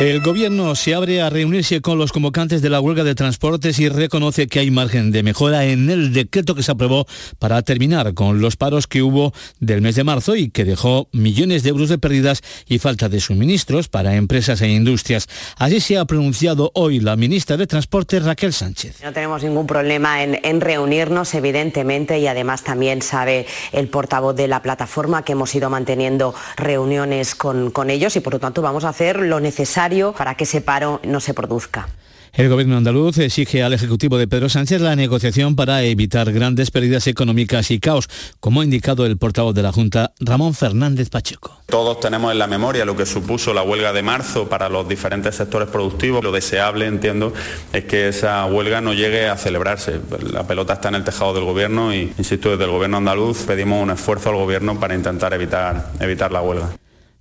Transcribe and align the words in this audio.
El 0.00 0.22
gobierno 0.22 0.74
se 0.76 0.94
abre 0.94 1.20
a 1.20 1.28
reunirse 1.28 1.82
con 1.82 1.98
los 1.98 2.10
convocantes 2.10 2.62
de 2.62 2.70
la 2.70 2.80
huelga 2.80 3.04
de 3.04 3.14
transportes 3.14 3.78
y 3.78 3.90
reconoce 3.90 4.46
que 4.46 4.58
hay 4.58 4.70
margen 4.70 5.10
de 5.10 5.22
mejora 5.22 5.66
en 5.66 5.90
el 5.90 6.14
decreto 6.14 6.54
que 6.54 6.62
se 6.62 6.72
aprobó 6.72 7.04
para 7.38 7.60
terminar 7.60 8.14
con 8.14 8.40
los 8.40 8.56
paros 8.56 8.86
que 8.86 9.02
hubo 9.02 9.34
del 9.58 9.82
mes 9.82 9.96
de 9.96 10.04
marzo 10.04 10.36
y 10.36 10.48
que 10.48 10.64
dejó 10.64 11.08
millones 11.12 11.64
de 11.64 11.68
euros 11.68 11.90
de 11.90 11.98
pérdidas 11.98 12.40
y 12.66 12.78
falta 12.78 13.10
de 13.10 13.20
suministros 13.20 13.88
para 13.88 14.16
empresas 14.16 14.62
e 14.62 14.68
industrias. 14.68 15.26
Así 15.58 15.80
se 15.80 15.98
ha 15.98 16.06
pronunciado 16.06 16.70
hoy 16.74 17.00
la 17.00 17.16
ministra 17.16 17.58
de 17.58 17.66
Transporte 17.66 18.20
Raquel 18.20 18.54
Sánchez. 18.54 19.02
No 19.04 19.12
tenemos 19.12 19.42
ningún 19.42 19.66
problema 19.66 20.22
en, 20.22 20.60
reunirnos, 20.62 21.34
evidentemente, 21.34 22.18
y 22.18 22.26
además 22.26 22.64
también 22.64 23.02
sabe 23.02 23.44
el 23.72 23.88
portavoz 23.88 24.34
de 24.34 24.48
la 24.48 24.62
plataforma 24.62 25.26
que 25.26 25.32
hemos 25.32 25.54
ido 25.54 25.68
manteniendo 25.68 26.34
reuniones 26.56 27.34
con 27.34 27.90
ellos 27.90 28.16
y 28.16 28.20
por 28.20 28.32
lo 28.32 28.38
tanto 28.38 28.62
vamos 28.62 28.84
a 28.84 28.88
hacer 28.88 29.20
lo 29.20 29.40
necesario 29.40 29.89
para 30.16 30.34
que 30.34 30.44
ese 30.44 30.60
paro 30.60 31.00
no 31.04 31.20
se 31.20 31.34
produzca. 31.34 31.88
El 32.32 32.48
gobierno 32.48 32.76
andaluz 32.76 33.18
exige 33.18 33.64
al 33.64 33.72
Ejecutivo 33.72 34.16
de 34.16 34.28
Pedro 34.28 34.48
Sánchez 34.48 34.80
la 34.80 34.94
negociación 34.94 35.56
para 35.56 35.82
evitar 35.82 36.32
grandes 36.32 36.70
pérdidas 36.70 37.08
económicas 37.08 37.72
y 37.72 37.80
caos, 37.80 38.08
como 38.38 38.60
ha 38.60 38.64
indicado 38.64 39.04
el 39.04 39.18
portavoz 39.18 39.52
de 39.52 39.62
la 39.62 39.72
Junta, 39.72 40.12
Ramón 40.20 40.54
Fernández 40.54 41.10
Pacheco. 41.10 41.60
Todos 41.66 41.98
tenemos 41.98 42.30
en 42.30 42.38
la 42.38 42.46
memoria 42.46 42.84
lo 42.84 42.96
que 42.96 43.04
supuso 43.04 43.52
la 43.52 43.62
huelga 43.62 43.92
de 43.92 44.02
marzo 44.02 44.48
para 44.48 44.68
los 44.68 44.88
diferentes 44.88 45.34
sectores 45.34 45.68
productivos. 45.68 46.22
Lo 46.22 46.30
deseable, 46.30 46.86
entiendo, 46.86 47.32
es 47.72 47.84
que 47.84 48.08
esa 48.08 48.46
huelga 48.46 48.80
no 48.80 48.94
llegue 48.94 49.28
a 49.28 49.36
celebrarse. 49.36 50.00
La 50.32 50.46
pelota 50.46 50.74
está 50.74 50.88
en 50.88 50.96
el 50.96 51.04
tejado 51.04 51.34
del 51.34 51.44
gobierno 51.44 51.92
y, 51.92 52.12
insisto, 52.16 52.50
desde 52.50 52.64
el 52.64 52.70
gobierno 52.70 52.98
andaluz 52.98 53.42
pedimos 53.42 53.82
un 53.82 53.90
esfuerzo 53.90 54.30
al 54.30 54.36
gobierno 54.36 54.78
para 54.78 54.94
intentar 54.94 55.34
evitar, 55.34 55.90
evitar 55.98 56.30
la 56.30 56.42
huelga. 56.42 56.70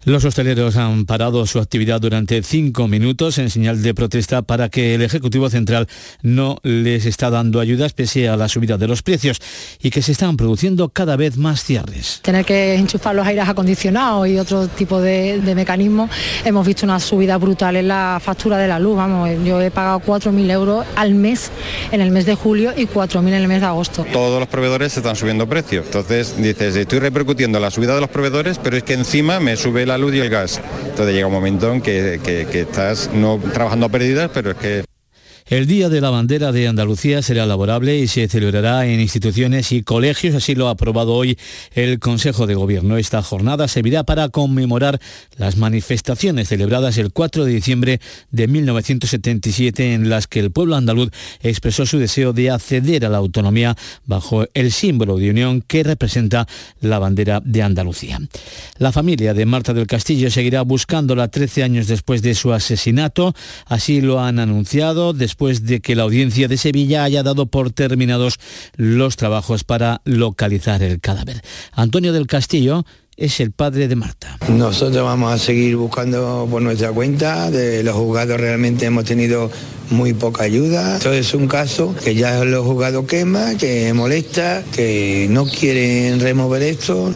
Los 0.06 0.24
hosteleros 0.24 0.78
han 0.78 1.06
parado 1.06 1.46
su 1.46 1.60
actividad 1.60 2.00
durante 2.00 2.42
cinco 2.42 2.88
minutos 2.88 3.38
en 3.38 3.50
señal 3.50 3.82
de 3.82 3.94
protesta 3.94 4.42
para 4.42 4.70
que 4.70 4.96
el 4.96 5.02
Ejecutivo 5.02 5.50
Central 5.50 5.90
no 6.22 6.58
les 6.64 7.06
está 7.06 7.30
dando 7.30 7.60
ayudas 7.60 7.92
pese 7.92 8.30
a 8.30 8.38
la 8.38 8.48
subida 8.48 8.78
de 8.78 8.88
los 8.88 9.02
precios 9.02 9.42
y 9.82 9.90
que 9.90 10.02
se 10.02 10.14
están 10.14 10.38
produciendo 10.38 10.88
cada 10.88 11.18
vez 11.18 11.36
más 11.36 11.66
cierres. 11.66 12.22
Tener 12.22 12.46
que 12.46 12.76
enchufar 12.76 13.14
los 13.14 13.28
aires 13.28 13.50
acondicionados 13.50 14.30
y 14.30 14.40
otro 14.40 14.70
tipo 14.70 15.02
de, 15.02 15.42
de 15.42 15.54
mecanismos, 15.54 16.10
hemos 16.46 16.66
visto 16.66 16.86
una 16.86 17.02
subida 17.02 17.38
brutal 17.38 17.76
en 17.76 17.90
la 17.90 18.22
factura 18.24 18.58
de 18.58 18.70
la 18.70 18.80
luz. 18.80 18.96
Vamos, 18.96 19.30
yo 19.44 19.62
he 19.62 19.70
pagado 19.70 20.00
4.000 20.00 20.50
euros 20.50 20.86
al 20.96 21.14
mes 21.14 21.52
en 21.92 22.00
el 22.00 22.12
mes 22.12 22.26
de 22.26 22.36
julio 22.36 22.72
y 22.76 22.88
4.000 22.88 23.28
en 23.28 23.34
el 23.34 23.48
mes 23.50 23.60
de 23.60 23.68
agosto. 23.68 24.06
Todos 24.14 24.40
los 24.40 24.48
proveedores 24.48 24.96
están 24.96 25.18
subiendo 25.18 25.48
precios. 25.50 25.88
Entonces 25.88 26.42
dices, 26.42 26.78
estoy 26.78 27.00
repercutiendo 27.00 27.60
la 27.60 27.70
subida 27.70 27.96
de 27.96 28.02
los 28.02 28.10
proveedores, 28.10 28.60
pero 28.60 28.78
es 28.78 28.84
que 28.84 28.94
encima 28.94 29.42
me 29.42 29.58
sube 29.58 29.89
la 29.90 29.98
luz 29.98 30.14
y 30.14 30.20
el 30.20 30.30
gas. 30.30 30.62
Entonces 30.86 31.14
llega 31.14 31.28
un 31.28 31.34
momento 31.34 31.74
en 31.74 31.82
que, 31.82 32.20
que, 32.24 32.48
que 32.50 32.62
estás 32.62 33.10
no 33.14 33.40
trabajando 33.54 33.88
a 33.88 33.90
pérdidas, 33.90 34.32
pero 34.34 34.52
es 34.52 34.58
que 34.58 34.89
el 35.50 35.66
Día 35.66 35.90
de 35.90 36.00
la 36.00 36.12
Bandera 36.12 36.52
de 36.52 36.68
Andalucía 36.68 37.24
será 37.24 37.48
laborable 37.48 37.98
y 37.98 38.08
se 38.08 38.28
celebrará 38.28 38.86
en 38.86 39.00
instituciones 39.00 39.72
y 39.72 39.82
colegios, 39.82 40.36
así 40.36 40.54
lo 40.54 40.68
ha 40.68 40.72
aprobado 40.72 41.16
hoy 41.16 41.40
el 41.74 41.98
Consejo 41.98 42.46
de 42.46 42.54
Gobierno. 42.54 42.98
Esta 42.98 43.24
jornada 43.24 43.68
servirá 43.68 44.04
para 44.04 44.30
conmemorar 44.30 45.00
las 45.38 45.58
manifestaciones 45.58 46.50
celebradas 46.50 47.00
el 47.00 47.12
4 47.12 47.46
de 47.46 47.52
diciembre 47.52 48.00
de 48.30 48.48
1977 48.48 49.96
en 49.96 50.12
las 50.12 50.28
que 50.28 50.40
el 50.40 50.52
pueblo 50.52 50.76
andaluz 50.76 51.10
expresó 51.42 51.88
su 51.88 51.98
deseo 51.98 52.32
de 52.32 52.52
acceder 52.52 53.04
a 53.04 53.10
la 53.10 53.18
autonomía 53.18 53.76
bajo 54.06 54.46
el 54.54 54.72
símbolo 54.72 55.18
de 55.18 55.32
unión 55.32 55.64
que 55.66 55.82
representa 55.82 56.48
la 56.80 57.00
bandera 57.00 57.42
de 57.44 57.64
Andalucía. 57.64 58.20
La 58.78 58.92
familia 58.92 59.34
de 59.34 59.48
Marta 59.48 59.74
del 59.74 59.88
Castillo 59.88 60.30
seguirá 60.30 60.62
buscándola 60.62 61.28
13 61.28 61.64
años 61.64 61.88
después 61.88 62.22
de 62.22 62.36
su 62.36 62.54
asesinato, 62.54 63.34
así 63.66 64.00
lo 64.00 64.22
han 64.22 64.38
anunciado 64.38 65.14
de 65.40 65.80
que 65.80 65.96
la 65.96 66.04
audiencia 66.04 66.50
de 66.50 66.58
Sevilla 66.58 67.04
haya 67.04 67.24
dado 67.24 67.46
por 67.46 67.72
terminados 67.72 68.40
los 68.76 69.16
trabajos 69.16 69.64
para 69.64 70.02
localizar 70.04 70.84
el 70.84 71.00
cadáver. 71.00 71.42
Antonio 71.72 72.12
del 72.12 72.28
Castillo 72.28 72.84
es 73.16 73.40
el 73.40 73.52
padre 73.52 73.88
de 73.88 73.96
Marta. 73.96 74.38
Nosotros 74.50 75.04
vamos 75.04 75.34
a 75.34 75.38
seguir 75.38 75.78
buscando 75.78 76.48
por 76.52 76.62
nuestra 76.62 76.92
cuenta, 76.92 77.50
de 77.52 77.84
los 77.84 77.96
juzgados 77.96 78.40
realmente 78.40 78.86
hemos 78.86 79.06
tenido 79.06 79.50
muy 79.90 80.14
poca 80.14 80.44
ayuda. 80.44 80.98
Esto 80.98 81.14
es 81.14 81.34
un 81.34 81.48
caso 81.48 81.96
que 82.04 82.16
ya 82.16 82.44
los 82.44 82.66
juzgados 82.66 83.06
quema, 83.06 83.56
que 83.56 83.94
molesta, 83.94 84.64
que 84.74 85.28
no 85.30 85.46
quieren 85.46 86.20
remover 86.20 86.64
esto. 86.64 87.14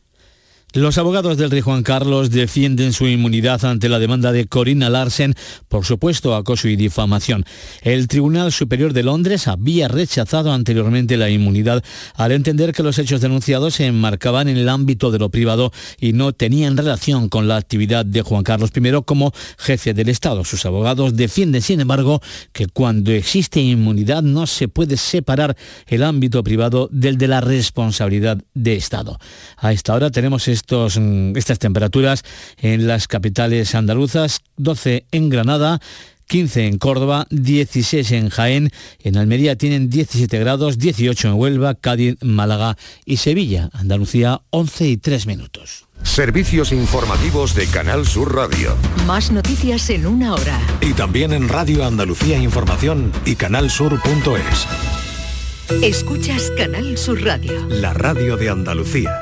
Los 0.76 0.98
abogados 0.98 1.38
del 1.38 1.52
rey 1.52 1.62
Juan 1.62 1.84
Carlos 1.84 2.32
defienden 2.32 2.94
su 2.94 3.06
inmunidad 3.06 3.64
ante 3.64 3.90
la 3.90 4.00
demanda 4.00 4.32
de 4.32 4.48
Corina 4.48 4.90
Larsen 4.90 5.36
por 5.68 5.86
supuesto 5.86 6.34
acoso 6.34 6.68
y 6.68 6.76
difamación. 6.76 7.46
El 7.84 8.08
Tribunal 8.08 8.52
Superior 8.52 8.92
de 8.92 9.04
Londres 9.04 9.48
había 9.48 9.88
rechazado 9.88 10.52
anteriormente 10.52 11.16
la 11.16 11.30
inmunidad 11.30 11.84
al 12.16 12.32
entender 12.32 12.74
que 12.74 12.82
los 12.82 12.98
hechos 12.98 13.22
denunciados 13.22 13.76
se 13.76 13.86
enmarcaban 13.86 14.48
en 14.48 14.58
el 14.58 14.68
ámbito 14.68 15.12
de 15.12 15.20
lo 15.20 15.30
privado 15.30 15.72
y 16.00 16.14
no 16.14 16.34
tenían 16.34 16.76
relación 16.76 17.30
con 17.30 17.48
la 17.48 17.58
actividad 17.58 18.04
de 18.04 18.24
Juan 18.24 18.42
Carlos 18.42 18.72
I 18.76 19.04
como 19.06 19.32
jefe 19.60 19.94
del 19.94 20.10
Estado. 20.10 20.44
Sus 20.44 20.66
abogados 20.66 21.16
defienden, 21.16 21.62
sin 21.62 21.82
embargo, 21.82 22.20
que 22.52 22.66
cuando 22.66 23.12
existe 23.12 23.62
inmunidad 23.62 24.24
no 24.24 24.48
se 24.48 24.68
puede 24.70 24.98
separar 24.98 25.56
el 25.86 26.02
ámbito 26.02 26.44
privado 26.44 26.90
del 26.92 27.20
de 27.20 27.28
la 27.28 27.42
responsabilidad 27.42 28.40
de 28.56 28.76
Estado. 28.76 29.20
A 29.58 29.72
esta 29.72 29.94
hora 29.94 30.10
tenemos 30.10 30.48
estos, 30.64 30.98
estas 31.36 31.60
temperaturas 31.60 32.24
en 32.58 32.88
las 32.88 33.10
capitales 33.10 33.76
andaluzas, 33.76 34.40
12 34.56 35.06
en 35.12 35.30
Granada, 35.30 35.82
15 36.28 36.68
en 36.68 36.78
Córdoba, 36.78 37.28
16 37.32 38.12
en 38.14 38.30
Jaén, 38.30 38.72
en 39.04 39.18
Almería 39.18 39.58
tienen 39.58 39.90
17 39.90 40.40
grados, 40.40 40.80
18 40.80 41.28
en 41.28 41.34
Huelva, 41.34 41.76
Cádiz, 41.76 42.16
Málaga 42.22 42.78
y 43.06 43.18
Sevilla, 43.18 43.70
Andalucía 43.74 44.42
11 44.52 44.88
y 44.88 44.98
3 44.98 45.28
minutos. 45.28 45.86
Servicios 46.02 46.72
informativos 46.72 47.54
de 47.56 47.68
Canal 47.68 48.08
Sur 48.08 48.34
Radio. 48.34 48.76
Más 49.06 49.32
noticias 49.32 49.90
en 49.90 50.08
una 50.08 50.34
hora. 50.34 50.60
Y 50.80 50.94
también 50.94 51.34
en 51.34 51.50
Radio 51.50 51.86
Andalucía 51.86 52.38
Información 52.38 53.12
y 53.26 53.36
canalsur.es. 53.36 54.68
Escuchas 55.84 56.52
Canal 56.58 56.98
Sur 56.98 57.22
Radio. 57.22 57.68
La 57.68 57.94
radio 57.94 58.38
de 58.38 58.50
Andalucía. 58.50 59.22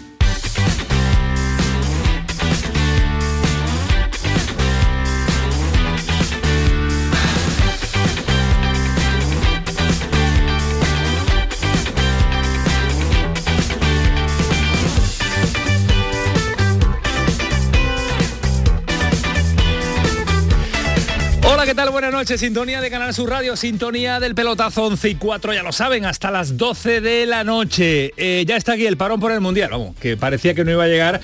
Buenas 22.01 22.19
noches. 22.19 22.39
Sintonía 22.39 22.81
de 22.81 22.89
Canal 22.89 23.13
Sur 23.13 23.29
Radio, 23.29 23.55
sintonía 23.55 24.19
del 24.19 24.33
pelotazo 24.33 24.85
11 24.85 25.09
y 25.09 25.15
4, 25.17 25.53
ya 25.53 25.61
lo 25.61 25.71
saben, 25.71 26.05
hasta 26.05 26.31
las 26.31 26.57
12 26.57 26.99
de 26.99 27.27
la 27.27 27.43
noche. 27.43 28.11
Eh, 28.17 28.43
ya 28.47 28.55
está 28.55 28.73
aquí 28.73 28.87
el 28.87 28.97
parón 28.97 29.19
por 29.19 29.31
el 29.31 29.39
Mundial, 29.39 29.69
vamos, 29.69 29.95
que 29.97 30.17
parecía 30.17 30.55
que 30.55 30.65
no 30.65 30.71
iba 30.71 30.83
a 30.83 30.87
llegar. 30.87 31.21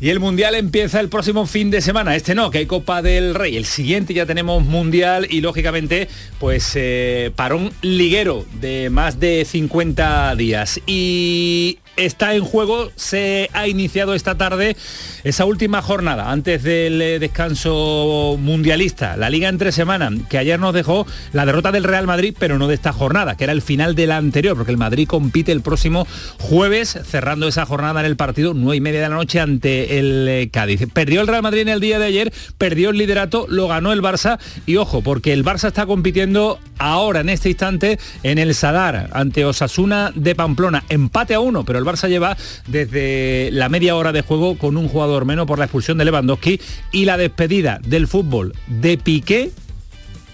Y 0.00 0.08
el 0.10 0.20
Mundial 0.20 0.54
empieza 0.54 1.00
el 1.00 1.08
próximo 1.08 1.46
fin 1.46 1.72
de 1.72 1.80
semana. 1.80 2.14
Este 2.14 2.36
no, 2.36 2.52
que 2.52 2.58
hay 2.58 2.66
Copa 2.66 3.02
del 3.02 3.34
Rey. 3.34 3.56
El 3.56 3.64
siguiente 3.64 4.14
ya 4.14 4.24
tenemos 4.24 4.64
Mundial 4.64 5.26
y 5.28 5.40
lógicamente 5.40 6.06
pues 6.38 6.74
eh, 6.76 7.32
parón 7.34 7.72
liguero 7.82 8.46
de 8.60 8.88
más 8.88 9.18
de 9.18 9.44
50 9.44 10.36
días. 10.36 10.80
Y 10.86 11.80
está 11.96 12.34
en 12.34 12.44
juego, 12.44 12.90
se 12.96 13.50
ha 13.52 13.68
iniciado 13.68 14.14
esta 14.14 14.36
tarde 14.36 14.76
esa 15.22 15.44
última 15.44 15.82
jornada 15.82 16.30
antes 16.30 16.62
del 16.62 17.02
eh, 17.02 17.18
descanso 17.18 18.36
mundialista, 18.40 19.16
la 19.16 19.28
liga 19.28 19.48
entre 19.48 19.72
semana, 19.72 20.10
que 20.30 20.38
ayer 20.38 20.58
nos 20.58 20.72
dejó 20.72 21.06
la 21.32 21.44
derrota 21.44 21.72
del 21.72 21.84
Real 21.84 22.06
Madrid, 22.06 22.34
pero 22.38 22.58
no 22.58 22.66
de 22.66 22.74
esta 22.74 22.92
jornada, 22.92 23.36
que 23.36 23.44
era 23.44 23.52
el 23.52 23.62
final 23.62 23.94
de 23.94 24.06
la 24.06 24.16
anterior, 24.16 24.56
porque 24.56 24.72
el 24.72 24.78
Madrid 24.78 25.06
compite 25.06 25.52
el 25.52 25.60
próximo 25.60 26.06
jueves, 26.38 26.98
cerrando 27.04 27.46
esa 27.46 27.66
jornada 27.66 28.00
en 28.00 28.06
el 28.06 28.16
partido, 28.16 28.54
nueve 28.54 28.76
y 28.76 28.80
media 28.80 29.02
de 29.02 29.08
la 29.08 29.14
noche 29.14 29.38
ante 29.38 29.50
ante 29.50 29.98
el 29.98 30.28
eh, 30.28 30.48
Cádiz. 30.50 30.86
Perdió 30.92 31.20
el 31.20 31.26
Real 31.26 31.42
Madrid 31.42 31.62
en 31.62 31.68
el 31.68 31.80
día 31.80 31.98
de 31.98 32.06
ayer, 32.06 32.32
perdió 32.56 32.90
el 32.90 32.98
liderato, 32.98 33.46
lo 33.48 33.66
ganó 33.68 33.92
el 33.92 34.00
Barça 34.00 34.38
y 34.64 34.76
ojo, 34.76 35.02
porque 35.02 35.32
el 35.32 35.44
Barça 35.44 35.68
está 35.68 35.86
compitiendo 35.86 36.58
ahora 36.78 37.20
en 37.20 37.28
este 37.28 37.48
instante 37.48 37.98
en 38.22 38.38
el 38.38 38.54
Sadar 38.54 39.10
ante 39.12 39.44
Osasuna 39.44 40.12
de 40.14 40.34
Pamplona. 40.34 40.84
Empate 40.88 41.34
a 41.34 41.40
uno, 41.40 41.64
pero 41.64 41.79
el 41.80 41.86
Barça 41.86 42.08
lleva 42.08 42.36
desde 42.66 43.50
la 43.52 43.68
media 43.68 43.96
hora 43.96 44.12
de 44.12 44.22
juego 44.22 44.56
con 44.56 44.76
un 44.76 44.88
jugador 44.88 45.24
menos 45.24 45.46
por 45.46 45.58
la 45.58 45.64
expulsión 45.64 45.98
de 45.98 46.04
Lewandowski 46.04 46.60
y 46.92 47.04
la 47.04 47.16
despedida 47.16 47.80
del 47.84 48.06
fútbol 48.06 48.54
de 48.66 48.98
Piqué 48.98 49.50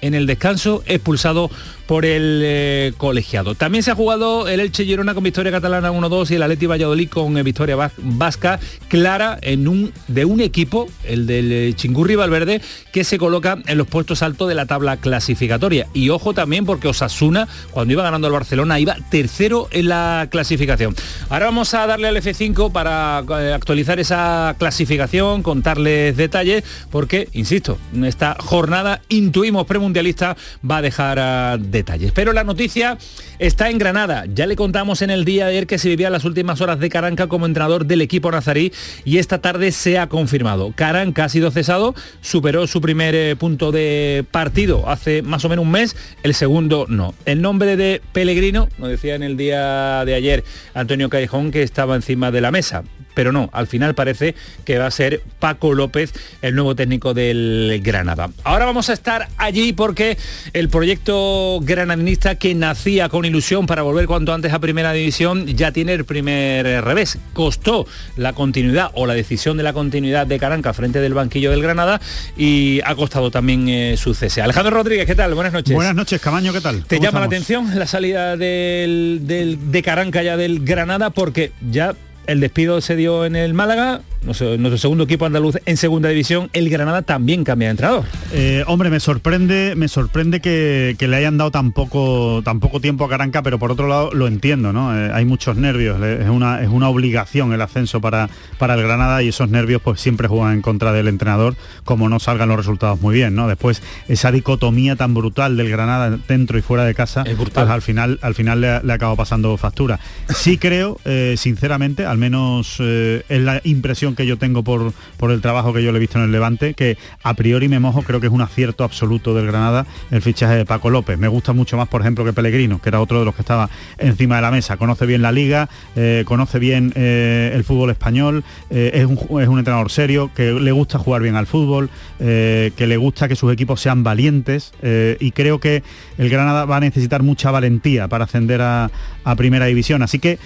en 0.01 0.15
el 0.15 0.27
descanso 0.27 0.83
expulsado 0.87 1.51
por 1.87 2.05
el 2.05 2.43
eh, 2.45 2.93
colegiado. 2.97 3.55
También 3.55 3.83
se 3.83 3.91
ha 3.91 3.95
jugado 3.95 4.49
el 4.49 4.61
Elche 4.61 4.85
Girona 4.85 5.15
con 5.15 5.23
victoria 5.23 5.53
catalana 5.53 5.93
1-2 5.93 6.31
y 6.31 6.35
el 6.35 6.43
Atleti 6.43 6.67
Valladolid 6.67 7.09
con 7.09 7.39
eh, 7.39 7.43
victoria 7.43 7.77
vasca 7.99 8.59
clara 8.89 9.39
en 9.43 9.69
un, 9.69 9.93
de 10.09 10.25
un 10.25 10.41
equipo, 10.41 10.89
el 11.05 11.27
del 11.27 11.53
eh, 11.53 11.73
Chingurri 11.75 12.17
Valverde, 12.17 12.61
que 12.93 13.05
se 13.05 13.19
coloca 13.19 13.59
en 13.67 13.79
los 13.79 13.87
puestos 13.87 14.23
altos 14.23 14.49
de 14.49 14.55
la 14.55 14.67
tabla 14.67 14.97
clasificatoria. 14.97 15.87
Y 15.95 16.11
ojo 16.11 16.35
también 16.35 16.67
porque 16.67 16.89
Osasuna, 16.89 17.49
cuando 17.71 17.93
iba 17.93 18.03
ganando 18.03 18.27
el 18.27 18.33
Barcelona, 18.33 18.81
iba 18.81 18.97
tercero 19.11 19.69
en 19.71 19.89
la 19.89 20.29
clasificación. 20.31 20.95
Ahora 21.29 21.47
vamos 21.47 21.73
a 21.75 21.87
darle 21.87 22.09
al 22.09 22.17
F5 22.17 22.73
para 22.73 23.19
actualizar 23.55 24.01
esa 24.01 24.57
clasificación, 24.59 25.43
contarles 25.43 26.17
detalles, 26.17 26.65
porque, 26.91 27.29
insisto, 27.33 27.79
esta 28.05 28.37
jornada 28.41 29.01
intuimos 29.09 29.67
premundialista 29.67 30.37
va 30.69 30.79
a 30.79 30.83
dejar 30.83 31.19
a 31.19 31.59
detalles. 31.77 32.13
Pero 32.13 32.33
la 32.33 32.45
noticia 32.45 32.99
está 33.39 33.71
en 33.71 33.79
Granada. 33.79 34.25
Ya 34.33 34.47
le 34.47 34.57
contamos 34.57 35.03
en 35.03 35.11
el 35.11 35.25
día 35.25 35.47
de 35.47 35.53
ayer 35.53 35.67
que 35.67 35.79
se 35.79 35.89
vivía 35.89 36.11
las 36.11 36.25
últimas 36.25 36.61
horas 36.61 36.79
de 36.79 36.89
Caranca 36.89 37.27
como 37.27 37.47
entrenador 37.47 37.87
del 37.87 38.01
equipo 38.01 38.31
nazarí 38.31 38.73
y 39.05 39.19
esta 39.19 39.41
tarde 39.41 39.73
se 39.73 39.99
ha 39.99 40.09
confirmado. 40.09 40.73
Caranca 40.75 41.25
ha 41.25 41.29
sido 41.29 41.51
cesado, 41.51 41.95
superó 42.21 42.67
su 42.67 42.81
primer 42.81 43.15
eh, 43.15 43.37
punto 43.37 43.73
de 43.73 44.25
partido 44.31 44.89
hace 44.89 45.23
más 45.23 45.45
o 45.45 45.49
menos 45.49 45.65
un 45.65 45.71
mes, 45.71 45.97
el 46.23 46.35
segundo 46.35 46.87
no. 46.89 47.15
El 47.25 47.43
nombre 47.43 47.77
de 47.77 48.01
Pellegrino, 48.13 48.69
nos 48.79 48.89
decía 48.89 49.15
en 49.15 49.23
el 49.23 49.37
día 49.37 50.05
de 50.05 50.15
ayer 50.15 50.45
Antonio 50.75 51.09
Callejón 51.09 51.51
que 51.51 51.63
estaba 51.63 51.97
encima 51.97 52.31
de 52.31 52.41
la 52.41 52.51
mesa 52.51 52.85
pero 53.17 53.33
no, 53.33 53.49
al 53.55 53.67
final 53.67 53.95
parece 53.95 54.35
que 54.67 54.77
va 54.77 54.87
a 54.87 54.91
ser 54.91 55.23
Paco 55.39 55.73
López 55.73 56.13
el 56.43 56.55
nuevo 56.55 56.77
técnico 56.77 57.15
del 57.15 57.81
Granada. 57.83 58.29
Ahora 58.45 58.67
vamos 58.67 58.91
a 58.91 58.93
estar 58.93 59.29
allí 59.39 59.73
porque 59.73 60.19
el 60.53 60.69
proyecto 60.69 61.61
granadinista 61.63 62.35
que 62.35 62.55
nacía 62.55 63.09
con 63.09 63.25
ilusión 63.25 63.67
para 63.67 63.81
volver 63.81 64.07
cuanto 64.07 64.35
antes 64.35 64.53
a 64.53 64.59
Primera 64.59 64.93
División 64.93 65.47
ya 65.47 65.73
tiene 65.73 65.95
el 65.95 66.05
primer 66.05 66.85
revés. 66.85 67.19
Costó 67.33 67.87
la 68.17 68.35
continuidad 68.35 68.91
o 68.93 69.07
la 69.07 69.15
decisión 69.15 69.57
de 69.57 69.63
la 69.63 69.73
continuidad 69.73 70.27
de 70.27 70.39
Caranca 70.39 70.75
frente 70.75 71.01
del 71.01 71.15
banquillo 71.15 71.51
del 71.51 71.63
Granada 71.63 72.03
y 72.37 72.81
ha 72.85 72.95
costado 72.97 73.31
también 73.31 73.67
eh, 73.71 73.97
su 73.97 74.13
cese. 74.13 74.43
Alejandro 74.43 74.77
Rodríguez, 74.77 75.07
¿qué 75.07 75.15
tal? 75.15 75.33
Buenas 75.33 75.55
noches. 75.55 75.75
Buenas 75.75 75.95
noches, 75.95 76.21
Camaño, 76.21 76.53
¿qué 76.53 76.61
tal? 76.61 76.85
¿Te 76.85 77.01
llama 77.01 77.21
la 77.21 77.27
atención 77.27 77.79
la 77.79 77.87
salida 77.87 78.37
del, 78.37 79.21
de 79.25 79.83
Caranca 79.83 80.23
ya 80.23 80.37
del 80.37 80.63
Granada? 80.63 81.09
Porque 81.09 81.53
ya 81.71 81.95
el 82.27 82.41
despido 82.41 82.81
se 82.81 82.97
dio 82.97 83.25
en 83.25 83.37
el 83.37 83.55
Málaga, 83.55 84.03
nuestro, 84.23 84.79
segundo 84.79 85.05
equipo 85.05 85.25
andaluz 85.25 85.57
en 85.65 85.77
segunda 85.77 86.09
división, 86.09 86.51
el 86.53 86.69
Granada 86.69 87.03
también 87.03 87.45
cambia 87.45 87.69
de 87.69 87.71
entrenador. 87.71 88.05
Eh, 88.33 88.65
hombre, 88.67 88.91
me 88.91 89.01
sorprende, 89.01 89.75
me 89.77 89.89
sorprende 89.89 90.41
que, 90.41 90.97
le 90.99 91.17
hayan 91.17 91.39
dado 91.39 91.53
tan 91.53 91.73
poco, 91.73 92.43
tan 92.45 92.59
poco 92.59 92.81
tiempo 92.81 93.05
a 93.05 93.09
Caranca, 93.09 93.43
pero 93.43 93.59
por 93.59 93.71
otro 93.71 93.87
lado 93.87 94.11
lo 94.13 94.27
entiendo, 94.27 94.73
¿no? 94.73 94.97
Eh, 94.97 95.11
hay 95.13 95.25
muchos 95.25 95.57
nervios, 95.57 96.03
es 96.03 96.29
una, 96.29 96.63
es 96.63 96.69
una 96.69 96.89
obligación 96.89 97.53
el 97.53 97.63
ascenso 97.63 98.01
para, 98.01 98.29
para 98.59 98.75
el 98.75 98.83
Granada 98.83 99.23
y 99.23 99.29
esos 99.29 99.49
nervios 99.49 99.81
pues 99.83 100.01
siempre 100.01 100.27
juegan 100.27 100.55
en 100.55 100.63
contra 100.63 100.93
del 100.93 101.07
entrenador, 101.07 101.55
como 101.85 102.09
no 102.09 102.19
salgan 102.19 102.49
los 102.49 102.59
resultados 102.59 103.01
muy 103.01 103.15
bien, 103.15 103.35
¿no? 103.35 103.47
Después 103.47 103.83
esa 104.09 104.33
dicotomía 104.33 104.97
tan 104.97 105.15
brutal 105.15 105.57
del 105.57 105.71
Granada 105.71 106.19
dentro 106.29 106.59
y 106.59 106.63
fuera 106.63 106.85
de 106.85 106.95
casa, 106.95 107.25
pues 107.25 107.57
al 107.57 107.83
final, 107.83 108.19
al 108.23 108.35
final 108.35 108.61
le, 108.61 108.83
le 108.83 108.93
acaba 108.93 109.15
pasando 109.15 109.57
factura. 109.57 110.01
Sí 110.35 110.59
creo, 110.59 110.99
eh, 111.05 111.35
sinceramente, 111.37 112.05
al 112.05 112.16
menos 112.19 112.81
es 112.81 113.41
la 113.41 113.61
impresión 113.65 114.15
que 114.15 114.27
yo 114.27 114.37
tengo 114.39 114.63
por, 114.63 114.93
por 115.17 115.31
el 115.31 115.41
trabajo 115.41 115.73
que 115.73 115.83
yo 115.83 115.93
le 115.93 115.99
he 115.99 116.01
visto 116.01 116.19
en 116.19 116.25
el 116.25 116.33
Levante, 116.33 116.75
que 116.75 116.99
a 117.23 117.35
priori 117.35 117.69
me 117.69 117.81
mojo, 117.81 118.03
creo 118.03 118.21
que 118.21 118.27
es 118.27 118.33
un 118.33 118.43
acierto 118.43 118.85
absoluto 118.85 119.35
del 119.35 119.47
Granada 119.47 119.87
el 120.11 120.23
fichaje 120.23 120.57
de 120.57 120.65
Paco 120.65 120.91
López. 120.91 121.19
Me 121.19 121.29
gusta 121.29 121.53
mucho 121.53 121.77
más, 121.77 121.89
por 121.89 122.01
ejemplo, 122.01 122.25
que 122.25 122.33
Pellegrino, 122.33 122.81
que 122.81 122.89
era 122.89 123.01
otro 123.01 123.19
de 123.19 123.25
los 123.25 123.35
que 123.35 123.43
estaba 123.43 123.69
encima 123.99 124.37
de 124.37 124.43
la 124.43 124.51
mesa. 124.51 124.77
Conoce 124.77 125.07
bien 125.07 125.23
la 125.23 125.33
liga, 125.33 125.69
eh, 125.95 126.25
conoce 126.27 126.59
bien 126.59 126.93
eh, 126.95 127.53
el 127.55 127.65
fútbol 127.65 127.91
español, 127.91 128.45
eh, 128.71 128.91
es, 128.95 129.07
un, 129.07 129.19
es, 129.41 129.49
un, 129.49 129.59
entrenador 129.59 129.91
serio, 129.91 130.31
que 130.35 130.53
le 130.53 130.73
gusta 130.73 130.99
jugar 130.99 131.23
bien 131.23 131.37
al 131.37 131.47
fútbol, 131.47 131.91
que 132.19 132.87
le 132.87 132.97
gusta 132.97 133.29
que 133.29 133.37
sus 133.37 133.53
equipos 133.53 133.81
sean 133.81 134.03
valientes 134.03 134.73
y 135.21 135.31
creo 135.33 135.61
que 135.61 135.83
el 136.19 136.31
Granada 136.31 136.65
va 136.65 136.79
a 136.79 136.81
necesitar 136.81 137.23
mucha 137.23 137.51
valentía 137.51 138.09
para 138.09 138.25
ascender 138.25 138.63
a, 138.63 138.91
a 139.25 139.37
primera 139.37 139.67
división. 139.67 140.03
Así 140.03 140.19
que 140.19 140.39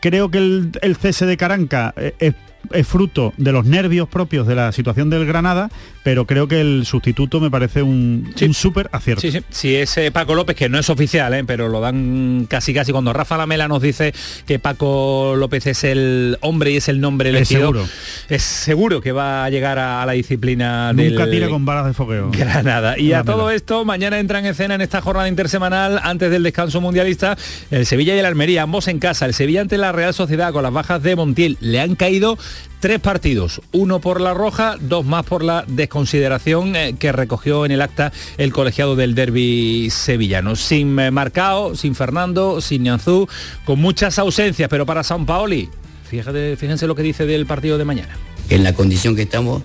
creo 0.00 0.30
que 0.30 0.38
el, 0.38 0.96
cese 0.96 1.26
de 1.26 1.36
Caranca 1.36 1.92
eh, 1.96 2.14
es 2.18 2.34
es 2.72 2.86
fruto 2.86 3.32
de 3.36 3.52
los 3.52 3.64
nervios 3.64 4.08
propios 4.08 4.46
de 4.46 4.54
la 4.54 4.72
situación 4.72 5.10
del 5.10 5.26
Granada, 5.26 5.70
pero 6.02 6.26
creo 6.26 6.48
que 6.48 6.60
el 6.60 6.84
sustituto 6.86 7.40
me 7.40 7.50
parece 7.50 7.82
un, 7.82 8.32
súper 8.52 8.88
acierto. 8.92 9.20
Sí, 9.20 9.30
sí, 9.32 9.40
sí, 9.50 9.74
es 9.76 9.96
eh, 9.98 10.10
Paco 10.10 10.34
López, 10.34 10.56
que 10.56 10.68
no 10.68 10.78
es 10.78 10.90
oficial, 10.90 11.32
eh, 11.34 11.44
pero 11.44 11.68
lo 11.68 11.80
dan 11.80 12.46
casi 12.48 12.74
casi 12.74 12.92
cuando 12.92 13.12
Rafa 13.12 13.36
Lamela 13.36 13.68
nos 13.68 13.82
dice 13.82 14.12
que 14.46 14.58
Paco 14.58 15.34
López 15.36 15.66
es 15.66 15.84
el 15.84 16.38
hombre 16.40 16.72
y 16.72 16.76
es 16.76 16.88
el 16.88 17.00
nombre 17.00 17.30
elegido. 17.30 17.60
Es 17.60 17.66
seguro. 17.66 17.88
Es 18.28 18.42
seguro 18.42 19.00
que 19.00 19.12
va 19.12 19.44
a 19.44 19.50
llegar 19.50 19.78
a, 19.78 20.04
la 20.06 20.12
disciplina 20.12 20.92
Nunca 20.92 21.30
tira 21.30 21.48
con 21.48 21.64
balas 21.64 21.86
de 21.86 21.92
fogueo. 21.94 22.30
Granada. 22.30 22.98
Y 22.98 23.12
a 23.12 23.24
todo 23.24 23.50
esto, 23.50 23.84
mañana 23.84 24.18
entra 24.18 24.38
en 24.38 24.46
escena 24.46 24.74
en 24.74 24.80
esta 24.80 25.00
jornada 25.00 25.28
intersemanal, 25.28 26.00
antes 26.02 26.30
del 26.30 26.42
descanso 26.42 26.80
mundialista, 26.80 27.36
el 27.70 27.86
Sevilla 27.86 28.14
y 28.16 28.18
el 28.18 28.26
Almería, 28.26 28.62
ambos 28.62 28.88
en 28.88 28.98
casa. 28.98 29.26
El 29.26 29.34
Sevilla 29.34 29.60
ante 29.60 29.78
la 29.78 29.92
Real 29.92 30.14
Sociedad 30.14 30.52
con 30.52 30.62
las 30.62 30.72
bajas 30.72 31.02
de 31.02 31.16
Montiel. 31.16 31.56
Le 31.60 31.80
han 31.80 31.94
caído 31.94 32.38
Tres 32.82 32.98
partidos, 32.98 33.60
uno 33.70 34.00
por 34.00 34.20
la 34.20 34.34
roja, 34.34 34.76
dos 34.80 35.06
más 35.06 35.24
por 35.24 35.44
la 35.44 35.64
desconsideración 35.68 36.74
eh, 36.74 36.96
que 36.98 37.12
recogió 37.12 37.64
en 37.64 37.70
el 37.70 37.80
acta 37.80 38.12
el 38.38 38.52
colegiado 38.52 38.96
del 38.96 39.14
derby 39.14 39.88
sevillano. 39.88 40.56
Sin 40.56 40.98
eh, 40.98 41.12
Marcao, 41.12 41.76
sin 41.76 41.94
Fernando, 41.94 42.60
sin 42.60 42.82
Nianzú, 42.82 43.28
con 43.64 43.78
muchas 43.78 44.18
ausencias, 44.18 44.68
pero 44.68 44.84
para 44.84 45.04
San 45.04 45.26
Paoli, 45.26 45.68
fíjense 46.10 46.88
lo 46.88 46.96
que 46.96 47.04
dice 47.04 47.24
del 47.24 47.46
partido 47.46 47.78
de 47.78 47.84
mañana. 47.84 48.16
En 48.48 48.64
la 48.64 48.74
condición 48.74 49.14
que 49.14 49.22
estamos, 49.22 49.62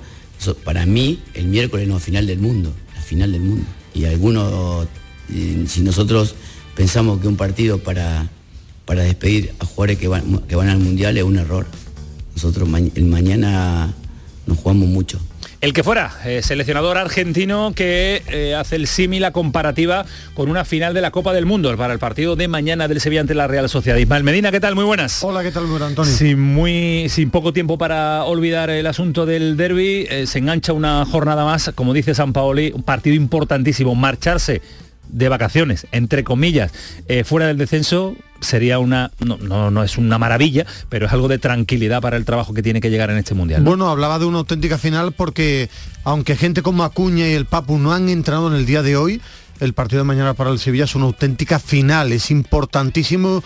para 0.63 0.85
mí, 0.85 1.19
el 1.33 1.47
miércoles 1.47 1.87
no 1.87 1.99
final 1.99 2.27
del 2.27 2.37
mundo, 2.37 2.71
la 2.95 3.01
final 3.01 3.31
del 3.31 3.41
mundo. 3.41 3.65
Y 3.95 4.05
algunos, 4.05 4.87
eh, 5.33 5.65
si 5.67 5.81
nosotros 5.81 6.35
pensamos 6.75 7.19
que 7.19 7.27
un 7.27 7.35
partido 7.35 7.79
para, 7.79 8.27
para 8.85 9.01
despedir 9.01 9.55
a 9.57 9.65
jugadores 9.65 9.97
que 9.97 10.07
van, 10.07 10.43
que 10.47 10.55
van 10.55 10.69
al 10.69 10.77
mundial 10.77 11.17
es 11.17 11.23
un 11.23 11.39
error 11.39 11.65
nosotros 12.37 12.69
el 12.93 13.05
mañana 13.05 13.91
nos 14.45 14.59
jugamos 14.59 14.87
mucho. 14.87 15.19
El 15.59 15.73
que 15.73 15.81
fuera, 15.83 16.13
eh, 16.23 16.43
seleccionador 16.43 16.99
argentino 16.99 17.73
que 17.73 18.21
eh, 18.27 18.53
hace 18.53 18.75
el 18.75 18.85
símil 18.85 19.23
la 19.23 19.31
comparativa 19.31 20.05
con 20.35 20.47
una 20.51 20.63
final 20.63 20.93
de 20.93 21.01
la 21.01 21.09
Copa 21.09 21.33
del 21.33 21.47
Mundo 21.47 21.75
para 21.75 21.93
el 21.93 21.97
partido 21.97 22.35
de 22.35 22.47
mañana 22.47 22.87
del 22.87 23.01
Sevilla 23.01 23.21
ante 23.21 23.33
la 23.33 23.47
Real 23.47 23.67
Sociedad. 23.69 23.97
Ismael 23.97 24.23
Medina, 24.23 24.51
¿qué 24.51 24.59
tal? 24.59 24.75
Muy 24.75 24.83
buenas. 24.83 25.23
Hola, 25.23 25.41
¿qué 25.41 25.51
tal, 25.51 25.63
Antonio? 25.81 26.13
Sin, 26.13 26.39
muy, 26.39 27.07
sin 27.09 27.31
poco 27.31 27.53
tiempo 27.53 27.79
para 27.79 28.23
olvidar 28.25 28.69
el 28.69 28.85
asunto 28.85 29.25
del 29.25 29.57
derby, 29.57 30.05
eh, 30.07 30.27
se 30.27 30.37
engancha 30.37 30.73
una 30.73 31.05
jornada 31.05 31.43
más, 31.43 31.71
como 31.73 31.91
dice 31.91 32.13
San 32.13 32.33
Paoli, 32.33 32.71
un 32.71 32.83
partido 32.83 33.15
importantísimo, 33.15 33.95
marcharse 33.95 34.61
de 35.09 35.29
vacaciones, 35.29 35.87
entre 35.91 36.23
comillas, 36.23 36.71
eh, 37.07 37.23
fuera 37.23 37.47
del 37.47 37.57
descenso 37.57 38.15
sería 38.41 38.79
una, 38.79 39.11
no, 39.19 39.37
no, 39.37 39.71
no, 39.71 39.83
es 39.83 39.97
una 39.97 40.17
maravilla, 40.17 40.65
pero 40.89 41.05
es 41.05 41.13
algo 41.13 41.27
de 41.27 41.39
tranquilidad 41.39 42.01
para 42.01 42.17
el 42.17 42.25
trabajo 42.25 42.53
que 42.53 42.63
tiene 42.63 42.81
que 42.81 42.89
llegar 42.89 43.09
en 43.09 43.17
este 43.17 43.33
mundial. 43.33 43.63
Bueno, 43.63 43.89
hablaba 43.89 44.19
de 44.19 44.25
una 44.25 44.39
auténtica 44.39 44.77
final 44.77 45.11
porque 45.11 45.69
aunque 46.03 46.35
gente 46.35 46.61
como 46.61 46.83
Acuña 46.83 47.27
y 47.27 47.33
el 47.33 47.45
Papu 47.45 47.77
no 47.77 47.93
han 47.93 48.09
entrado 48.09 48.47
en 48.47 48.55
el 48.55 48.65
día 48.65 48.83
de 48.83 48.95
hoy, 48.97 49.21
el 49.59 49.73
partido 49.73 50.01
de 50.01 50.07
mañana 50.07 50.33
para 50.33 50.51
el 50.51 50.59
Sevilla 50.59 50.85
es 50.85 50.95
una 50.95 51.05
auténtica 51.05 51.59
final, 51.59 52.11
es 52.11 52.31
importantísimo. 52.31 53.43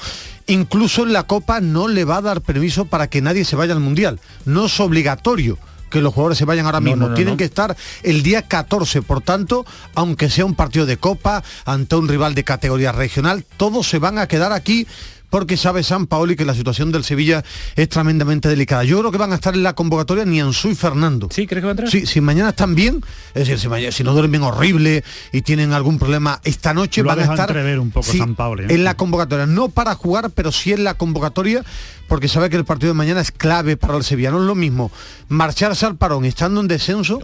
Incluso 0.47 1.03
en 1.03 1.13
la 1.13 1.23
Copa 1.23 1.61
no 1.61 1.87
le 1.87 2.03
va 2.03 2.17
a 2.17 2.21
dar 2.21 2.41
permiso 2.41 2.85
para 2.85 3.07
que 3.07 3.21
nadie 3.21 3.45
se 3.45 3.55
vaya 3.55 3.73
al 3.73 3.79
Mundial. 3.79 4.19
No 4.45 4.65
es 4.65 4.79
obligatorio 4.79 5.57
que 5.91 6.01
los 6.01 6.13
jugadores 6.13 6.39
se 6.39 6.45
vayan 6.45 6.65
ahora 6.65 6.79
mismo. 6.79 7.13
Tienen 7.13 7.37
que 7.37 7.43
estar 7.43 7.77
el 8.01 8.23
día 8.23 8.41
14. 8.41 9.03
Por 9.03 9.21
tanto, 9.21 9.65
aunque 9.93 10.29
sea 10.31 10.45
un 10.45 10.55
partido 10.55 10.87
de 10.87 10.97
copa, 10.97 11.43
ante 11.65 11.95
un 11.95 12.07
rival 12.07 12.33
de 12.33 12.43
categoría 12.43 12.91
regional, 12.91 13.45
todos 13.57 13.87
se 13.87 13.99
van 13.99 14.17
a 14.17 14.27
quedar 14.27 14.53
aquí 14.53 14.87
porque 15.31 15.57
sabe 15.57 15.81
San 15.81 16.05
Paoli 16.05 16.35
que 16.35 16.45
la 16.45 16.53
situación 16.53 16.91
del 16.91 17.03
Sevilla 17.03 17.43
es 17.75 17.89
tremendamente 17.89 18.49
delicada. 18.49 18.83
Yo 18.83 18.99
creo 18.99 19.11
que 19.11 19.17
van 19.17 19.31
a 19.31 19.35
estar 19.35 19.55
en 19.55 19.63
la 19.63 19.73
convocatoria 19.73 20.25
Nianzú 20.25 20.69
y 20.69 20.75
Fernando. 20.75 21.29
¿Sí? 21.31 21.47
¿Crees 21.47 21.61
que 21.63 21.67
van 21.67 21.69
a 21.69 21.71
entrar? 21.71 21.89
Sí, 21.89 22.05
si 22.05 22.21
mañana 22.21 22.49
están 22.49 22.75
bien, 22.75 23.01
es 23.33 23.47
decir, 23.47 23.57
si, 23.57 23.67
mañana- 23.67 23.91
si 23.91 24.03
no 24.03 24.13
duermen 24.13 24.43
horrible 24.43 25.03
y 25.31 25.41
tienen 25.41 25.73
algún 25.73 25.97
problema 25.97 26.39
esta 26.43 26.73
noche, 26.73 27.01
Lo 27.01 27.07
van 27.07 27.19
a 27.21 27.23
estar 27.23 27.55
un 27.79 27.91
poco 27.91 28.11
sí, 28.11 28.17
San 28.19 28.35
Paoli, 28.35 28.63
¿eh? 28.65 28.67
en 28.75 28.83
la 28.83 28.95
convocatoria. 28.95 29.45
No 29.47 29.69
para 29.69 29.95
jugar, 29.95 30.29
pero 30.31 30.51
sí 30.51 30.73
en 30.73 30.83
la 30.83 30.93
convocatoria, 30.95 31.63
porque 32.09 32.27
sabe 32.27 32.49
que 32.49 32.57
el 32.57 32.65
partido 32.65 32.91
de 32.91 32.97
mañana 32.97 33.21
es 33.21 33.31
clave 33.31 33.77
para 33.77 33.95
el 33.95 34.03
Sevilla. 34.03 34.31
No 34.31 34.39
es 34.41 34.45
lo 34.45 34.55
mismo 34.55 34.91
marcharse 35.29 35.85
al 35.85 35.95
parón 35.95 36.25
estando 36.25 36.59
en 36.59 36.67
descenso 36.67 37.19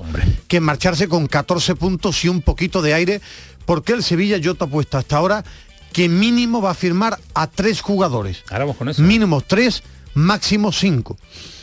que 0.47 0.61
marcharse 0.61 1.09
con 1.09 1.27
14 1.27 1.75
puntos 1.75 2.23
y 2.23 2.29
un 2.29 2.41
poquito 2.41 2.81
de 2.81 2.93
aire, 2.93 3.21
porque 3.65 3.91
el 3.91 4.01
Sevilla 4.01 4.37
yo 4.37 4.55
te 4.55 4.63
apuesto 4.63 4.97
hasta 4.97 5.17
ahora 5.17 5.43
que 5.93 6.09
mínimo 6.09 6.61
va 6.61 6.71
a 6.71 6.73
firmar 6.73 7.19
a 7.33 7.47
tres 7.47 7.81
jugadores. 7.81 8.43
Ahora 8.49 8.65
vamos 8.65 8.77
con 8.77 8.89
eso. 8.89 9.01
Mínimo 9.01 9.41
tres, 9.41 9.83
máximo 10.17 10.71
cinco. 10.71 11.17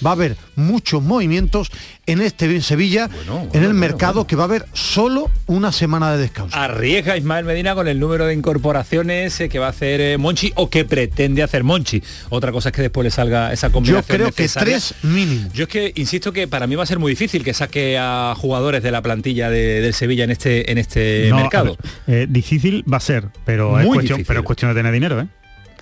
Va 0.04 0.10
a 0.10 0.12
haber 0.14 0.36
muchos 0.56 1.02
movimientos 1.02 1.70
en 2.06 2.20
este 2.20 2.60
Sevilla, 2.60 3.08
en 3.52 3.62
el 3.62 3.72
mercado, 3.74 4.26
que 4.26 4.36
va 4.36 4.42
a 4.42 4.46
haber 4.46 4.66
solo 4.74 5.30
una 5.46 5.72
semana 5.72 6.12
de 6.12 6.18
descanso. 6.18 6.56
Arriesga 6.56 7.16
Ismael 7.16 7.44
Medina 7.46 7.74
con 7.74 7.88
el 7.88 7.98
número 7.98 8.26
de 8.26 8.34
incorporaciones 8.34 9.40
eh, 9.40 9.48
que 9.48 9.58
va 9.58 9.66
a 9.66 9.70
hacer 9.70 10.00
eh, 10.00 10.18
Monchi 10.18 10.52
o 10.56 10.68
que 10.68 10.84
pretende 10.84 11.42
hacer 11.42 11.64
Monchi. 11.64 12.02
Otra 12.28 12.52
cosa 12.52 12.68
es 12.68 12.74
que 12.74 12.82
después 12.82 13.04
le 13.04 13.10
salga 13.10 13.52
esa 13.52 13.68
Yo 13.68 13.72
combinación 13.72 14.16
creo 14.16 14.32
que 14.32 14.48
tres 14.48 14.94
mínimo. 15.02 15.48
Yo 15.54 15.64
es 15.64 15.68
que 15.70 15.92
insisto 15.96 16.32
que 16.32 16.46
para 16.48 16.66
mí 16.66 16.74
va 16.74 16.82
a 16.82 16.86
ser 16.86 16.98
muy 16.98 17.12
difícil 17.12 17.42
que 17.42 17.54
saque 17.54 17.96
a 17.98 18.34
jugadores 18.36 18.82
de 18.82 18.90
la 18.90 19.00
plantilla 19.02 19.48
de- 19.50 19.80
del 19.80 19.94
Sevilla 19.94 20.24
en 20.24 20.30
este 20.32 20.70
en 20.70 20.78
este 20.78 21.28
No, 21.30 21.36
mercado. 21.36 21.76
ver, 22.06 22.22
eh, 22.22 22.26
difícil 22.28 22.84
va 22.92 22.98
a 22.98 23.00
ser, 23.00 23.28
pero 23.46 23.78
es 23.80 23.86
cuestión, 23.86 24.18
difícil. 24.18 24.24
pero 24.26 24.40
es 24.40 24.46
cuestión 24.46 24.70
de 24.70 24.74
tener 24.78 24.92
dinero, 24.92 25.20
¿eh? 25.20 25.26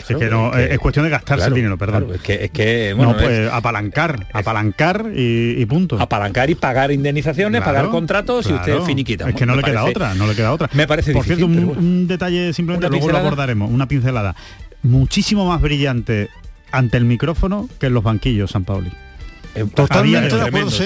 Que 0.06 0.26
no, 0.30 0.52
es 0.54 0.68
que- 0.68 0.74
es 0.74 0.78
cuestión 0.80 1.04
de 1.04 1.10
gastarse 1.10 1.40
claro, 1.42 1.54
el 1.54 1.54
dinero, 1.56 1.78
perdón. 1.78 2.00
claro, 2.04 2.14
es 2.14 2.20
que, 2.22 2.44
es 2.44 2.50
que 2.50 2.92
bueno, 2.94 3.12
no, 3.12 3.18
pues 3.18 3.30
es- 3.30 3.52
apalancar, 3.52 4.26
apalancar 4.32 5.06
y, 5.14 5.60
y 5.60 5.66
punto. 5.66 6.00
apalancar 6.00 6.50
y 6.50 6.54
pagar 6.54 6.90
indemnizaciones, 6.92 7.60
pagar 7.62 7.88
contratos 7.88 8.46
y 8.48 8.52
usted 8.52 8.80
finiquita. 8.82 9.28
Es 9.28 9.34
que 9.34 9.46
no 9.46 9.54
le 9.56 9.62
queda 9.62 9.84
otra, 9.84 10.14
no 10.14 10.26
le 10.26 10.34
queda 10.34 10.52
otra. 10.52 10.68
Me 10.72 10.86
parece 10.86 11.12
Por 11.12 11.24
difícil, 11.24 11.46
cierto, 11.46 11.46
un, 11.46 11.54
pero 11.54 11.66
bueno. 11.74 11.80
un 11.80 12.06
detalle 12.08 12.52
simplemente, 12.52 12.86
¿Una 12.86 12.90
luego 12.90 13.06
lo 13.06 13.08
pincelada? 13.08 13.26
abordaremos, 13.28 13.70
una 13.70 13.86
pincelada. 13.88 14.34
Muchísimo 14.82 15.46
más 15.46 15.60
brillante 15.60 16.28
ante 16.70 16.96
el 16.96 17.04
micrófono 17.04 17.68
que 17.78 17.86
en 17.86 17.94
los 17.94 18.02
banquillos, 18.02 18.50
San 18.50 18.64
Pauli. 18.64 18.90
Totalmente 19.74 20.36
de 20.36 20.42
acuerdo, 20.42 20.70
sí. 20.70 20.84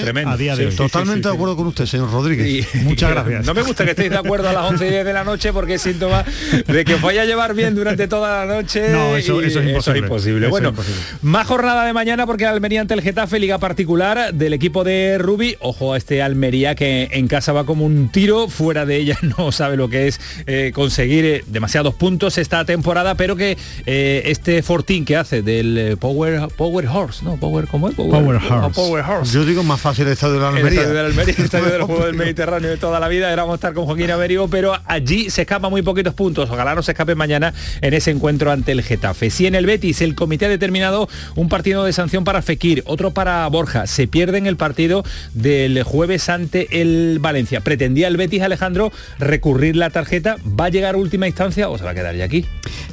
Totalmente 0.75 1.27
de 1.29 1.33
acuerdo 1.33 1.55
con 1.55 1.67
usted, 1.67 1.85
señor 1.85 2.11
Rodríguez. 2.11 2.67
Muchas 2.83 3.11
gracias. 3.11 3.45
No 3.45 3.53
me 3.53 3.61
gusta 3.61 3.85
que 3.85 3.91
estéis 3.91 4.09
de 4.09 4.17
acuerdo 4.17 4.49
a 4.49 4.53
las 4.53 4.71
11 4.71 4.87
y 4.87 4.89
10 4.89 5.05
de 5.05 5.13
la 5.13 5.23
noche 5.23 5.53
porque 5.53 5.75
es 5.75 5.81
síntoma 5.81 6.23
de 6.67 6.85
que 6.85 6.95
os 6.95 7.01
vaya 7.01 7.21
a 7.21 7.25
llevar 7.25 7.53
bien 7.53 7.75
durante 7.75 8.07
toda 8.07 8.45
la 8.45 8.55
noche. 8.55 8.89
No, 8.89 9.15
eso- 9.15 9.41
es 9.41 9.55
imposible. 9.55 9.99
imposible. 9.99 10.37
Eso 10.39 10.45
es 10.47 10.51
bueno, 10.51 10.69
imposible. 10.69 11.01
más 11.21 11.47
jornada 11.47 11.85
de 11.85 11.93
mañana 11.93 12.25
porque 12.25 12.45
Almería 12.45 12.81
ante 12.81 12.93
el 12.93 13.01
Getafe, 13.01 13.39
liga 13.39 13.57
particular 13.57 14.33
del 14.33 14.53
equipo 14.53 14.83
de 14.83 15.17
Rubi. 15.17 15.55
Ojo 15.59 15.93
a 15.93 15.97
este 15.97 16.21
Almería 16.21 16.75
que 16.75 17.09
en 17.11 17.27
casa 17.27 17.53
va 17.53 17.65
como 17.65 17.85
un 17.85 18.09
tiro, 18.09 18.47
fuera 18.49 18.85
de 18.85 18.97
ella 18.97 19.17
no 19.37 19.51
sabe 19.51 19.77
lo 19.77 19.89
que 19.89 20.07
es 20.07 20.19
eh, 20.45 20.71
conseguir 20.73 21.25
eh, 21.25 21.43
demasiados 21.47 21.93
puntos 21.93 22.37
esta 22.37 22.65
temporada, 22.65 23.15
pero 23.15 23.35
que 23.35 23.57
eh, 23.85 24.23
este 24.25 24.61
Fortín 24.63 25.05
que 25.05 25.15
hace 25.15 25.41
del 25.41 25.77
eh, 25.77 25.97
Power 25.97 26.47
Power 26.55 26.87
Horse, 26.87 27.23
¿no? 27.23 27.37
Power, 27.37 27.67
¿cómo 27.67 27.89
es? 27.89 27.95
Power 27.95 28.35
oh, 28.35 28.53
Horse. 28.53 28.56
Power 28.73 29.03
Horse. 29.03 29.33
Yo 29.33 29.45
digo 29.45 29.63
más 29.63 29.79
fácil 29.79 30.05
el 30.07 30.13
estadio 30.13 30.35
de 30.35 30.39
la 30.41 30.49
El 30.49 30.57
Almería. 30.57 30.81
estadio 30.81 30.95
de 30.97 31.03
la 31.03 31.09
Almería, 31.09 31.35
el 31.37 31.45
estadio 31.45 31.65
del 31.71 31.81
juego 31.83 32.05
del 32.05 32.15
Mediterráneo 32.17 32.69
de 32.69 32.77
toda 32.77 32.99
la 32.99 33.07
vida, 33.07 33.31
éramos 33.31 33.55
estar 33.55 33.73
con 33.73 33.85
Joaquín 33.85 34.11
Amerigo, 34.11 34.47
pero 34.49 34.73
allí 34.85 35.29
se 35.29 35.41
escapan 35.43 35.69
muy 35.71 35.81
poquitos 35.81 36.13
puntos. 36.13 36.49
Ojalá 36.49 36.75
no 36.75 36.83
se 36.83 36.91
escape 36.91 37.15
mañana 37.15 37.53
en 37.81 37.93
ese 37.93 38.11
encuentro 38.11 38.51
ante 38.51 38.71
el 38.71 38.81
Getafe. 38.83 39.29
Si 39.29 39.45
en 39.47 39.55
el 39.55 39.65
Betis 39.65 40.01
el 40.01 40.15
comité 40.15 40.45
ha 40.45 40.49
determinado 40.49 41.07
un 41.35 41.49
partido 41.49 41.83
de 41.83 41.93
sanción 41.93 42.23
para 42.23 42.41
Fekir, 42.41 42.83
otro 42.85 43.11
para 43.11 43.47
Borja, 43.47 43.87
se 43.87 44.07
pierde 44.07 44.37
en 44.37 44.47
el 44.47 44.57
partido 44.57 45.03
del 45.33 45.81
jueves 45.83 46.29
ante 46.29 46.81
el 46.81 47.19
Valencia. 47.19 47.61
Pretendía 47.61 48.07
el 48.07 48.17
Betis 48.17 48.41
Alejandro 48.41 48.91
recurrir 49.19 49.75
la 49.75 49.89
tarjeta, 49.89 50.37
¿va 50.59 50.65
a 50.65 50.69
llegar 50.69 50.95
a 50.95 50.97
última 50.97 51.27
instancia 51.27 51.69
o 51.69 51.77
se 51.77 51.83
va 51.83 51.91
a 51.91 51.95
quedar 51.95 52.15
ya 52.15 52.25
aquí? 52.25 52.45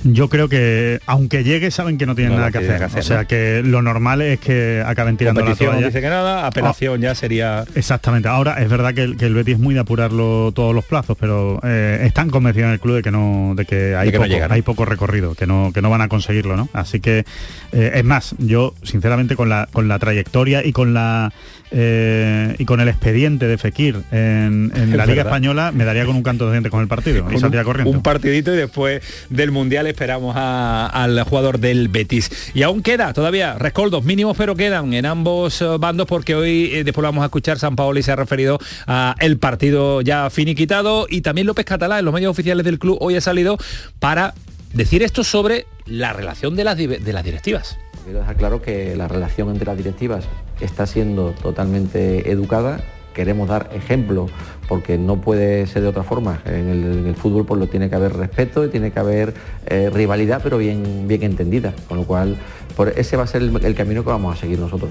Yo 0.05 0.29
creo 0.29 0.49
que 0.49 1.01
aunque 1.07 1.45
llegue 1.45 1.71
saben 1.71 1.99
que 1.99 2.07
no 2.07 2.15
tienen 2.15 2.33
No, 2.35 2.39
nada 2.41 2.51
que 2.53 2.59
hacer. 2.59 2.79
que 2.79 2.85
hacer, 2.85 3.01
o 3.01 3.03
sea 3.03 3.23
¿no? 3.23 3.29
que 3.29 3.63
lo 3.65 3.83
normal 3.83 4.21
es 4.23 4.39
que 4.41 4.83
acaben 4.85 5.17
tirando 5.17 5.41
la 5.41 5.54
Dice 5.57 6.01
que 6.01 6.09
nada, 6.09 6.47
apelación 6.47 7.01
ya 7.01 7.15
sería... 7.15 7.65
Exactamente. 7.75 8.29
Ahora 8.29 8.63
es 8.63 8.69
verdad 8.69 8.95
que 8.95 9.03
el, 9.03 9.17
que 9.17 9.27
el 9.27 9.35
Betis 9.35 9.55
es 9.55 9.61
muy 9.61 9.75
de 9.75 9.81
apurarlo 9.81 10.53
todos 10.55 10.75
los 10.75 10.85
plazos, 10.85 11.17
pero 11.19 11.61
eh, 11.63 12.01
están 12.03 12.31
convencidos 12.31 12.69
en 12.69 12.73
el 12.75 12.81
club 12.81 12.97
de 12.97 13.03
que 13.03 13.11
no, 13.11 13.55
de 13.55 13.65
que 13.65 13.95
hay 13.97 14.07
De 14.07 14.13
que 14.13 14.19
no 14.19 14.25
poco, 14.25 14.35
llegan. 14.35 14.53
hay 14.53 14.63
poco 14.63 14.85
recorrido, 14.85 15.35
que 15.35 15.47
no, 15.47 15.71
que 15.73 15.83
no 15.83 15.91
van 15.91 16.01
a 16.03 16.09
conseguirlo, 16.09 16.57
¿no? 16.57 16.69
Así 16.73 17.01
que 17.01 17.25
eh, 17.73 17.93
es 17.95 18.05
más, 18.05 18.35
yo 18.39 18.75
sinceramente 18.83 19.37
con 19.37 19.49
la 19.49 19.69
con 19.73 19.89
la 19.89 19.99
trayectoria 19.99 20.65
y 20.65 20.73
con 20.73 20.95
la 20.95 21.33
eh, 21.77 22.55
y 22.59 22.65
con 22.65 22.81
el 22.81 22.89
expediente 22.89 23.49
de 23.49 23.59
Fekir 23.59 24.01
en, 24.13 24.71
la 24.97 25.07
Liga. 25.07 25.23
Española 25.23 25.73
me 25.73 25.85
daría 25.85 26.07
con 26.07 26.15
un 26.15 26.23
canto 26.23 26.47
de 26.47 26.53
dientes 26.53 26.71
con 26.71 26.81
el 26.81 26.87
partido 26.89 27.27
y 27.33 27.39
saldría 27.39 27.63
un, 27.63 27.67
corriendo. 27.67 27.91
un 27.91 28.03
partidito 28.03 28.55
y 28.55 28.57
después 28.57 29.03
del 29.29 29.51
Mundial 29.51 29.87
esperamos 29.89 30.37
a- 30.37 30.87
al 30.87 31.21
jugador 31.25 31.59
del 31.59 31.89
Betis. 31.89 32.31
Y 32.55 32.63
aún 32.63 32.83
queda 32.83 33.13
todavía 33.13 33.59
rescoldos 33.59 34.05
mínimos, 34.05 34.37
pero 34.37 34.55
quedan 34.55 34.95
en 34.95 35.05
ambos 35.05 35.61
eh, 35.61 35.67
bandos 35.81 36.07
porque 36.07 36.35
hoy 36.37 36.71
eh, 36.73 36.85
después 36.85 37.03
lo 37.03 37.09
vamos 37.09 37.23
a 37.23 37.27
escuchar, 37.27 37.59
San 37.59 37.75
Paoli 37.75 38.03
se 38.05 38.13
ha 38.13 38.17
referido 38.17 38.59
a 38.87 39.17
el 39.19 39.39
partido 39.39 40.01
ya 40.01 40.31
finiquitado 40.31 41.07
y 41.11 41.23
también 41.23 41.47
López 41.49 41.65
Catalá 41.65 41.99
en 41.99 42.05
los 42.05 42.15
medios 42.15 42.31
oficiales 42.31 42.65
del 42.65 42.79
club 42.79 42.99
hoy 43.01 43.17
ha 43.17 43.21
salido 43.21 43.59
para 43.99 44.35
decir 44.73 45.03
esto 45.03 45.25
sobre 45.25 45.67
la 45.87 46.13
relación 46.13 46.55
de 46.57 46.65
las, 46.65 46.77
de 46.77 47.13
las 47.13 47.25
directivas. 47.25 47.77
Quiero 48.05 48.21
dejar 48.21 48.37
claro 48.37 48.63
que 48.63 48.95
la 48.97 49.09
relación 49.09 49.49
entre 49.51 49.67
las 49.67 49.77
directivas 49.77 50.25
está 50.61 50.87
siendo 50.87 51.33
totalmente 51.33 52.31
educada. 52.31 52.81
Queremos 53.15 53.49
dar 53.49 53.71
ejemplo 53.73 54.27
porque 54.69 54.99
no 54.99 55.21
puede 55.21 55.67
ser 55.67 55.83
de 55.83 55.89
otra 55.89 56.03
forma. 56.03 56.41
En 56.47 56.69
el, 57.07 57.15
fútbol 57.15 57.47
pues, 57.47 57.61
lo 57.61 57.69
tiene 57.69 57.89
que 57.89 57.95
haber 57.95 58.17
respeto 58.17 58.65
y 58.65 58.69
tiene 58.69 58.91
que 58.91 58.99
haber 58.99 59.35
eh, 59.67 59.91
rivalidad, 59.93 60.41
pero 60.43 60.59
bien, 60.59 61.07
bien 61.07 61.23
entendida. 61.23 61.73
Con 61.89 61.99
lo 61.99 62.05
cual, 62.05 62.37
por 62.77 62.93
ese 62.97 63.17
va 63.17 63.25
a 63.25 63.27
ser 63.27 63.43
el, 63.43 63.75
camino 63.75 64.05
que 64.05 64.11
vamos 64.11 64.37
a 64.37 64.41
seguir 64.41 64.59
nosotros. 64.59 64.91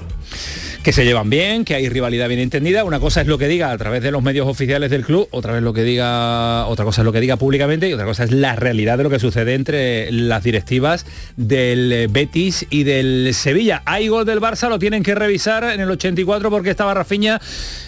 que 0.83 0.91
se 0.91 1.05
llevan 1.05 1.29
bien, 1.29 1.63
que 1.63 1.75
hay 1.75 1.87
rivalidad 1.89 2.27
bien 2.27 2.39
entendida. 2.39 2.83
Una 2.83 2.99
cosa 2.99 3.21
es 3.21 3.27
lo 3.27 3.37
que 3.37 3.47
diga 3.47 3.71
a 3.71 3.77
través 3.77 4.03
de 4.03 4.11
los 4.11 4.21
medios 4.21 4.47
oficiales 4.47 4.91
del 4.91 5.05
club, 5.05 5.27
otra 5.31 5.53
vez 5.53 5.63
lo 5.63 5.73
que 5.73 5.83
diga, 5.83 6.65
otra 6.67 6.85
cosa 6.85 7.01
es 7.01 7.05
lo 7.05 7.11
que 7.11 7.21
diga 7.21 7.37
públicamente 7.37 7.87
y 7.87 7.93
otra 7.93 8.05
cosa 8.05 8.23
es 8.23 8.31
la 8.31 8.55
realidad 8.55 8.97
de 8.97 9.03
lo 9.03 9.09
que 9.09 9.19
sucede 9.19 9.53
entre 9.53 10.11
las 10.11 10.43
directivas 10.43 11.05
del 11.37 11.91
eh, 11.91 12.07
Betis 12.09 12.65
y 12.69 12.83
del 12.83 13.33
Sevilla. 13.33 13.81
Hay 13.85 14.07
gol 14.07 14.25
del 14.25 14.41
Barça, 14.41 14.69
lo 14.69 14.79
tienen 14.79 15.03
que 15.03 15.15
revisar 15.15 15.63
en 15.63 15.81
el 15.81 15.89
84 15.89 16.49
porque 16.49 16.69
estaba 16.69 16.93
Rafinha 16.93 17.39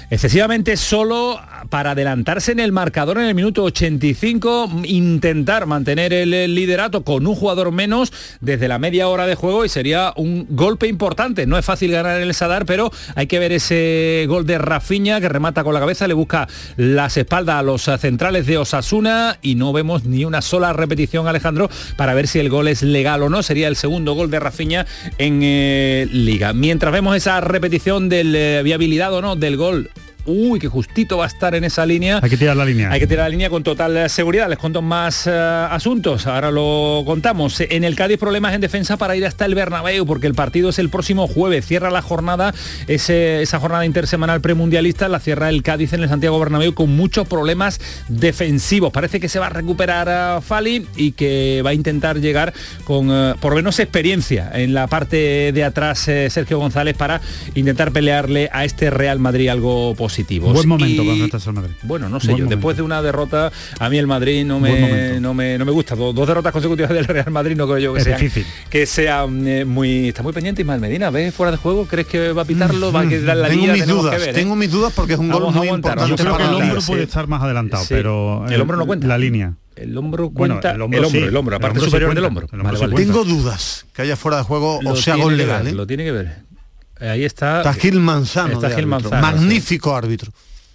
excesivamente 0.09 0.77
solo 0.77 1.39
para 1.69 1.91
adelantarse 1.91 2.51
en 2.51 2.59
el 2.59 2.71
marcador 2.71 3.17
en 3.17 3.25
el 3.25 3.35
minuto 3.35 3.63
85, 3.63 4.83
intentar 4.83 5.65
mantener 5.65 6.13
el, 6.13 6.55
liderato 6.55 7.03
con 7.03 7.25
un 7.25 7.35
jugador 7.35 7.71
menos 7.71 8.13
desde 8.39 8.67
la 8.67 8.79
media 8.79 9.07
hora 9.07 9.25
de 9.25 9.35
juego 9.35 9.65
y 9.65 9.69
sería 9.85 10.13
un 10.15 10.47
golpe 10.49 10.87
importante. 10.87 11.45
No 11.45 11.59
es 11.59 11.63
fácil 11.63 11.91
ganar 11.91 12.19
el 12.19 12.33
Sadar, 12.33 12.65
pero 12.65 12.91
hay 13.13 13.27
que 13.27 13.37
ver 13.37 13.51
ese 13.51 14.25
gol 14.27 14.43
de 14.47 14.57
Rafinha 14.57 15.21
que 15.21 15.29
remata 15.29 15.63
con 15.63 15.75
la 15.75 15.79
cabeza, 15.79 16.07
le 16.07 16.15
busca 16.15 16.47
las 16.75 17.17
espaldas 17.17 17.57
a 17.57 17.61
los 17.61 17.83
centrales 17.83 18.47
de 18.47 18.57
Osasuna 18.57 19.37
y 19.43 19.53
no 19.53 19.73
vemos 19.73 20.03
ni 20.05 20.25
una 20.25 20.41
sola 20.41 20.73
repetición, 20.73 21.27
Alejandro, 21.27 21.69
para 21.97 22.15
ver 22.15 22.27
si 22.27 22.39
el 22.39 22.49
gol 22.49 22.67
es 22.67 22.81
legal 22.81 23.21
o 23.21 23.29
no. 23.29 23.43
Sería 23.43 23.67
el 23.67 23.75
segundo 23.75 24.15
gol 24.15 24.31
de 24.31 24.39
Rafinha 24.39 24.87
en 25.19 25.41
eh, 25.43 26.07
Liga. 26.11 26.53
Mientras 26.53 26.91
vemos 26.91 27.15
esa 27.15 27.39
repetición 27.39 28.09
del 28.09 28.35
eh, 28.35 28.61
viabilidad 28.63 29.13
o 29.13 29.21
no 29.21 29.35
del 29.35 29.55
gol 29.55 29.91
Uy, 30.25 30.59
que 30.59 30.67
justito 30.67 31.17
va 31.17 31.25
a 31.25 31.27
estar 31.27 31.53
en 31.55 31.63
esa 31.63 31.85
línea. 31.85 32.19
Hay 32.21 32.29
que 32.29 32.37
tirar 32.37 32.55
la 32.57 32.65
línea. 32.65 32.89
Hay 32.91 32.99
que 32.99 33.07
tirar 33.07 33.25
la 33.25 33.29
línea 33.29 33.49
con 33.49 33.63
total 33.63 33.95
eh, 33.97 34.09
seguridad. 34.09 34.49
Les 34.49 34.57
cuento 34.57 34.81
más 34.81 35.27
eh, 35.27 35.31
asuntos. 35.31 36.25
Ahora 36.27 36.51
lo 36.51 37.03
contamos. 37.05 37.59
En 37.61 37.83
el 37.83 37.95
Cádiz 37.95 38.17
problemas 38.17 38.53
en 38.53 38.61
defensa 38.61 38.97
para 38.97 39.15
ir 39.15 39.25
hasta 39.25 39.45
el 39.45 39.55
Bernabéu 39.55 40.05
porque 40.05 40.27
el 40.27 40.33
partido 40.33 40.69
es 40.69 40.79
el 40.79 40.89
próximo 40.89 41.27
jueves. 41.27 41.65
Cierra 41.65 41.91
la 41.91 42.01
jornada, 42.01 42.53
ese- 42.87 43.41
esa 43.41 43.59
jornada 43.59 43.85
intersemanal 43.85 44.41
premundialista, 44.41 45.07
la 45.09 45.19
cierra 45.19 45.49
el 45.49 45.61
Cádiz 45.63 45.93
en 45.93 46.01
el 46.03 46.09
Santiago 46.09 46.39
Bernabéu 46.39 46.73
con 46.73 46.89
muchos 46.95 47.27
problemas 47.27 47.79
defensivos. 48.09 48.91
Parece 48.91 49.19
que 49.19 49.29
se 49.29 49.39
va 49.39 49.47
a 49.47 49.49
recuperar 49.49 50.09
a 50.09 50.41
Fali 50.41 50.87
y 50.95 51.11
que 51.11 51.61
va 51.65 51.69
a 51.71 51.73
intentar 51.73 52.19
llegar 52.19 52.53
con 52.85 53.09
eh, 53.11 53.35
por 53.39 53.51
lo 53.51 53.57
menos 53.57 53.79
experiencia 53.79 54.49
en 54.53 54.73
la 54.73 54.87
parte 54.87 55.51
de 55.51 55.63
atrás 55.63 56.07
eh, 56.07 56.29
Sergio 56.29 56.57
González 56.57 56.95
para 56.97 57.21
intentar 57.53 57.91
pelearle 57.91 58.49
a 58.51 58.65
este 58.65 58.89
Real 58.89 59.19
Madrid 59.19 59.49
algo 59.49 59.93
positivo. 60.15 60.53
Buen 60.53 60.67
momento 60.67 60.93
Y- 61.01 61.05
para 61.05 61.11
enfrentarse 61.11 61.49
al 61.49 61.55
Madrid. 61.55 61.73
bueno, 61.83 62.07
no 62.09 62.19
sé 62.19 62.27
Buen 62.27 62.37
yo, 62.37 62.43
momento. 62.45 62.55
después 62.55 62.77
de 62.77 62.83
una 62.83 63.01
derrota, 63.01 63.51
a 63.79 63.89
mí 63.89 63.97
el 63.97 64.07
Madrid 64.07 64.45
no 64.45 64.59
me, 64.59 65.19
no 65.19 65.33
me, 65.33 65.57
no 65.57 65.65
me 65.65 65.71
gusta. 65.71 65.95
Dos, 65.95 66.15
dos 66.15 66.27
derrotas 66.27 66.51
consecutivas 66.53 66.91
del 66.91 67.05
Real 67.05 67.31
Madrid 67.31 67.55
no 67.57 67.65
creo 67.67 67.79
yo 67.79 67.93
que 67.93 67.99
Es 67.99 68.05
sean, 68.05 68.19
difícil. 68.21 68.45
que 68.69 68.85
sean 68.85 69.47
eh, 69.47 69.65
muy... 69.65 70.09
Está 70.09 70.23
muy 70.23 70.33
pendiente 70.33 70.61
Ismael 70.61 70.79
Medina, 70.79 71.09
¿ves 71.09 71.33
fuera 71.33 71.51
de 71.51 71.57
juego? 71.57 71.85
¿Crees 71.85 72.07
que 72.07 72.31
va 72.31 72.43
a 72.43 72.45
pitarlo? 72.45 72.91
¿Va 72.91 73.01
a 73.01 73.07
quitar 73.09 73.35
la 73.37 73.47
tengo 73.49 73.61
línea? 73.65 73.73
mis 73.75 73.87
dudas, 73.87 74.19
ver, 74.19 74.29
¿eh? 74.29 74.33
tengo 74.33 74.55
mis 74.55 74.71
dudas 74.71 74.93
porque 74.95 75.13
es 75.13 75.19
un 75.19 75.29
gol 75.29 75.41
Vamos 75.43 75.55
muy 75.55 75.67
importante 75.67 76.09
Yo 76.09 76.15
creo 76.15 76.37
que 76.37 76.43
el 76.43 76.53
hombro 76.53 76.81
puede 76.81 77.03
estar 77.03 77.27
más 77.27 77.41
adelantado, 77.43 77.83
Sí. 77.83 77.89
pero 77.93 78.45
El 78.47 78.61
hombro 78.61 78.77
no 78.77 78.85
cuenta. 78.85 79.07
La 79.07 79.17
línea. 79.17 79.53
el 79.75 79.97
hombro 79.97 80.29
Bueno, 80.29 80.55
cuenta 80.55 80.71
el 80.71 80.81
hombro 80.81 80.99
el 80.99 81.05
hombro, 81.05 81.19
sí, 81.21 81.27
el 81.27 81.35
hombro, 81.35 81.51
la 81.51 81.57
el 81.57 81.61
parte 81.61 81.79
superior 81.85 82.15
del 82.15 82.23
hombro. 82.25 82.47
Vale, 82.51 82.79
vale. 82.79 82.95
Tengo 82.95 83.23
dudas 83.25 83.85
que 83.93 84.01
haya 84.03 84.15
fuera 84.15 84.37
de 84.37 84.43
juego 84.43 84.79
Lo 84.81 84.91
o 84.91 84.95
sea 84.95 85.15
gol 85.15 85.35
legal. 85.37 85.67
¿eh? 85.67 85.73
Lo 85.73 85.85
tiene 85.85 86.03
que 86.05 86.11
ver. 86.11 86.45
Eh, 86.99 87.09
Ahí 87.09 87.25
está. 87.25 87.57
Está 87.59 87.73
Gil 87.73 87.99
Manzano. 87.99 88.53
Está 88.53 88.67
Gil 88.69 88.85
árbitro. 88.85 89.09
Manzano, 89.11 89.15
sí. 89.15 89.21
Magnífico 89.43 89.95
árbitro. 89.95 90.31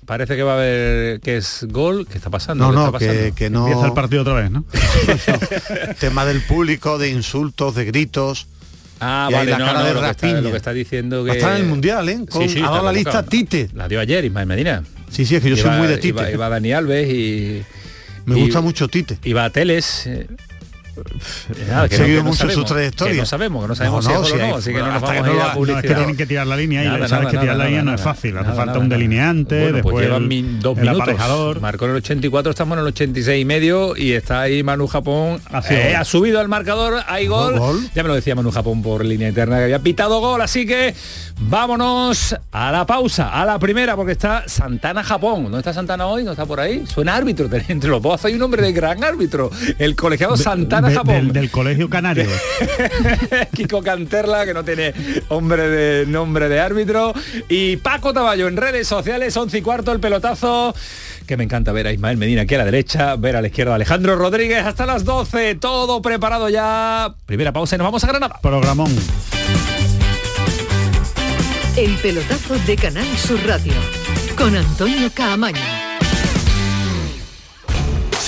Parece 0.06 0.34
que 0.34 0.42
va 0.42 0.52
a 0.52 0.56
haber 0.56 1.20
que 1.20 1.36
es 1.36 1.66
gol. 1.70 2.06
¿Qué 2.10 2.18
está 2.18 2.30
pasando? 2.30 2.64
No, 2.64 2.70
¿Qué 2.70 2.76
no, 2.76 2.86
está 2.86 2.92
pasando? 2.98 3.14
que, 3.22 3.32
que 3.32 3.50
no. 3.50 3.66
Empieza 3.68 3.86
el 3.86 3.92
partido 3.92 4.22
otra 4.22 4.34
vez, 4.34 4.50
¿no? 4.50 4.64
Tema 5.98 6.24
del 6.24 6.40
público, 6.42 6.98
de 6.98 7.10
insultos, 7.10 7.74
de 7.74 7.84
gritos. 7.84 8.46
Ah, 9.02 9.28
Y 9.30 9.34
vale, 9.34 9.50
la 9.52 9.58
no, 9.58 9.64
cara 9.66 9.78
no, 9.80 9.84
de 9.86 9.94
lo, 9.94 10.00
que 10.02 10.10
está, 10.10 10.40
lo 10.40 10.50
que 10.50 10.56
está 10.56 10.72
diciendo 10.72 11.24
que... 11.24 11.30
Estar 11.32 11.52
en 11.56 11.62
el 11.62 11.68
Mundial, 11.68 12.08
¿eh? 12.08 12.18
Con- 12.28 12.42
ha 12.42 12.46
dado 12.46 12.74
está 12.76 12.82
la 12.82 12.92
lista. 12.92 13.22
Tite. 13.24 13.70
La 13.74 13.88
dio 13.88 13.98
ayer, 14.00 14.24
Ismael 14.26 14.46
Medina. 14.46 14.82
Sí, 15.10 15.24
sí, 15.24 15.36
es 15.36 15.42
que 15.42 15.48
yo 15.50 15.56
soy 15.56 15.66
Iba- 15.70 15.78
muy 15.78 15.86
de 15.86 15.96
Tite. 15.96 16.08
Iba, 16.20 16.30
iba 16.30 16.48
Dani 16.50 16.72
Alves 16.72 17.08
y... 17.08 17.62
Me 18.26 18.38
y- 18.38 18.42
gusta 18.42 18.60
mucho 18.60 18.88
Tite. 18.88 19.18
Iba 19.24 19.44
a 19.46 19.50
Teles. 19.50 20.06
Eh, 20.96 21.66
nada, 21.68 21.88
que 21.88 21.96
no- 21.98 22.04
seguido 22.04 22.22
no 22.22 22.28
mucho 22.30 22.38
sabemos, 22.42 22.68
su 22.68 22.74
trayectoria. 22.74 23.12
Que 23.14 23.20
no 23.20 23.26
sabemos, 23.26 23.62
que 23.62 23.68
no 23.68 23.74
sabemos 23.74 24.04
No, 24.04 24.10
si 24.10 24.14
no, 24.16 24.22
es 24.22 24.28
si 24.28 24.34
o 24.34 24.38
no, 24.48 24.56
así 24.56 24.72
que 24.72 24.78
no 24.78 24.86
nos 24.86 24.94
vamos 24.94 25.10
que 25.10 25.16
a 25.16 25.20
ir 25.20 25.24
no 25.26 25.30
a 25.30 25.34
lo- 25.34 25.38
No, 25.40 25.44
es 25.46 25.50
que 25.52 25.58
publicidad. 25.58 25.96
tienen 25.96 26.16
que 26.16 26.26
tirar 26.26 26.46
la 26.46 26.56
línea 26.56 26.82
y 26.84 26.86
Nada, 26.86 27.08
sabes 27.08 27.24
nada, 27.24 27.30
que 27.30 27.38
tirar 27.38 27.56
la 27.56 27.64
línea 27.66 27.82
no 27.82 27.94
es 27.94 28.00
fácil, 28.00 28.36
hace 28.38 28.52
falta 28.52 28.78
un 28.78 28.88
delineante, 28.88 29.54
Bueno, 29.60 29.70
pues 29.70 29.84
después 29.84 30.04
llevan 30.06 30.22
el, 30.32 30.60
dos 30.60 30.76
el 30.78 30.82
minutos. 30.84 31.02
aparejador. 31.02 31.60
Marcó 31.60 31.84
en 31.86 31.90
el 31.92 31.96
84, 31.98 32.50
estamos 32.50 32.76
en 32.76 32.80
el 32.80 32.86
86 32.88 33.42
y 33.42 33.44
medio 33.44 33.96
y 33.96 34.12
está 34.12 34.40
ahí 34.42 34.62
Manu 34.62 34.86
Japón. 34.86 35.40
Ha 35.50 35.60
Eh, 35.70 35.94
ha 35.96 36.04
subido 36.04 36.40
al 36.40 36.48
marcador, 36.48 37.02
hay 37.06 37.26
gol. 37.26 37.58
gol. 37.58 37.80
Ya 37.94 38.02
me 38.02 38.08
lo 38.08 38.14
decía 38.14 38.34
Manu 38.34 38.50
Japón 38.50 38.82
por 38.82 39.04
línea 39.04 39.28
interna 39.28 39.58
que 39.58 39.64
había 39.64 39.78
pitado 39.78 40.20
gol, 40.20 40.40
así 40.42 40.66
que 40.66 40.94
vámonos 41.40 42.36
a 42.52 42.70
la 42.72 42.86
pausa, 42.86 43.28
a 43.30 43.44
la 43.44 43.58
primera, 43.58 43.96
porque 43.96 44.12
está 44.12 44.44
Santana 44.46 45.02
Japón. 45.02 45.44
¿Dónde 45.44 45.58
está 45.58 45.72
Santana 45.72 46.06
hoy? 46.06 46.24
¿No 46.24 46.30
está 46.32 46.46
por 46.46 46.60
ahí? 46.60 46.84
Suena 46.86 47.16
árbitro, 47.16 47.48
entre 47.68 47.90
los 47.90 48.00
dos 48.02 48.24
hay 48.24 48.34
un 48.34 48.42
hombre 48.42 48.62
de 48.62 48.72
gran 48.72 49.02
árbitro, 49.04 49.50
el 49.78 49.96
colegiado 49.96 50.36
Santana 50.36 50.79
Japón. 50.88 51.14
del, 51.14 51.32
del 51.32 51.50
colegio 51.50 51.90
canario. 51.90 52.26
Kiko 53.54 53.82
Canterla, 53.82 54.44
que 54.46 54.54
no 54.54 54.64
tiene 54.64 54.92
hombre 55.28 55.68
de 55.68 56.06
nombre 56.06 56.48
de 56.48 56.60
árbitro. 56.60 57.12
Y 57.48 57.76
Paco 57.76 58.12
Taballo 58.12 58.48
en 58.48 58.56
redes 58.56 58.88
sociales, 58.88 59.36
11 59.36 59.58
y 59.58 59.62
cuarto, 59.62 59.92
el 59.92 60.00
pelotazo. 60.00 60.74
Que 61.26 61.36
me 61.36 61.44
encanta 61.44 61.72
ver 61.72 61.86
a 61.86 61.92
Ismael 61.92 62.16
Medina 62.16 62.42
aquí 62.42 62.54
a 62.54 62.58
la 62.58 62.64
derecha, 62.64 63.16
ver 63.16 63.36
a 63.36 63.40
la 63.40 63.48
izquierda 63.48 63.72
a 63.72 63.76
Alejandro 63.76 64.16
Rodríguez 64.16 64.64
hasta 64.64 64.86
las 64.86 65.04
12. 65.04 65.56
Todo 65.56 66.02
preparado 66.02 66.48
ya. 66.48 67.14
Primera 67.26 67.52
pausa 67.52 67.76
y 67.76 67.78
nos 67.78 67.86
vamos 67.86 68.02
a 68.02 68.08
Granada. 68.08 68.38
Programón. 68.42 68.90
El 71.76 71.94
pelotazo 71.96 72.58
de 72.66 72.76
Canal 72.76 73.06
Sur 73.16 73.38
Radio 73.46 73.72
con 74.36 74.56
Antonio 74.56 75.10
Caamaño. 75.14 75.79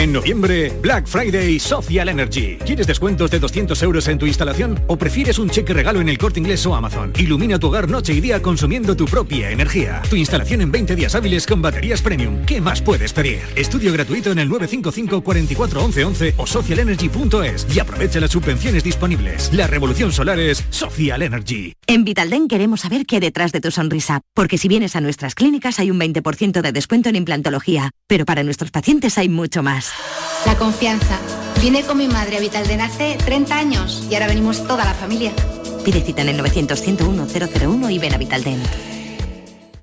En 0.00 0.14
noviembre, 0.14 0.72
Black 0.80 1.06
Friday 1.06 1.60
Social 1.60 2.08
Energy. 2.08 2.56
¿Quieres 2.64 2.86
descuentos 2.86 3.30
de 3.30 3.38
200 3.38 3.82
euros 3.82 4.08
en 4.08 4.18
tu 4.18 4.24
instalación 4.24 4.82
o 4.86 4.96
prefieres 4.96 5.38
un 5.38 5.50
cheque 5.50 5.74
regalo 5.74 6.00
en 6.00 6.08
el 6.08 6.16
corte 6.16 6.40
inglés 6.40 6.64
o 6.64 6.74
Amazon? 6.74 7.12
Ilumina 7.18 7.58
tu 7.58 7.66
hogar 7.66 7.86
noche 7.86 8.14
y 8.14 8.22
día 8.22 8.40
consumiendo 8.40 8.96
tu 8.96 9.04
propia 9.04 9.50
energía. 9.50 10.00
Tu 10.08 10.16
instalación 10.16 10.62
en 10.62 10.72
20 10.72 10.96
días 10.96 11.14
hábiles 11.14 11.46
con 11.46 11.60
baterías 11.60 12.00
premium. 12.00 12.46
¿Qué 12.46 12.62
más 12.62 12.80
puedes 12.80 13.12
pedir? 13.12 13.40
Estudio 13.56 13.92
gratuito 13.92 14.32
en 14.32 14.38
el 14.38 14.48
955 14.48 15.22
44 15.22 15.84
11 15.84 16.04
11 16.06 16.34
o 16.38 16.46
socialenergy.es 16.46 17.66
y 17.76 17.78
aprovecha 17.78 18.20
las 18.20 18.30
subvenciones 18.30 18.82
disponibles. 18.82 19.52
La 19.52 19.66
revolución 19.66 20.12
solar 20.12 20.38
es 20.38 20.64
Social 20.70 21.20
Energy. 21.20 21.74
En 21.86 22.04
Vitalden 22.04 22.48
queremos 22.48 22.80
saber 22.80 23.04
qué 23.04 23.16
hay 23.16 23.20
detrás 23.20 23.52
de 23.52 23.60
tu 23.60 23.70
sonrisa, 23.70 24.22
porque 24.32 24.56
si 24.56 24.66
vienes 24.66 24.96
a 24.96 25.02
nuestras 25.02 25.34
clínicas 25.34 25.78
hay 25.78 25.90
un 25.90 26.00
20% 26.00 26.62
de 26.62 26.72
descuento 26.72 27.10
en 27.10 27.16
implantología, 27.16 27.90
pero 28.06 28.24
para 28.24 28.42
nuestros 28.44 28.70
pacientes 28.70 29.18
hay 29.18 29.28
mucho 29.28 29.62
más. 29.62 29.89
La 30.46 30.56
confianza. 30.56 31.18
Vine 31.60 31.82
con 31.84 31.98
mi 31.98 32.08
madre 32.08 32.38
a 32.38 32.40
Vitalden 32.40 32.80
hace 32.80 33.18
30 33.24 33.56
años 33.56 34.06
y 34.10 34.14
ahora 34.14 34.28
venimos 34.28 34.66
toda 34.66 34.84
la 34.84 34.94
familia. 34.94 35.32
Pide 35.84 36.00
cita 36.00 36.22
en 36.22 36.30
el 36.30 36.40
900-101-001 36.40 37.92
y 37.92 37.98
ven 37.98 38.14
a 38.14 38.18
Vitalden. 38.18 38.62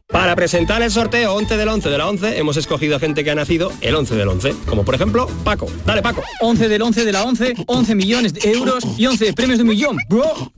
Para 0.08 0.36
presentar 0.36 0.82
el 0.82 0.89
sorteo 0.89 1.36
11 1.36 1.58
del 1.58 1.67
11 1.67 1.89
de 1.89 1.98
la 1.98 2.08
11 2.08 2.38
hemos 2.39 2.58
escogido 2.58 2.96
a 2.96 3.00
gente 3.00 3.24
que 3.24 3.32
ha 3.32 3.36
nacido 3.36 3.72
el 3.82 3.93
11 3.93 4.15
del 4.15 4.28
11, 4.30 4.56
como 4.65 4.84
por 4.84 4.96
ejemplo 4.96 5.28
Paco. 5.43 5.67
Dale 5.86 6.02
Paco. 6.02 6.24
11 6.41 6.70
del 6.70 6.82
11 6.82 7.06
de 7.06 7.12
la 7.12 7.24
11, 7.24 7.54
11 7.67 7.96
millones 7.96 8.34
de 8.34 8.52
euros 8.52 8.84
y 8.98 9.06
11 9.06 9.34
premios 9.34 9.60
de 9.60 9.63
un 9.63 9.70
millón, 9.70 9.98
bro. 10.10 10.52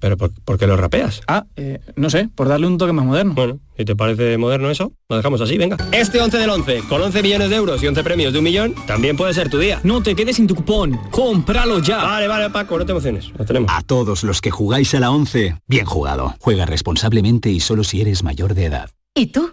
Pero 0.00 0.16
¿por, 0.16 0.32
por 0.44 0.58
qué 0.58 0.66
lo 0.66 0.76
rapeas? 0.76 1.20
Ah, 1.26 1.44
eh, 1.56 1.80
no 1.96 2.10
sé, 2.10 2.28
por 2.34 2.48
darle 2.48 2.66
un 2.66 2.78
toque 2.78 2.92
más 2.92 3.04
moderno. 3.04 3.34
Bueno, 3.34 3.58
si 3.76 3.84
te 3.84 3.94
parece 3.96 4.36
moderno 4.38 4.70
eso, 4.70 4.92
lo 5.08 5.16
dejamos 5.16 5.40
así, 5.40 5.56
venga. 5.58 5.76
Este 5.92 6.20
11 6.20 6.38
del 6.38 6.50
11, 6.50 6.82
con 6.88 7.00
11 7.00 7.22
millones 7.22 7.50
de 7.50 7.56
euros 7.56 7.82
y 7.82 7.86
11 7.86 8.02
premios 8.04 8.32
de 8.32 8.38
un 8.38 8.44
millón, 8.44 8.74
también 8.86 9.16
puede 9.16 9.34
ser 9.34 9.48
tu 9.48 9.58
día. 9.58 9.80
No 9.84 10.02
te 10.02 10.14
quedes 10.14 10.36
sin 10.36 10.46
tu 10.46 10.54
cupón, 10.54 10.98
cómpralo 11.10 11.78
ya. 11.80 11.98
Vale, 11.98 12.28
vale, 12.28 12.50
Paco, 12.50 12.78
no 12.78 12.86
te 12.86 12.92
emociones, 12.92 13.30
lo 13.36 13.44
tenemos. 13.44 13.70
A 13.72 13.82
todos 13.82 14.24
los 14.24 14.40
que 14.40 14.50
jugáis 14.50 14.94
a 14.94 15.00
la 15.00 15.10
11, 15.10 15.56
bien 15.66 15.86
jugado. 15.86 16.34
Juega 16.40 16.66
responsablemente 16.66 17.50
y 17.50 17.60
solo 17.60 17.84
si 17.84 18.00
eres 18.00 18.22
mayor 18.22 18.54
de 18.54 18.66
edad. 18.66 18.90
¿Y 19.14 19.26
tú? 19.26 19.52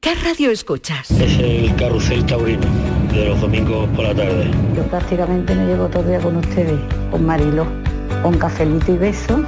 ¿Qué 0.00 0.14
radio 0.14 0.50
escuchas? 0.50 1.10
Es 1.10 1.38
el 1.38 1.74
carrusel 1.76 2.26
taurino 2.26 2.66
de 3.10 3.28
los 3.30 3.40
domingos 3.40 3.88
por 3.96 4.04
la 4.04 4.14
tarde. 4.14 4.50
Yo 4.76 4.82
prácticamente 4.84 5.54
me 5.54 5.64
llevo 5.64 5.88
todo 5.88 6.02
el 6.02 6.08
día 6.08 6.20
con 6.20 6.36
ustedes, 6.36 6.78
con 7.10 7.24
Marilo, 7.24 7.66
con 8.22 8.36
cafelito 8.36 8.92
y 8.92 8.98
beso 8.98 9.42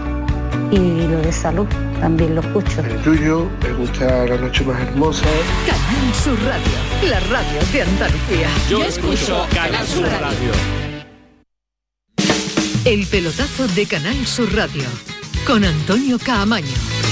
y 0.71 1.07
lo 1.07 1.19
de 1.19 1.33
salud 1.33 1.67
también 2.01 2.35
lo 2.35 2.41
escucho. 2.41 2.81
El 2.81 3.03
tuyo, 3.03 3.49
me 3.63 3.73
gusta 3.73 4.27
la 4.27 4.37
noche 4.37 4.65
más 4.65 4.81
hermosa. 4.81 5.27
Canal 5.67 6.15
Sur 6.15 6.39
Radio, 6.45 7.11
la 7.11 7.21
radio 7.21 7.61
de 7.73 7.83
Andalucía. 7.83 8.49
Yo 8.69 8.85
escucho 8.85 9.47
Canal 9.55 9.87
Sur 9.87 10.05
Radio. 10.05 10.53
El 12.85 13.07
pelotazo 13.07 13.67
de 13.69 13.87
Canal 13.87 14.27
Sur 14.27 14.55
Radio 14.55 14.85
con 15.47 15.65
Antonio 15.65 16.19
Caamaño. 16.19 17.06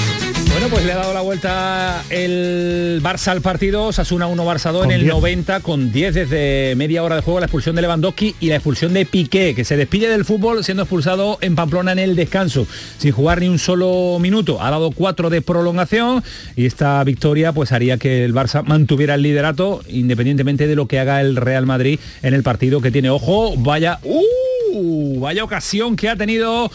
Bueno, 0.55 0.69
pues 0.69 0.87
le 0.87 0.93
ha 0.93 0.97
dado 0.97 1.13
la 1.13 1.21
vuelta 1.21 2.05
el 2.11 3.01
Barça 3.03 3.33
al 3.33 3.41
partido, 3.41 3.93
Sasuna 3.93 4.29
1 4.29 4.47
Barça 4.47 4.71
2 4.71 4.85
en 4.85 4.93
el 4.93 5.01
10. 5.01 5.15
90 5.15 5.61
con 5.61 5.91
10 5.91 6.15
desde 6.15 6.75
media 6.77 7.03
hora 7.03 7.17
de 7.17 7.23
juego, 7.23 7.41
la 7.41 7.47
expulsión 7.47 7.75
de 7.75 7.83
Lewandowski 7.83 8.37
y 8.39 8.51
la 8.51 8.55
expulsión 8.55 8.95
de 8.95 9.05
Piqué, 9.05 9.57
que 9.57 9.65
se 9.65 9.77
despide 9.77 10.09
del 10.09 10.25
fútbol 10.25 10.63
siendo 10.63 10.85
expulsado 10.85 11.39
en 11.41 11.57
Pamplona 11.57 11.91
en 11.91 11.99
el 11.99 12.15
descanso, 12.15 12.69
sin 12.99 13.11
jugar 13.11 13.41
ni 13.41 13.49
un 13.49 13.59
solo 13.59 14.19
minuto. 14.21 14.63
Ha 14.63 14.71
dado 14.71 14.93
cuatro 14.93 15.29
de 15.29 15.43
prolongación 15.43 16.23
y 16.55 16.67
esta 16.67 17.03
victoria 17.03 17.51
pues 17.51 17.73
haría 17.73 17.99
que 17.99 18.25
el 18.25 18.33
Barça 18.33 18.63
mantuviera 18.63 19.17
el 19.17 19.23
liderato 19.23 19.83
independientemente 19.89 20.69
de 20.69 20.77
lo 20.77 20.87
que 20.87 21.01
haga 21.01 21.21
el 21.21 21.35
Real 21.35 21.67
Madrid 21.67 21.99
en 22.23 22.33
el 22.33 22.45
partido 22.45 22.81
que 22.81 22.93
tiene. 22.93 23.11
Ojo, 23.11 23.57
vaya, 23.57 23.99
¡uh! 24.05 25.19
vaya 25.19 25.43
ocasión 25.43 25.97
que 25.97 26.09
ha 26.09 26.15
tenido 26.15 26.71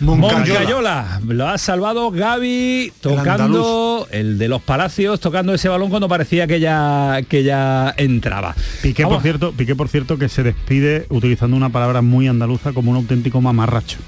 Moncayola. 0.00 1.20
Lo 1.26 1.48
ha 1.48 1.58
salvado 1.58 2.10
Gaby 2.10 2.92
tocando 3.00 4.06
el, 4.10 4.38
de 4.38 4.48
los 4.48 4.62
Palacios, 4.62 5.20
tocando 5.20 5.54
ese 5.54 5.68
balón 5.68 5.90
cuando 5.90 6.08
parecía 6.08 6.46
que 6.46 6.60
ya 6.60 7.20
que 7.28 7.42
ya 7.42 7.94
entraba. 7.96 8.54
Piqué 8.82 9.04
por 9.04 9.22
cierto, 9.22 9.52
Piqué 9.52 9.74
por 9.74 9.88
cierto 9.88 10.18
que 10.18 10.28
se 10.28 10.42
despide 10.42 11.06
utilizando 11.10 11.56
una 11.56 11.70
palabra 11.70 12.02
muy 12.02 12.28
andaluza 12.28 12.72
como 12.72 12.90
un 12.90 12.96
auténtico 12.98 13.40
mamarracho 13.40 13.98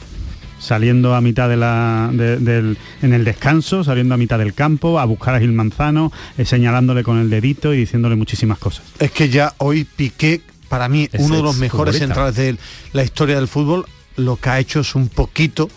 saliendo 0.64 1.14
a 1.14 1.20
mitad 1.20 1.48
de 1.48 1.56
la, 1.56 2.10
de, 2.12 2.38
del, 2.38 2.78
en 3.02 3.12
el 3.12 3.24
descanso, 3.24 3.84
saliendo 3.84 4.14
a 4.14 4.16
mitad 4.16 4.38
del 4.38 4.54
campo, 4.54 4.98
a 4.98 5.04
buscar 5.04 5.34
a 5.34 5.40
Gil 5.40 5.52
Manzano, 5.52 6.10
eh, 6.38 6.44
señalándole 6.44 7.02
con 7.02 7.18
el 7.18 7.28
dedito 7.30 7.74
y 7.74 7.78
diciéndole 7.78 8.16
muchísimas 8.16 8.58
cosas. 8.58 8.84
Es 8.98 9.10
que 9.10 9.28
ya 9.28 9.54
hoy 9.58 9.84
Piqué, 9.84 10.40
para 10.68 10.88
mí, 10.88 11.08
Es 11.12 11.20
uno 11.20 11.36
de 11.36 11.42
los 11.42 11.58
mejores 11.58 11.98
centrales 11.98 12.34
de 12.36 12.56
la 12.92 13.04
historia 13.04 13.36
del 13.36 13.46
fútbol, 13.46 13.84
lo 14.16 14.36
que 14.36 14.48
ha 14.48 14.58
hecho 14.58 14.80
es 14.80 14.94
un 14.94 15.08
poquito 15.08 15.68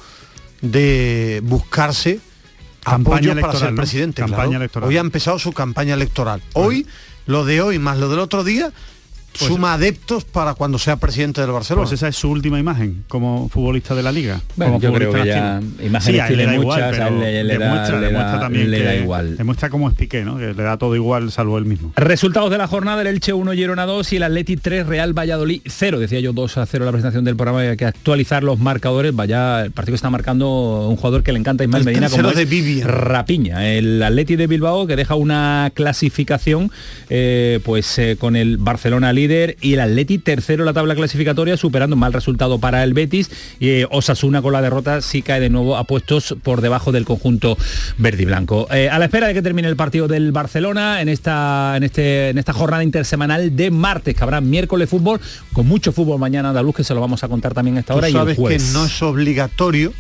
de 0.62 1.42
buscarse 1.44 2.20
Campaña 2.84 3.18
apoyo 3.18 3.30
para 3.30 3.40
electoral, 3.40 3.60
ser 3.60 3.72
¿no? 3.72 3.76
presidente. 3.76 4.22
Campaña 4.22 4.44
claro. 4.44 4.58
electoral. 4.58 4.90
Hoy 4.90 4.98
ha 4.98 5.02
empezado 5.02 5.40
su 5.40 5.52
campaña 5.52 5.94
electoral. 5.94 6.42
Hoy, 6.54 6.88
lo 7.26 7.44
de 7.44 7.62
hoy 7.62 7.80
más 7.80 7.98
lo 7.98 8.10
del 8.10 8.20
otro 8.20 8.44
día, 8.44 8.72
Pues- 9.40 9.52
suma 9.52 9.74
adeptos 9.74 10.24
para 10.26 10.54
cuando 10.56 10.78
sea 10.80 10.96
presidente 10.98 11.42
del 11.42 11.52
Barcelona. 11.52 11.84
Pues 11.86 11.94
esa 11.94 12.08
es 12.08 12.16
su 12.16 12.30
última 12.30 12.60
imagen 12.60 13.04
como 13.08 13.50
futbolista 13.50 13.94
de 13.96 14.04
la 14.04 14.12
liga. 14.12 14.42
Bueno, 14.56 14.74
como 14.74 14.84
yo 14.84 14.94
creo 14.94 15.12
futbolista 15.12 15.60
que 15.60 15.76
ya 15.80 15.86
imágenes 15.86 16.22
a 16.22 16.28
él 16.28 16.36
tiene 16.36 16.44
le 16.44 16.58
da 16.58 16.64
muchas, 16.64 16.78
demuestra, 16.92 18.00
le 18.00 18.06
demuestra 18.08 18.34
da- 18.34 18.40
también 18.40 18.72
le 18.72 18.84
da 18.84 18.92
que- 18.92 19.00
igual. 19.02 19.38
Demuestra 19.38 19.70
cómo 19.70 19.90
es 19.90 19.96
Piqué, 19.96 20.24
¿no? 20.24 20.38
Que 20.38 20.54
le 20.54 20.64
da 20.64 20.78
todo 20.78 20.96
igual 20.96 21.32
salvo 21.32 21.58
él 21.58 21.66
mismo. 21.66 21.94
Resultados 21.96 22.50
de 22.52 22.58
la 22.58 22.68
jornada, 22.68 23.02
el 23.02 23.08
Elche 23.08 23.34
1, 23.34 23.52
Girona 23.54 23.86
2 23.86 24.12
y 24.14 24.16
el 24.18 24.24
Atleti 24.24 24.58
3, 24.58 24.86
Real 24.88 25.14
Valladolid 25.18 25.62
0. 25.66 26.00
Decía 26.00 26.20
yo 26.20 26.34
2 26.34 26.58
a 26.58 26.66
0 26.66 26.86
la 26.86 26.92
presentación 26.92 27.24
del 27.24 27.36
programa, 27.36 27.60
hay 27.62 27.78
que 27.78 27.86
actualizar 27.86 28.44
los 28.44 28.60
marcadores. 28.60 29.16
Vaya, 29.16 29.64
el 29.64 29.72
partido 29.72 29.94
que 29.94 29.98
está 29.98 30.10
marcando 30.10 30.88
un 30.90 30.96
jugador 30.96 31.24
que 31.24 31.32
le 31.32 31.40
encanta 31.40 31.64
a 31.64 31.66
Ismael 31.66 31.82
El 31.82 31.86
Medina 31.86 32.10
como 32.10 32.24
tercero 32.24 32.42
es 32.42 32.50
de 32.50 32.56
Vivian. 32.56 32.88
Rapiña. 32.88 33.68
El 33.70 34.02
Atleti 34.02 34.36
de 34.36 34.48
Bilbao 34.48 34.88
que 34.88 34.96
deja 34.96 35.16
una 35.16 35.72
clasificación 35.74 36.72
eh, 37.10 37.60
pues 37.64 37.98
eh, 38.00 38.16
con 38.20 38.36
el 38.36 38.58
Barcelona 38.58 39.14
líder 39.14 39.27
y 39.62 39.74
el 39.74 39.80
Atleti 39.80 40.18
tercero 40.18 40.64
en 40.64 40.66
la 40.66 40.74
tabla 40.74 40.96
clasificatoria, 40.96 41.58
superando 41.58 41.96
un 41.96 42.00
mal 42.00 42.14
resultado 42.14 42.60
para 42.60 42.84
el 42.84 42.94
Betis. 42.94 43.30
Y 43.60 43.70
eh, 43.70 43.88
Osasuna 43.90 44.42
con 44.42 44.54
la 44.54 44.62
derrota 44.62 45.02
sí 45.02 45.22
cae 45.22 45.40
de 45.40 45.50
nuevo 45.50 45.78
a 45.78 45.84
puestos 45.84 46.36
por 46.44 46.62
debajo 46.62 46.92
del 46.92 47.06
conjunto 47.06 47.58
verde 47.98 48.24
y 48.24 48.26
blanco. 48.26 48.68
Eh, 48.72 48.90
a 48.90 49.00
la 49.00 49.06
espera 49.06 49.28
de 49.28 49.34
que 49.34 49.42
termine 49.42 49.68
el 49.68 49.76
partido 49.76 50.08
del 50.08 50.32
Barcelona 50.32 51.02
en 51.02 51.10
esta, 51.10 51.74
en 51.76 51.84
este, 51.84 52.30
en 52.30 52.38
esta 52.38 52.54
jornada 52.54 52.84
intersemanal 52.84 53.56
de 53.56 53.72
martes, 53.72 54.16
que 54.16 54.24
habrá 54.24 54.42
miércoles 54.42 54.90
fútbol, 54.90 55.20
con 55.54 55.68
mucho 55.68 55.92
fútbol 55.92 56.20
mañana 56.20 56.50
andaluz, 56.50 56.76
que 56.76 56.84
se 56.84 56.94
lo 56.94 57.02
vamos 57.02 57.24
a 57.24 57.28
contar 57.28 57.54
también 57.54 57.78
a 57.78 57.80
esta 57.82 57.94
Tú 57.94 58.00
hora 58.00 58.10
y 58.10 58.14
el 58.14 58.18
sabes 58.18 58.36
que 58.36 58.42
jueves. 58.42 58.74
no 58.74 58.86
es 58.86 59.02
obligatorio 59.02 59.94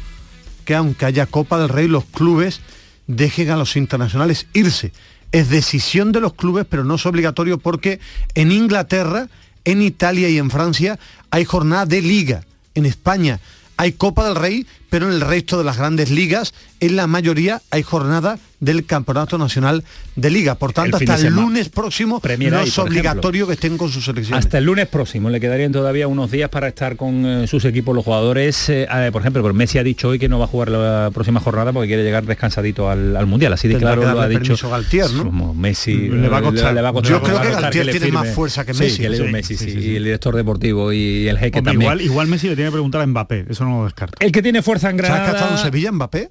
que 0.66 0.76
aunque 0.76 1.06
haya 1.06 1.26
Copa 1.26 1.60
del 1.60 1.70
Rey, 1.70 1.88
los 1.88 2.04
clubes 2.06 2.60
dejen 3.08 3.50
a 3.52 3.56
los 3.56 3.76
internacionales 3.78 4.48
irse. 4.54 4.92
Es 5.38 5.50
decisión 5.50 6.12
de 6.12 6.20
los 6.20 6.34
clubes, 6.34 6.66
pero 6.68 6.84
no 6.84 6.96
es 6.96 7.06
obligatorio 7.06 7.60
porque 7.60 8.00
en 8.34 8.52
Inglaterra, 8.52 9.28
en 9.66 9.84
Italia 9.84 10.30
y 10.30 10.40
en 10.40 10.50
Francia 10.50 10.98
hay 11.30 11.46
jornada 11.46 11.86
de 11.86 12.02
liga. 12.02 12.44
En 12.74 12.88
España 12.88 13.40
hay 13.78 13.92
Copa 13.92 14.26
del 14.26 14.36
Rey, 14.36 14.66
pero 14.90 15.06
en 15.06 15.14
el 15.14 15.22
resto 15.22 15.60
de 15.60 15.64
las 15.64 15.78
grandes 15.78 16.10
ligas, 16.10 16.56
en 16.80 16.96
la 16.96 17.06
mayoría 17.06 17.62
hay 17.70 17.84
jornada 17.84 18.40
del 18.60 18.86
Campeonato 18.86 19.38
Nacional 19.38 19.84
de 20.16 20.30
Liga. 20.30 20.56
Por 20.56 20.74
tanto, 20.74 20.98
El 20.98 21.10
hasta 21.10 21.28
el 21.28 21.34
lunes 21.34 21.70
próximo 21.70 22.20
Premier 22.20 22.52
no 22.54 22.60
ahí, 22.60 22.68
es 22.68 22.80
obligatorio 22.80 23.46
que 23.48 23.54
estén 23.54 23.78
con 23.78 23.90
sus 23.92 24.06
selecciones. 24.06 24.44
Hasta 24.46 24.58
el 24.58 24.64
lunes 24.66 24.88
próximo, 24.88 25.30
le 25.30 25.40
quedarían 25.40 25.72
todavía 25.72 26.08
unos 26.08 26.32
días 26.32 26.50
para 26.50 26.68
estar 26.68 26.96
con 26.96 27.26
eh, 27.26 27.48
sus 27.48 27.66
equipos 27.66 27.96
los 27.96 28.04
jugadores. 28.04 28.70
eh, 28.70 28.88
eh, 28.92 29.10
por 29.12 29.22
ejemplo, 29.22 29.42
pero 29.44 29.54
Messi 29.54 29.78
ha 29.78 29.84
dicho 29.84 30.10
hoy 30.10 30.20
que 30.20 30.28
no 30.30 30.40
va 30.40 30.46
a 30.46 30.48
jugar 30.48 30.70
la 30.70 31.12
próxima 31.14 31.40
jornada 31.40 31.72
porque 31.74 31.88
quiere 31.88 32.04
llegar 32.04 32.26
descansadito 32.26 32.90
al, 32.90 33.16
al 33.16 33.26
Mundial. 33.28 33.54
Así 33.54 33.68
de 33.68 33.76
Tendrá 33.76 33.94
claro 33.96 34.02
que 34.10 34.14
lo 34.16 34.22
ha 34.22 34.28
dicho. 34.28 34.70
Galtier, 34.70 35.12
¿no? 35.12 35.24
Como 35.26 35.54
Messi 35.54 35.94
Le 36.10 36.28
va 36.28 36.38
a 36.40 36.42
costar. 36.42 36.74
le 36.74 36.82
va 36.82 36.90
a 36.90 36.94
costar- 36.94 37.12
Yo 37.12 37.20
le 37.20 37.24
creo 37.26 37.42
que 37.42 37.62
Galtier 37.62 37.92
tiene 37.92 38.12
más 38.12 38.30
fuerza 38.34 38.66
que 38.66 38.74
Sí, 38.74 38.84
Messi. 38.84 39.02
que 39.02 39.10
le 39.10 39.18
dio 39.18 39.26
Sí, 39.28 39.32
Messi, 39.32 39.58
sí, 39.58 39.66
sí, 39.66 39.72
sí, 39.82 39.88
y 39.92 39.96
el 39.98 40.04
director 40.04 40.36
deportivo 40.36 40.92
y 40.94 41.28
el 41.28 41.38
jeque 41.38 41.60
Hombre, 41.60 41.72
también. 41.74 41.82
igual, 41.92 42.02
igual 42.02 42.28
Messi 42.28 42.48
le 42.50 42.56
tiene 42.56 42.70
que 42.70 42.74
preguntar 42.74 43.02
a 43.02 43.08
Mbappé, 43.08 43.46
eso 43.50 43.66
no 43.66 43.80
lo 43.80 43.84
descarto. 43.86 44.18
El 44.20 44.32
que 44.32 44.42
tiene 44.42 44.62
fuerza 44.62 44.90
en 44.90 44.98
¿Sabes 44.98 45.12
que 45.12 45.16
ha 45.16 45.18
estado 45.20 45.36
en 45.38 45.44
Granada. 45.44 45.64
Sevilla 45.64 45.92
Mbappé? 45.92 46.30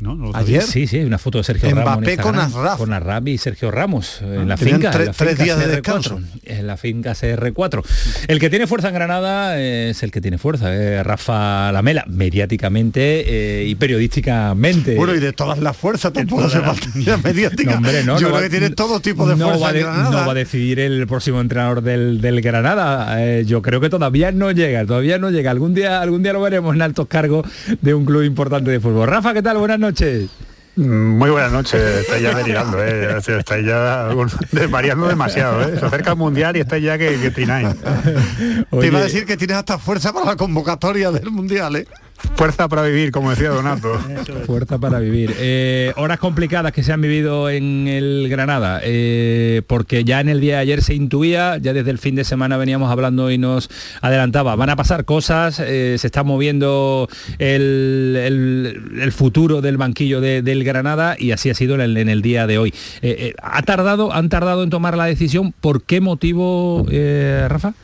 ¿No? 0.00 0.30
Ayer. 0.34 0.62
Sí, 0.62 0.86
sí, 0.86 0.98
una 1.00 1.18
foto 1.18 1.38
de 1.38 1.44
Sergio 1.44 1.68
Ramos. 1.70 1.84
Mbappé 1.98 2.16
con 2.16 2.34
Instagram, 2.34 2.46
Asraf. 2.46 2.78
Con 2.78 2.92
Asraf 2.92 3.26
y 3.26 3.38
Sergio 3.38 3.70
Ramos 3.70 4.22
en 4.22 4.48
la 4.48 4.56
finca. 4.56 4.90
tre- 4.92 5.00
en 5.00 5.06
la 5.06 5.12
tres 5.12 5.30
finca 5.30 5.44
días 5.44 5.58
de 5.58 5.64
CR4, 5.66 5.70
descanso. 5.74 6.20
En 6.44 6.66
la 6.66 6.76
finca 6.76 7.12
CR4. 7.14 7.82
El 8.28 8.38
que 8.40 8.48
tiene 8.50 8.66
fuerza 8.66 8.88
en 8.88 8.94
Granada 8.94 9.60
es 9.60 10.02
el 10.02 10.10
que 10.10 10.20
tiene 10.20 10.38
fuerza, 10.38 10.74
eh, 10.74 11.02
Rafa 11.02 11.70
Lamela, 11.72 12.04
mediáticamente 12.08 13.60
eh, 13.62 13.66
y 13.66 13.74
periodísticamente. 13.74 14.94
Bueno, 14.96 15.14
y 15.14 15.20
de 15.20 15.32
todas 15.32 15.58
las 15.58 15.76
fuerzas 15.76 16.12
tampoco 16.12 16.48
falta 16.48 16.74
ya 16.96 17.16
mediática. 17.24 17.70
No, 17.72 17.76
hombre, 17.78 18.04
no, 18.04 18.14
Yo 18.18 18.28
creo 18.28 18.32
va- 18.32 18.42
que 18.42 18.50
tiene 18.50 18.70
todo 18.70 19.00
tipo 19.00 19.26
de 19.28 19.36
fuerza 19.36 19.58
va, 19.60 19.68
en 19.70 19.74
de- 19.76 19.82
Granada. 19.82 20.10
no 20.20 20.26
va 20.26 20.32
a 20.32 20.34
decidir 20.34 20.80
el 20.80 21.06
próximo 21.06 21.40
entrenador 21.40 21.82
del, 21.82 22.20
del 22.20 22.40
Granada. 22.40 23.22
Eh, 23.22 23.44
yo 23.46 23.62
creo 23.62 23.80
que 23.80 23.90
todavía 23.90 24.32
no 24.32 24.50
llega, 24.50 24.84
todavía 24.86 25.18
no 25.18 25.30
llega. 25.30 25.50
Algún 25.50 25.74
día, 25.74 26.00
algún 26.00 26.22
día 26.22 26.32
lo 26.32 26.40
veremos 26.40 26.74
en 26.74 26.82
altos 26.82 27.06
cargos 27.08 27.46
de 27.80 27.94
un 27.94 28.04
club 28.04 28.22
importante 28.22 28.70
de 28.70 28.80
fútbol. 28.80 29.08
Rafa, 29.08 29.34
¿qué 29.34 29.42
tal? 29.42 29.58
Buenas 29.58 29.78
noches. 29.78 29.89
Muy 30.76 31.30
buenas 31.30 31.52
noches, 31.52 31.80
estáis 31.80 32.22
ya 32.22 32.34
delirando, 32.34 32.82
¿eh? 32.82 33.18
Estáis 33.18 33.66
ya 33.66 34.08
variando 34.70 35.08
demasiado, 35.08 35.62
¿eh? 35.62 35.76
Se 35.78 35.84
acerca 35.84 36.12
el 36.12 36.16
Mundial 36.16 36.56
y 36.56 36.60
estáis 36.60 36.84
ya 36.84 36.96
que, 36.96 37.18
que 37.20 37.30
trináis. 37.30 37.68
Te 38.80 38.86
iba 38.86 39.00
a 39.00 39.02
decir 39.02 39.26
que 39.26 39.36
tienes 39.36 39.56
hasta 39.56 39.78
fuerza 39.78 40.12
para 40.12 40.24
la 40.26 40.36
convocatoria 40.36 41.10
del 41.10 41.30
Mundial, 41.30 41.76
¿eh? 41.76 41.86
Fuerza 42.36 42.68
para 42.68 42.82
vivir, 42.84 43.10
como 43.12 43.30
decía 43.30 43.50
Donato. 43.50 43.92
Fuerza 44.46 44.78
para 44.78 44.98
vivir. 44.98 45.34
Eh, 45.38 45.92
horas 45.96 46.18
complicadas 46.18 46.72
que 46.72 46.82
se 46.82 46.92
han 46.92 47.00
vivido 47.00 47.50
en 47.50 47.86
el 47.88 48.28
Granada, 48.30 48.80
eh, 48.82 49.62
porque 49.66 50.04
ya 50.04 50.20
en 50.20 50.28
el 50.30 50.40
día 50.40 50.56
de 50.56 50.60
ayer 50.62 50.82
se 50.82 50.94
intuía, 50.94 51.58
ya 51.58 51.72
desde 51.72 51.90
el 51.90 51.98
fin 51.98 52.14
de 52.14 52.24
semana 52.24 52.56
veníamos 52.56 52.90
hablando 52.90 53.30
y 53.30 53.38
nos 53.38 53.68
adelantaba, 54.00 54.56
van 54.56 54.70
a 54.70 54.76
pasar 54.76 55.04
cosas, 55.04 55.60
eh, 55.60 55.96
se 55.98 56.06
está 56.06 56.22
moviendo 56.22 57.08
el, 57.38 58.16
el- 59.02 59.12
futuro 59.12 59.60
del 59.60 59.76
banquillo 59.76 60.20
de- 60.20 60.40
del 60.42 60.64
Granada 60.64 61.16
y 61.18 61.32
así 61.32 61.50
ha 61.50 61.54
sido 61.54 61.74
en 61.74 61.80
el, 61.82 61.96
en 61.96 62.08
el 62.08 62.22
día 62.22 62.46
de 62.46 62.58
hoy. 62.58 62.72
¿Ha 63.42 63.62
tardado, 63.62 64.12
han 64.14 64.28
tardado 64.28 64.62
en 64.62 64.70
tomar 64.70 64.96
la 64.96 65.04
decisión? 65.06 65.52
¿Por 65.60 65.82
qué 65.82 66.00
motivo, 66.00 66.86
Rafa? 67.48 67.74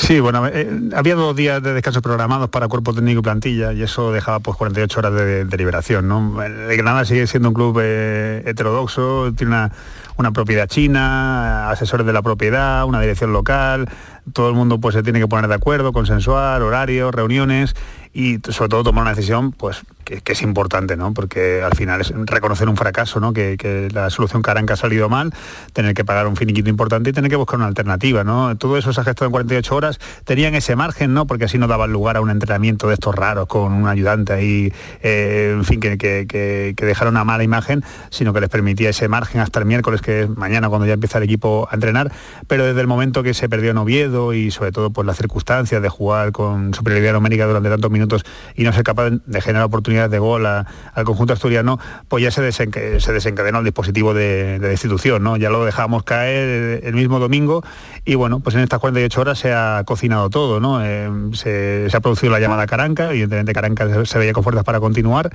Sí, 0.00 0.18
bueno, 0.18 0.46
eh, 0.46 0.66
había 0.96 1.14
dos 1.14 1.36
días 1.36 1.62
de 1.62 1.74
descanso 1.74 2.00
programados 2.00 2.48
para 2.48 2.68
cuerpo 2.68 2.94
técnico 2.94 3.20
y 3.20 3.22
plantilla 3.22 3.74
y 3.74 3.82
eso 3.82 4.12
dejaba 4.12 4.40
pues 4.40 4.56
48 4.56 4.98
horas 4.98 5.12
de, 5.12 5.44
de 5.44 5.56
liberación. 5.58 6.08
¿no? 6.08 6.42
El 6.42 6.74
Granada 6.74 7.04
sigue 7.04 7.26
siendo 7.26 7.50
un 7.50 7.54
club 7.54 7.78
eh, 7.82 8.42
heterodoxo, 8.46 9.30
tiene 9.36 9.68
una 10.16 10.32
propiedad 10.32 10.66
china, 10.66 11.68
asesores 11.68 12.06
de 12.06 12.14
la 12.14 12.22
propiedad, 12.22 12.86
una 12.86 12.98
dirección 12.98 13.34
local, 13.34 13.90
todo 14.32 14.48
el 14.48 14.54
mundo 14.54 14.78
pues 14.78 14.94
se 14.94 15.02
tiene 15.02 15.20
que 15.20 15.28
poner 15.28 15.48
de 15.48 15.54
acuerdo, 15.54 15.92
consensuar, 15.92 16.62
horarios, 16.62 17.14
reuniones 17.14 17.74
y 18.12 18.38
sobre 18.48 18.68
todo 18.68 18.82
tomar 18.82 19.02
una 19.02 19.14
decisión 19.14 19.52
pues 19.52 19.82
que, 20.04 20.32
es 20.32 20.42
importante, 20.42 20.96
¿no? 20.96 21.14
Porque 21.14 21.62
al 21.62 21.72
final 21.76 22.00
es 22.00 22.12
reconocer 22.16 22.68
un 22.68 22.76
fracaso, 22.76 23.20
¿no? 23.20 23.32
Que, 23.32 23.88
la 23.92 24.10
solución 24.10 24.42
Caranca 24.42 24.74
ha 24.74 24.76
salido 24.76 25.08
mal, 25.08 25.32
tener 25.72 25.94
que 25.94 26.04
pagar 26.04 26.26
un 26.26 26.36
finiquito 26.36 26.68
importante 26.68 27.10
y 27.10 27.12
tener 27.12 27.30
que 27.30 27.36
buscar 27.36 27.58
una 27.58 27.68
alternativa, 27.68 28.24
¿no? 28.24 28.56
Todo 28.56 28.76
eso 28.76 28.92
se 28.92 29.00
ha 29.00 29.04
gestado 29.04 29.26
en 29.26 29.32
48 29.32 29.76
horas, 29.76 30.00
tenían 30.24 30.54
ese 30.54 30.74
margen, 30.74 31.14
¿no? 31.14 31.26
Porque 31.26 31.44
así 31.44 31.58
no 31.58 31.68
daban 31.68 31.92
lugar 31.92 32.16
a 32.16 32.20
un 32.20 32.30
entrenamiento 32.30 32.88
de 32.88 32.94
estos 32.94 33.14
raros 33.14 33.46
con 33.46 33.72
un 33.72 33.86
ayudante 33.86 34.32
ahí, 34.32 34.72
eh, 35.02 35.54
en 35.56 35.64
fin, 35.64 35.80
que, 35.80 35.96
que 35.96 36.86
dejara 36.86 37.10
una 37.10 37.24
mala 37.24 37.44
imagen, 37.44 37.84
sino 38.10 38.32
que 38.32 38.40
les 38.40 38.48
permitía 38.48 38.90
ese 38.90 39.08
margen 39.08 39.40
hasta 39.40 39.60
el 39.60 39.66
miércoles, 39.66 40.00
que 40.00 40.22
es 40.22 40.28
mañana 40.28 40.68
cuando 40.68 40.86
ya 40.86 40.94
empieza 40.94 41.18
el 41.18 41.24
equipo 41.24 41.68
a 41.70 41.74
entrenar, 41.74 42.10
pero 42.48 42.64
desde 42.64 42.80
el 42.80 42.86
momento 42.86 43.22
que 43.22 43.34
se 43.34 43.48
perdió 43.48 43.70
en 43.70 43.78
Oviedo 43.78 44.19
y 44.34 44.50
sobre 44.50 44.72
todo 44.72 44.90
por 44.90 45.04
las 45.06 45.16
circunstancias 45.16 45.80
de 45.82 45.88
jugar 45.88 46.32
con 46.32 46.74
superioridad 46.74 47.14
numérica 47.14 47.46
durante 47.46 47.68
tantos 47.70 47.90
minutos 47.90 48.24
y 48.54 48.64
no 48.64 48.72
ser 48.72 48.84
capaz 48.84 49.10
de 49.10 49.40
generar 49.40 49.64
oportunidades 49.64 50.10
de 50.10 50.18
gol 50.18 50.46
al 50.46 50.66
conjunto 51.04 51.32
asturiano, 51.32 51.78
pues 52.08 52.22
ya 52.22 52.30
se, 52.30 52.42
desenca- 52.42 53.00
se 53.00 53.12
desencadenó 53.12 53.58
el 53.58 53.64
dispositivo 53.64 54.14
de, 54.14 54.58
de 54.58 54.68
destitución, 54.68 55.22
¿no? 55.22 55.36
Ya 55.36 55.50
lo 55.50 55.64
dejábamos 55.64 56.02
caer 56.04 56.84
el 56.84 56.94
mismo 56.94 57.18
domingo 57.18 57.62
y 58.04 58.14
bueno, 58.14 58.40
pues 58.40 58.54
en 58.56 58.62
estas 58.62 58.78
48 58.80 59.20
horas 59.20 59.38
se 59.38 59.52
ha 59.52 59.82
cocinado 59.84 60.30
todo, 60.30 60.60
¿no? 60.60 60.84
Eh, 60.84 61.08
se, 61.32 61.88
ha 61.92 62.00
producido 62.00 62.32
la 62.32 62.40
llamada 62.40 62.66
Caranca, 62.66 63.10
evidentemente 63.10 63.52
Caranca 63.52 64.04
se 64.04 64.18
veía 64.18 64.32
con 64.32 64.42
fuerzas 64.42 64.64
para 64.64 64.80
continuar, 64.80 65.30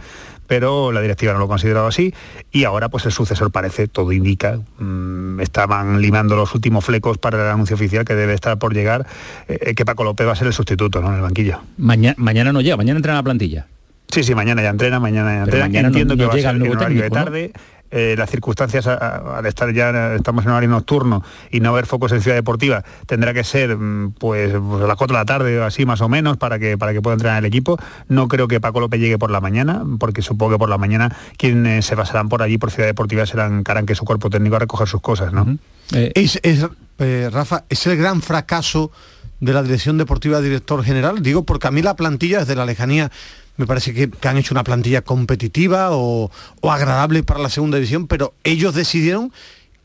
pero 0.47 0.91
la 0.91 1.01
directiva 1.01 1.33
no 1.33 1.39
lo 1.39 1.45
ha 1.45 1.47
considerado 1.47 1.87
así 1.87 2.13
y 2.51 2.63
ahora 2.63 2.89
pues 2.89 3.05
el 3.05 3.11
sucesor 3.11 3.51
parece, 3.51 3.87
todo 3.87 4.11
indica, 4.11 4.59
mm, 4.79 5.39
estaban 5.39 6.01
limando 6.01 6.35
los 6.35 6.53
últimos 6.55 6.85
flecos 6.85 7.17
para 7.17 7.41
el 7.41 7.49
anuncio 7.49 7.75
oficial 7.75 8.05
que 8.05 8.15
debe 8.15 8.33
estar 8.33 8.57
por 8.57 8.73
llegar, 8.73 9.05
eh, 9.47 9.73
que 9.75 9.85
Paco 9.85 10.03
López 10.03 10.27
va 10.27 10.33
a 10.33 10.35
ser 10.35 10.47
el 10.47 10.53
sustituto, 10.53 11.01
¿no? 11.01 11.09
En 11.09 11.15
el 11.15 11.21
banquillo. 11.21 11.59
Mañana, 11.77 12.15
mañana 12.17 12.51
no 12.53 12.61
llega, 12.61 12.77
mañana 12.77 12.97
entra 12.97 13.13
en 13.13 13.17
la 13.17 13.23
plantilla. 13.23 13.67
Sí, 14.07 14.23
sí, 14.23 14.35
mañana 14.35 14.61
ya 14.61 14.69
entrena, 14.69 14.99
mañana 14.99 15.33
ya 15.33 15.43
entrena. 15.43 15.65
mañana 15.65 15.87
Entiendo 15.87 16.15
no 16.15 16.19
que 16.19 16.25
va 16.27 16.33
a 16.33 16.37
ser 16.37 16.55
el 16.55 16.65
en 16.65 16.71
horario 16.71 17.01
de 17.01 17.09
¿no? 17.09 17.59
Eh, 17.97 18.13
las 18.17 18.29
circunstancias 18.29 18.87
al 18.87 19.45
estar 19.45 19.71
ya, 19.71 20.15
estamos 20.15 20.43
en 20.43 20.51
horario 20.51 20.67
nocturno 20.67 21.23
y 21.49 21.61
no 21.61 21.69
haber 21.69 21.85
focos 21.85 22.11
en 22.11 22.21
Ciudad 22.21 22.35
Deportiva, 22.35 22.83
tendrá 23.05 23.33
que 23.33 23.45
ser 23.45 23.77
mm, 23.77 24.15
pues, 24.19 24.53
pues, 24.53 24.83
a 24.83 24.87
las 24.87 24.97
4 24.97 25.15
de 25.15 25.21
la 25.21 25.25
tarde 25.25 25.59
o 25.59 25.63
así 25.63 25.85
más 25.85 26.01
o 26.01 26.09
menos 26.09 26.35
para 26.35 26.59
que, 26.59 26.77
para 26.77 26.91
que 26.91 27.01
pueda 27.01 27.13
entrenar 27.13 27.39
el 27.39 27.45
equipo. 27.45 27.77
No 28.09 28.27
creo 28.27 28.49
que 28.49 28.59
Paco 28.59 28.81
López 28.81 28.99
llegue 28.99 29.17
por 29.17 29.31
la 29.31 29.39
mañana, 29.39 29.81
porque 29.97 30.21
supongo 30.21 30.51
que 30.51 30.59
por 30.59 30.69
la 30.69 30.77
mañana 30.77 31.15
quienes 31.37 31.85
se 31.85 31.95
pasarán 31.95 32.27
por 32.27 32.41
allí, 32.41 32.57
por 32.57 32.69
Ciudad 32.69 32.89
Deportiva, 32.89 33.25
serán 33.25 33.63
que 33.63 33.95
su 33.95 34.03
cuerpo 34.03 34.29
técnico 34.29 34.57
a 34.57 34.59
recoger 34.59 34.89
sus 34.89 34.99
cosas, 34.99 35.31
¿no? 35.31 35.57
es, 35.91 36.39
eh, 36.43 37.29
Rafa, 37.31 37.63
es 37.69 37.87
el 37.87 37.97
gran 37.97 38.21
fracaso 38.21 38.91
de 39.39 39.53
la 39.53 39.63
dirección 39.63 39.97
deportiva 39.97 40.41
director 40.41 40.83
general. 40.83 41.21
Digo, 41.21 41.43
porque 41.43 41.67
a 41.67 41.71
mí 41.71 41.81
la 41.81 41.95
plantilla 41.95 42.39
desde 42.39 42.55
la 42.55 42.65
lejanía 42.65 43.11
me 43.57 43.65
parece 43.65 43.93
que, 43.93 44.09
han 44.27 44.37
hecho 44.37 44.53
una 44.53 44.63
plantilla 44.63 45.01
competitiva 45.01 45.89
o, 45.91 46.29
agradable 46.63 47.23
para 47.23 47.39
la 47.39 47.49
segunda 47.49 47.77
división, 47.77 48.07
pero 48.07 48.33
ellos 48.43 48.75
decidieron 48.75 49.31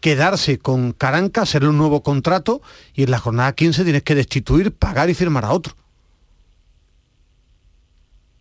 quedarse 0.00 0.58
con 0.58 0.92
Caranca, 0.92 1.42
hacerle 1.42 1.68
un 1.68 1.78
nuevo 1.78 2.02
contrato 2.02 2.62
y 2.94 3.04
en 3.04 3.10
la 3.10 3.18
jornada 3.18 3.52
15 3.52 3.84
tienes 3.84 4.02
que 4.02 4.14
destituir, 4.14 4.72
pagar 4.72 5.10
y 5.10 5.14
firmar 5.14 5.44
a 5.44 5.52
otro. 5.52 5.74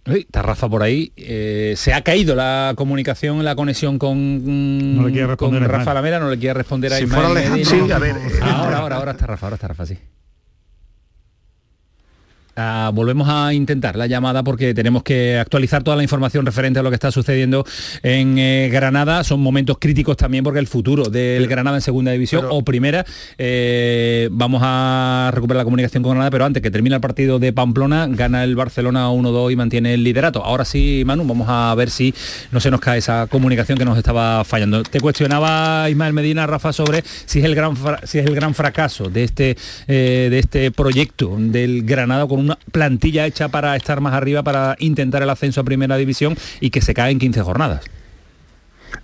está 0.05 0.41
Rafa 0.41 0.69
por 0.69 0.81
ahí. 0.81 1.11
Eh, 1.17 1.73
se 1.77 1.93
ha 1.93 2.01
caído 2.01 2.33
la 2.33 2.73
comunicación, 2.75 3.43
la 3.43 3.55
conexión 3.55 3.99
con, 3.99 4.95
no 4.95 5.05
le 5.05 5.11
quiere 5.11 5.27
responder 5.27 5.67
Rafa 5.69 5.93
Lamera, 5.93 6.19
no 6.19 6.29
le 6.29 6.39
quiere 6.39 6.53
responder 6.55 6.93
a 6.93 6.97
si 6.97 7.03
Ismael 7.03 7.65
Sí, 7.65 7.91
a 7.91 7.99
ver. 7.99 8.15
Ahora, 8.41 8.79
ahora, 8.79 8.95
ahora 8.95 9.11
está 9.11 9.27
Rafa, 9.27 9.47
ahora 9.47 9.55
está 9.55 9.67
Rafa, 9.67 9.85
sí. 9.85 9.97
Ah, 12.61 12.91
volvemos 12.93 13.29
a 13.29 13.53
intentar 13.53 13.95
la 13.95 14.05
llamada 14.05 14.43
porque 14.43 14.73
tenemos 14.73 15.01
que 15.01 15.37
actualizar 15.37 15.81
toda 15.81 15.95
la 15.95 16.03
información 16.03 16.45
referente 16.45 16.77
a 16.77 16.83
lo 16.83 16.89
que 16.89 16.95
está 16.95 17.09
sucediendo 17.09 17.65
en 18.03 18.37
eh, 18.37 18.67
Granada. 18.69 19.23
Son 19.23 19.39
momentos 19.39 19.77
críticos 19.79 20.17
también 20.17 20.43
porque 20.43 20.59
el 20.59 20.67
futuro 20.67 21.05
del 21.05 21.47
Granada 21.47 21.77
en 21.77 21.81
segunda 21.81 22.11
división 22.11 22.47
o 22.49 22.61
primera, 22.65 23.05
eh, 23.37 24.27
vamos 24.33 24.61
a 24.61 25.31
recuperar 25.33 25.59
la 25.59 25.63
comunicación 25.63 26.03
con 26.03 26.11
Granada, 26.11 26.31
pero 26.31 26.43
antes 26.43 26.61
que 26.61 26.69
termine 26.69 26.95
el 26.95 27.01
partido 27.01 27.39
de 27.39 27.53
Pamplona, 27.53 28.07
gana 28.09 28.43
el 28.43 28.57
Barcelona 28.57 29.09
1-2 29.09 29.53
y 29.53 29.55
mantiene 29.55 29.93
el 29.93 30.03
liderato. 30.03 30.43
Ahora 30.43 30.65
sí, 30.65 31.03
Manu, 31.05 31.25
vamos 31.25 31.47
a 31.49 31.73
ver 31.75 31.89
si 31.89 32.13
no 32.51 32.59
se 32.59 32.69
nos 32.69 32.81
cae 32.81 32.99
esa 32.99 33.27
comunicación 33.27 33.77
que 33.77 33.85
nos 33.85 33.97
estaba 33.97 34.43
fallando. 34.43 34.83
Te 34.83 34.99
cuestionaba 34.99 35.89
Ismael 35.89 36.11
Medina, 36.11 36.45
Rafa, 36.45 36.73
sobre 36.73 37.05
si 37.05 37.39
es 37.39 37.45
el 37.45 37.55
gran, 37.55 37.77
si 38.03 38.19
es 38.19 38.25
el 38.25 38.35
gran 38.35 38.53
fracaso 38.53 39.05
de 39.05 39.23
este, 39.23 39.55
eh, 39.87 40.27
de 40.29 40.39
este 40.39 40.71
proyecto 40.71 41.37
del 41.39 41.83
Granada 41.83 42.27
con 42.27 42.39
un 42.41 42.48
una 42.49 42.59
plantilla 42.71 43.25
hecha 43.25 43.49
para 43.49 43.75
estar 43.75 44.01
más 44.01 44.13
arriba, 44.13 44.43
para 44.43 44.75
intentar 44.79 45.23
el 45.23 45.29
ascenso 45.29 45.61
a 45.61 45.63
primera 45.63 45.97
división 45.97 46.37
y 46.59 46.69
que 46.69 46.81
se 46.81 46.93
cae 46.93 47.11
en 47.11 47.19
15 47.19 47.41
jornadas. 47.41 47.81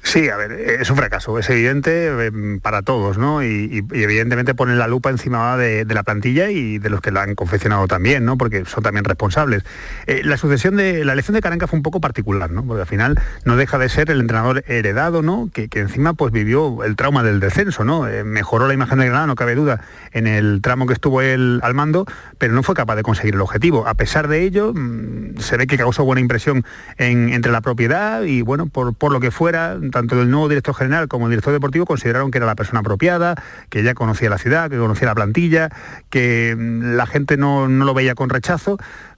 Sí, 0.02 0.30
a 0.30 0.38
ver, 0.38 0.52
es 0.52 0.90
un 0.90 0.98
fracaso, 0.98 1.38
es 1.40 1.50
evidente 1.50 2.08
em, 2.28 2.60
para 2.60 2.84
todos, 2.84 3.18
¿no? 3.18 3.44
Y, 3.44 3.84
evidentemente 3.92 4.54
ponen 4.54 4.78
la 4.78 4.88
lupa 4.88 5.10
encima 5.10 5.58
de, 5.58 5.84
la 5.86 6.04
plantilla 6.04 6.50
y 6.50 6.78
de 6.78 6.90
los 6.90 7.02
que 7.02 7.12
la 7.12 7.24
han 7.24 7.36
confeccionado 7.36 7.88
también, 7.88 8.24
¿no? 8.24 8.38
Porque 8.38 8.66
son 8.66 8.84
también 8.84 9.04
responsables. 9.04 9.64
Eh, 10.06 10.22
la 10.24 10.38
sucesión 10.38 10.76
de, 10.76 11.04
la 11.06 11.14
elección 11.14 11.34
de 11.34 11.42
Caranca 11.42 11.68
fue 11.68 11.78
un 11.78 11.84
poco 11.84 12.02
particular, 12.02 12.52
¿no? 12.52 12.64
Porque 12.64 12.82
al 12.82 12.88
final 12.88 13.20
no 13.46 13.58
deja 13.58 13.78
de 13.78 13.90
ser 13.90 14.12
el 14.12 14.20
entrenador 14.20 14.64
heredado, 14.68 15.22
¿no? 15.22 15.50
Que, 15.52 15.68
encima 15.74 16.14
pues 16.14 16.32
vivió 16.32 16.84
el 16.84 16.96
trauma 16.96 17.24
del 17.24 17.40
descenso, 17.40 17.84
¿no? 17.84 18.08
Eh, 18.08 18.24
mejoró 18.24 18.68
la 18.68 18.74
imagen 18.74 19.00
de 19.00 19.06
Granada, 19.06 19.28
no 19.28 19.36
cabe 19.36 19.56
duda, 19.56 19.82
en 20.12 20.28
el 20.28 20.62
tramo 20.62 20.86
que 20.86 20.94
estuvo 20.94 21.22
él 21.22 21.60
al 21.64 21.74
mando, 21.74 22.06
pero 22.38 22.54
no 22.54 22.64
fue 22.64 22.76
capaz 22.76 22.96
de 22.96 23.04
conseguir 23.04 23.34
el 23.34 23.42
objetivo. 23.42 23.88
A 23.88 23.96
pesar 23.96 24.28
de 24.28 24.44
ello, 24.44 24.72
mm, 24.74 25.40
se 25.40 25.58
ve 25.58 25.68
que 25.68 25.78
causó 25.78 26.06
buena 26.06 26.22
impresión 26.22 26.64
entre 26.98 27.52
la 27.52 27.62
propiedad 27.62 28.24
y, 28.24 28.42
bueno, 28.42 28.68
por 28.68 29.12
lo 29.12 29.20
que 29.20 29.32
fuera, 29.32 29.75
tanto 29.92 30.22
el 30.22 30.30
nuevo 30.30 30.50
director 30.50 30.76
general 30.76 31.08
como 31.08 31.26
el 31.26 31.32
director 31.32 31.54
deportivo 31.54 31.86
consideraron 31.86 32.32
que 32.32 32.38
era 32.38 32.48
la 32.48 32.56
persona 32.56 32.80
apropiada, 32.80 33.36
que 33.70 33.84
ya 33.84 33.94
conocía 33.94 34.30
la 34.30 34.38
ciudad, 34.38 34.70
que 34.70 34.78
conocía 34.78 35.08
la 35.08 35.16
plantilla, 35.16 35.70
que 36.10 36.56
mm, 36.58 36.96
la 36.96 37.06
gente 37.06 37.38
no, 37.38 37.68
no 37.68 37.86
lo 37.86 37.94
veía 37.94 38.16
con 38.16 38.30
rechazo, 38.30 38.78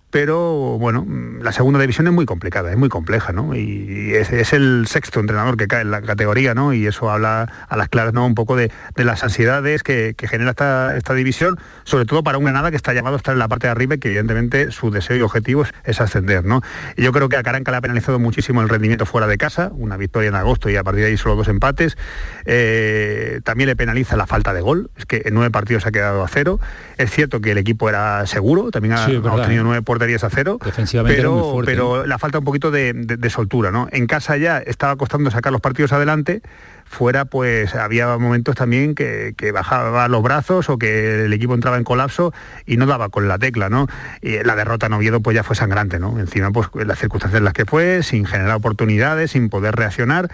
pero 0.10 0.78
bueno, 0.80 1.06
la 1.42 1.52
segunda 1.52 1.80
división 1.80 2.08
es 2.08 2.14
muy 2.14 2.26
complicada, 2.26 2.72
es 2.72 2.78
muy 2.78 2.88
compleja, 2.88 3.34
¿no? 3.34 3.54
Y 3.56 4.14
es, 4.14 4.54
el 4.54 4.88
sexto 4.88 5.20
entrenador 5.20 5.58
que 5.58 5.68
cae 5.68 5.82
en 5.82 5.92
la 5.92 6.02
categoría, 6.02 6.54
¿no? 6.54 6.74
Y 6.74 6.88
eso 6.88 7.12
habla 7.12 7.52
a 7.68 7.76
las 7.76 7.90
claras, 7.90 8.14
¿no? 8.14 8.26
Un 8.26 8.34
poco 8.34 8.56
de, 8.56 8.72
las 8.96 9.24
ansiedades 9.24 9.84
que, 9.84 10.16
genera 10.18 10.52
esta, 10.52 11.14
división, 11.14 11.60
sobre 11.84 12.06
todo 12.06 12.24
para 12.24 12.38
un 12.38 12.46
Granada 12.46 12.70
que 12.72 12.78
está 12.78 12.94
llamado 12.94 13.16
a 13.16 13.18
estar 13.18 13.34
en 13.34 13.40
la 13.40 13.50
parte 13.50 13.68
de 13.68 13.72
arriba 13.72 13.96
y 13.96 13.98
que 13.98 14.08
evidentemente 14.08 14.72
su 14.72 14.92
deseo 14.92 15.18
y 15.18 15.22
objetivo 15.22 15.66
es, 15.84 16.00
ascender, 16.00 16.46
¿no? 16.46 16.62
Y 16.96 17.04
yo 17.04 17.12
creo 17.12 17.28
que 17.28 17.36
a 17.36 17.44
Caranca 17.44 17.72
le 17.72 17.78
ha 17.78 17.82
penalizado 17.82 18.18
muchísimo 18.18 18.62
el 18.62 18.70
rendimiento 18.70 19.06
fuera 19.06 19.28
de 19.28 19.38
casa, 19.38 19.72
una 19.74 19.98
victoria 19.98 20.30
en 20.30 20.36
agosto 20.36 20.70
y 20.70 20.78
a 20.78 20.84
partir 20.84 21.04
de 21.04 21.10
ahí 21.10 21.18
solo 21.18 21.36
dos 21.36 21.50
empates. 21.50 21.98
Eh, 22.46 23.42
también 23.44 23.68
le 23.68 23.76
penaliza 23.76 24.16
la 24.16 24.26
falta 24.26 24.54
de 24.54 24.62
gol, 24.62 24.90
es 24.96 25.06
que 25.06 25.24
en 25.26 25.34
nueve 25.34 25.52
partidos 25.52 25.86
ha 25.86 25.92
quedado 25.92 26.24
a 26.24 26.28
cero. 26.28 26.60
Es 26.98 27.12
cierto 27.12 27.42
que 27.42 27.52
el 27.52 27.58
equipo 27.58 27.90
era 27.90 28.26
seguro, 28.26 28.72
también 28.72 28.94
ha, 28.94 29.06
obtenido 29.06 29.64
nueve 29.64 29.82
por 29.82 29.97
porterías 29.98 30.24
a 30.24 30.30
cero, 30.30 30.60
pero, 31.06 31.62
pero 31.66 32.06
la 32.06 32.20
falta 32.20 32.38
un 32.38 32.46
poquito 32.46 32.70
de, 32.70 33.30
soltura. 33.30 33.72
¿no? 33.72 33.88
En 33.92 34.06
casa 34.06 34.38
ya 34.38 34.60
estaba 34.60 34.96
costando 34.96 35.32
sacar 35.32 35.52
los 35.52 35.60
partidos 35.60 35.92
adelante, 35.92 36.44
fuera 36.86 37.26
pues 37.26 37.74
había 37.74 38.16
momentos 38.18 38.56
también 38.56 38.94
que, 38.94 39.34
bajaba 39.52 40.08
los 40.08 40.22
brazos 40.22 40.70
o 40.70 40.78
que 40.78 41.26
el 41.26 41.34
equipo 41.34 41.56
entraba 41.56 41.78
en 41.78 41.84
colapso 41.84 42.32
y 42.68 42.78
no 42.78 42.86
daba 42.86 43.10
con 43.10 43.28
la 43.28 43.40
tecla, 43.40 43.70
¿no? 43.70 43.88
Y 44.22 44.44
la 44.44 44.56
derrota 44.56 44.86
en 44.86 44.94
Oviedo 44.94 45.20
pues 45.22 45.34
ya 45.34 45.44
fue 45.44 45.56
sangrante, 45.56 45.98
¿no? 46.00 46.20
Encima 46.20 46.52
pues 46.52 46.70
las 46.76 47.00
circunstancias 47.00 47.40
en 47.40 47.46
las 47.46 47.54
que 47.54 47.66
fue, 47.66 48.04
sin 48.04 48.26
generar 48.26 48.56
oportunidades, 48.56 49.32
sin 49.32 49.50
poder 49.50 49.76
reaccionar. 49.76 50.30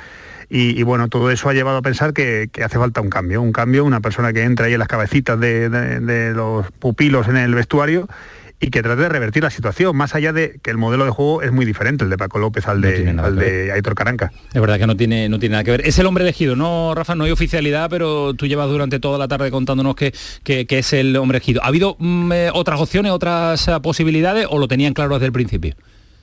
Y, 0.50 0.84
bueno, 0.84 1.08
todo 1.08 1.32
eso 1.32 1.50
ha 1.50 1.54
llevado 1.54 1.78
a 1.78 1.82
pensar 1.82 2.14
que, 2.14 2.48
hace 2.64 2.78
falta 2.78 3.02
un 3.02 3.10
cambio, 3.10 3.42
un 3.42 3.54
cambio, 3.54 3.86
una 3.86 4.02
persona 4.02 4.34
que 4.34 4.44
entra 4.44 4.68
ahí 4.68 4.74
en 4.74 4.80
las 4.80 4.88
cabecitas 4.88 5.40
de 5.40 6.34
los 6.36 6.70
pupilos 6.74 7.28
en 7.28 7.38
el 7.38 7.56
vestuario 7.56 8.08
y 8.60 8.70
que 8.70 8.82
trate 8.82 9.02
de 9.02 9.10
revertir 9.10 9.44
la 9.44 9.50
situación, 9.50 9.96
más 9.96 10.16
allá 10.16 10.32
de 10.32 10.60
que 10.62 10.72
el 10.72 10.78
modelo 10.78 11.06
de 11.06 11.12
juego 11.12 11.42
es 11.42 11.52
muy 11.52 11.66
diferente, 11.66 12.04
el 12.04 12.10
de 12.10 12.18
Paco 12.18 12.40
López 12.40 12.68
al 12.68 12.82
de, 12.82 13.10
al 13.18 13.36
de 13.36 13.72
Aitor 13.72 13.96
Caranca. 13.96 14.32
Es 14.54 14.62
verdad 14.62 14.80
que 14.80 14.88
no 14.88 14.96
tiene, 14.96 15.28
no 15.30 15.40
tiene 15.40 15.54
nada 15.54 15.64
que 15.64 15.72
ver. 15.72 15.88
Es 15.88 16.00
el 16.00 16.06
hombre 16.06 16.24
elegido, 16.24 16.56
no, 16.56 16.94
Rafa, 16.96 17.16
no 17.16 17.26
hay 17.26 17.32
oficialidad, 17.32 17.90
pero 17.90 18.34
tú 18.34 18.48
llevas 18.48 18.70
durante 18.70 19.00
toda 19.00 19.18
la 19.18 19.28
tarde 19.28 19.52
contándonos 19.52 19.96
que, 19.96 20.14
que, 20.44 20.66
es 20.70 20.94
el 20.94 21.16
hombre 21.18 21.38
elegido. 21.38 21.62
¿Ha 21.64 21.68
habido 21.68 21.96
mm, 22.00 22.32
eh, 22.32 22.50
otras 22.54 22.80
opciones, 22.80 23.12
otras 23.12 23.68
eh, 23.68 23.80
posibilidades 23.82 24.48
o 24.50 24.58
lo 24.60 24.68
tenían 24.68 24.94
claro 24.94 25.16
desde 25.16 25.28
el 25.28 25.34
principio? 25.34 25.76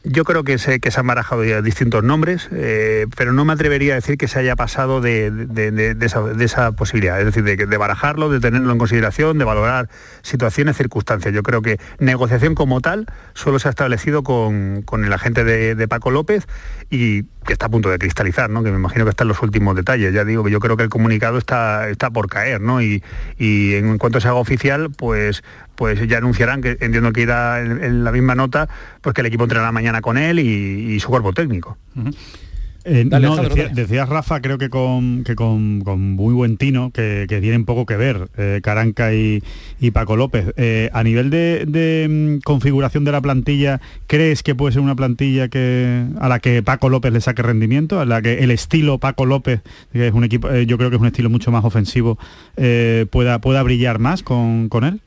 Yo 0.03 0.25
creo 0.25 0.45
que 0.45 0.57
se, 0.57 0.81
que 0.81 0.91
se 0.91 0.99
han 0.99 1.07
barajado 1.07 1.45
ya 1.45 1.61
distintos 1.61 2.03
nombres, 2.03 2.49
eh, 2.53 3.07
pero 3.17 3.35
no 3.35 3.45
me 3.45 3.53
atrevería 3.53 3.93
a 3.93 3.97
decir 3.97 4.17
que 4.17 4.29
se 4.29 4.39
haya 4.39 4.57
pasado 4.57 5.03
de, 5.03 5.95
esa, 6.01 6.73
posibilidad, 6.73 7.19
es 7.21 7.27
decir, 7.27 7.45
de, 7.45 7.77
barajarlo, 7.77 8.31
de 8.31 8.41
tenerlo 8.41 8.73
en 8.73 8.79
consideración, 8.79 9.37
de 9.37 9.45
valorar 9.45 9.91
situaciones, 10.23 10.79
circunstancias. 10.79 11.35
Yo 11.35 11.43
creo 11.43 11.61
que 11.61 11.79
negociación 11.99 12.55
como 12.55 12.81
tal 12.81 13.07
solo 13.35 13.59
se 13.59 13.69
ha 13.69 13.71
establecido 13.71 14.23
con, 14.23 14.85
el 15.05 15.13
agente 15.13 15.45
de, 15.45 15.89
Paco 15.89 16.11
López 16.11 16.47
y 16.89 17.25
que 17.45 17.53
está 17.53 17.67
a 17.67 17.69
punto 17.69 17.91
de 17.91 17.99
cristalizar, 17.99 18.49
¿no? 18.49 18.63
que 18.63 18.71
me 18.71 18.77
imagino 18.77 19.05
que 19.05 19.11
están 19.11 19.29
los 19.29 19.43
últimos 19.43 19.77
detalles. 19.77 20.15
Ya 20.15 20.25
digo 20.25 20.45
que 20.45 20.51
yo 20.51 20.61
creo 20.61 20.79
que 20.79 20.85
el 20.85 20.89
comunicado 20.89 21.37
está, 21.37 21.91
está 21.91 22.11
por 22.11 22.29
caer, 22.29 22.63
¿no? 22.63 22.81
y, 22.81 23.03
y 23.39 23.75
en 23.75 23.99
cuanto 23.99 24.21
se 24.21 24.29
haga 24.29 24.39
oficial, 24.39 24.91
pues 24.91 25.43
pues 25.81 26.07
ya 26.07 26.19
anunciarán 26.19 26.61
que 26.61 26.77
entiendo 26.79 27.11
que 27.11 27.23
irá 27.23 27.59
en, 27.63 28.05
la 28.05 28.13
misma 28.13 28.35
nota, 28.35 28.69
pues 29.01 29.15
que 29.15 29.23
el 29.23 29.29
equipo 29.29 29.45
entrenará 29.45 29.73
mañana 29.73 30.03
con 30.03 30.19
él 30.19 30.39
y, 30.39 31.01
su 31.01 31.09
cuerpo 31.09 31.33
técnico. 31.33 31.79
Eh, 32.85 33.09
decías 33.73 34.07
Rafa, 34.07 34.43
creo 34.43 34.59
que 34.59 34.69
con, 34.69 35.25
con, 35.35 36.15
muy 36.17 36.35
buen 36.35 36.59
tino, 36.59 36.91
que, 36.91 37.25
tienen 37.27 37.65
poco 37.65 37.87
que 37.87 37.97
ver, 37.97 38.29
eh, 38.37 38.61
Caranca 38.63 39.15
y, 39.15 39.41
Paco 39.95 40.17
López. 40.17 40.53
Eh, 40.59 40.91
a 40.93 41.03
nivel 41.03 41.31
de, 41.31 42.07
mm, 42.11 42.43
configuración 42.45 43.05
de 43.05 43.13
la 43.13 43.23
plantilla, 43.23 43.81
¿crees 44.07 44.43
que 44.43 44.55
puede 44.55 44.75
ser 44.75 44.83
una 44.83 44.97
plantilla 44.97 45.49
que 45.49 46.05
a 46.21 46.29
la 46.29 46.41
que 46.41 46.63
Paco 46.63 46.91
López 46.91 47.11
le 47.11 47.23
saque 47.23 47.41
rendimiento? 47.41 48.01
A 48.01 48.05
la 48.05 48.21
que 48.21 48.41
el 48.41 48.51
estilo 48.51 48.99
Paco 48.99 49.25
López, 49.25 49.63
que 49.95 50.09
es 50.09 50.13
un 50.13 50.25
equipo, 50.25 50.53
yo 50.53 50.77
creo 50.77 50.91
que 50.91 50.97
es 50.97 51.01
un 51.01 51.09
estilo 51.09 51.31
mucho 51.31 51.51
más 51.51 51.65
ofensivo, 51.65 52.19
pueda, 53.11 53.39
pueda 53.39 53.63
brillar 53.63 53.99
más 53.99 54.23
con, 54.23 54.69
con 54.69 54.85
él? 54.85 55.01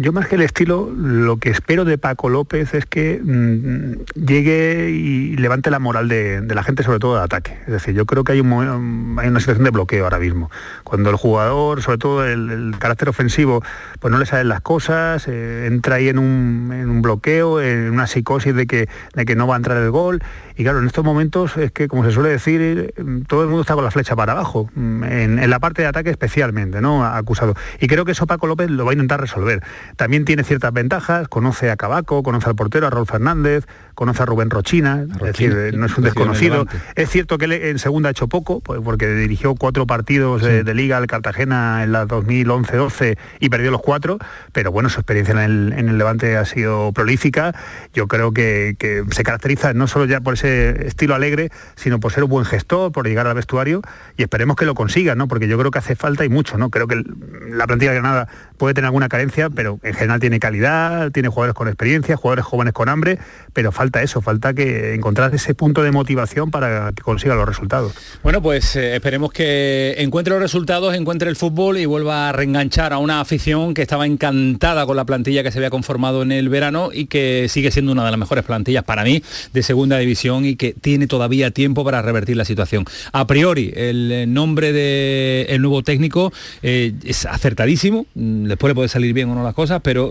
Yo 0.00 0.12
más 0.12 0.28
que 0.28 0.36
el 0.36 0.40
estilo, 0.40 0.90
lo 0.96 1.36
que 1.36 1.50
espero 1.50 1.84
de 1.84 1.98
Paco 1.98 2.30
López 2.30 2.72
es 2.72 2.86
que 2.86 3.20
mm, 3.22 4.24
llegue 4.24 4.88
y 4.90 5.36
levante 5.36 5.70
la 5.70 5.78
moral 5.78 6.08
de, 6.08 6.40
la 6.40 6.62
gente, 6.62 6.82
sobre 6.82 6.98
todo 6.98 7.16
de 7.16 7.22
ataque. 7.22 7.58
Es 7.66 7.72
decir, 7.72 7.94
yo 7.94 8.06
creo 8.06 8.24
que 8.24 8.32
hay, 8.32 8.40
un, 8.40 9.18
hay 9.20 9.28
una 9.28 9.40
situación 9.40 9.64
de 9.64 9.70
bloqueo 9.70 10.04
ahora 10.04 10.18
mismo. 10.18 10.50
Cuando 10.84 11.10
el 11.10 11.16
jugador, 11.16 11.82
sobre 11.82 11.98
todo 11.98 12.26
el, 12.26 12.74
carácter 12.78 13.10
ofensivo, 13.10 13.62
pues 13.98 14.10
no 14.10 14.18
le 14.18 14.24
salen 14.24 14.48
las 14.48 14.62
cosas, 14.62 15.28
eh, 15.28 15.66
entra 15.66 15.96
ahí 15.96 16.08
en 16.08 16.18
un, 16.18 17.02
bloqueo, 17.02 17.60
en 17.60 17.90
una 17.90 18.06
psicosis 18.06 18.54
de 18.54 18.66
que 18.66 18.88
no 19.36 19.46
va 19.46 19.56
a 19.56 19.58
entrar 19.58 19.76
el 19.76 19.90
gol. 19.90 20.22
Y 20.60 20.62
claro, 20.62 20.80
en 20.80 20.86
estos 20.86 21.02
momentos 21.02 21.56
es 21.56 21.72
que, 21.72 21.88
como 21.88 22.04
se 22.04 22.10
suele 22.10 22.28
decir, 22.28 22.92
todo 23.26 23.40
el 23.40 23.48
mundo 23.48 23.62
está 23.62 23.72
con 23.74 23.82
la 23.82 23.90
flecha 23.90 24.14
para 24.14 24.32
abajo, 24.32 24.68
en, 24.76 25.38
en 25.38 25.48
la 25.48 25.58
parte 25.58 25.80
de 25.80 25.88
ataque 25.88 26.10
especialmente, 26.10 26.82
¿no? 26.82 27.02
Acusado. 27.02 27.54
Y 27.78 27.86
creo 27.86 28.04
que 28.04 28.12
eso 28.12 28.26
Paco 28.26 28.46
López 28.46 28.68
lo 28.68 28.84
va 28.84 28.90
a 28.90 28.92
intentar 28.92 29.18
resolver 29.18 29.62
también 29.96 30.24
tiene 30.24 30.44
ciertas 30.44 30.72
ventajas, 30.72 31.28
conoce 31.28 31.70
a 31.70 31.76
Cabaco, 31.76 32.22
conoce 32.22 32.48
al 32.48 32.56
portero, 32.56 32.86
a 32.86 32.90
Raúl 32.90 33.06
Fernández, 33.06 33.66
conoce 33.94 34.22
a 34.22 34.26
Rubén 34.26 34.50
Rochina, 34.50 35.06
es 35.12 35.20
decir, 35.20 35.52
eh, 35.56 35.72
no 35.72 35.86
es 35.86 35.96
un 35.96 36.04
desconocido. 36.04 36.66
Es 36.94 37.10
cierto 37.10 37.38
que 37.38 37.46
él 37.46 37.52
en 37.52 37.78
segunda 37.78 38.08
ha 38.08 38.12
hecho 38.12 38.28
poco, 38.28 38.60
pues, 38.60 38.80
porque 38.82 39.08
dirigió 39.08 39.54
cuatro 39.54 39.86
partidos 39.86 40.42
de, 40.42 40.64
de 40.64 40.74
liga 40.74 40.96
al 40.96 41.06
Cartagena 41.06 41.82
en 41.82 41.92
la 41.92 42.06
2011-12 42.06 43.18
y 43.40 43.48
perdió 43.48 43.70
los 43.70 43.80
cuatro, 43.80 44.18
pero 44.52 44.72
bueno, 44.72 44.88
su 44.88 45.00
experiencia 45.00 45.32
en 45.44 45.88
el, 45.88 45.98
Levante 45.98 46.36
ha 46.36 46.44
sido 46.44 46.92
prolífica. 46.92 47.54
Yo 47.92 48.08
creo 48.08 48.32
que, 48.32 48.76
se 49.10 49.22
caracteriza 49.22 49.72
no 49.74 49.86
solo 49.86 50.04
ya 50.04 50.20
por 50.20 50.34
ese 50.34 50.86
estilo 50.86 51.14
alegre, 51.14 51.50
sino 51.76 52.00
por 52.00 52.12
ser 52.12 52.24
un 52.24 52.30
buen 52.30 52.44
gestor, 52.44 52.92
por 52.92 53.06
llegar 53.06 53.26
al 53.26 53.34
vestuario 53.34 53.82
y 54.16 54.22
esperemos 54.22 54.56
que 54.56 54.64
lo 54.64 54.74
consiga, 54.74 55.14
¿no? 55.14 55.28
Porque 55.28 55.48
yo 55.48 55.58
creo 55.58 55.70
que 55.70 55.78
hace 55.78 55.96
falta 55.96 56.24
y 56.24 56.28
mucho, 56.28 56.58
¿no? 56.58 56.70
Creo 56.70 56.86
que 56.86 57.02
la 57.50 57.66
plantilla 57.66 57.92
de 57.92 58.00
Granada 58.00 58.28
puede 58.56 58.74
tener 58.74 58.86
alguna 58.86 59.08
carencia, 59.08 59.50
pero 59.50 59.78
en 59.82 59.94
general 59.94 60.20
tiene 60.20 60.40
calidad, 60.40 61.10
tiene 61.10 61.28
jugadores 61.28 61.54
con 61.54 61.68
experiencia, 61.68 62.16
jugadores 62.16 62.44
jóvenes 62.44 62.72
con 62.72 62.88
hambre, 62.88 63.18
pero 63.52 63.72
falta 63.80 64.02
eso, 64.02 64.20
falta 64.20 64.52
que 64.52 64.92
encontrar 64.92 65.34
ese 65.34 65.54
punto 65.54 65.82
de 65.82 65.90
motivación 65.90 66.50
para 66.50 66.92
que 66.92 67.00
consiga 67.00 67.34
los 67.34 67.48
resultados. 67.48 67.94
Bueno, 68.22 68.42
pues 68.42 68.76
eh, 68.76 68.96
esperemos 68.96 69.32
que 69.32 69.94
encuentre 69.96 70.34
los 70.34 70.42
resultados, 70.42 70.94
encuentre 70.94 71.30
el 71.30 71.36
fútbol 71.36 71.78
y 71.78 71.86
vuelva 71.86 72.28
a 72.28 72.32
reenganchar 72.32 72.92
a 72.92 72.98
una 72.98 73.22
afición 73.22 73.72
que 73.72 73.80
estaba 73.80 74.04
encantada 74.04 74.84
con 74.84 74.98
la 74.98 75.06
plantilla 75.06 75.42
que 75.42 75.50
se 75.50 75.56
había 75.56 75.70
conformado 75.70 76.20
en 76.20 76.30
el 76.30 76.50
verano 76.50 76.90
y 76.92 77.06
que 77.06 77.46
sigue 77.48 77.70
siendo 77.70 77.92
una 77.92 78.04
de 78.04 78.10
las 78.10 78.20
mejores 78.20 78.44
plantillas 78.44 78.84
para 78.84 79.02
mí 79.02 79.22
de 79.54 79.62
segunda 79.62 79.96
división 79.96 80.44
y 80.44 80.56
que 80.56 80.74
tiene 80.74 81.06
todavía 81.06 81.50
tiempo 81.50 81.82
para 81.82 82.02
revertir 82.02 82.36
la 82.36 82.44
situación. 82.44 82.84
A 83.12 83.26
priori, 83.26 83.72
el 83.74 84.12
eh, 84.12 84.26
nombre 84.26 84.74
del 84.74 85.62
nuevo 85.62 85.82
técnico 85.82 86.34
eh, 86.62 86.92
es 87.02 87.24
acertadísimo, 87.24 88.04
mm, 88.14 88.44
después 88.44 88.72
le 88.72 88.74
puede 88.74 88.88
salir 88.90 89.14
bien 89.14 89.30
o 89.30 89.34
no 89.34 89.42
las 89.42 89.54
cosas, 89.54 89.80
pero 89.82 90.10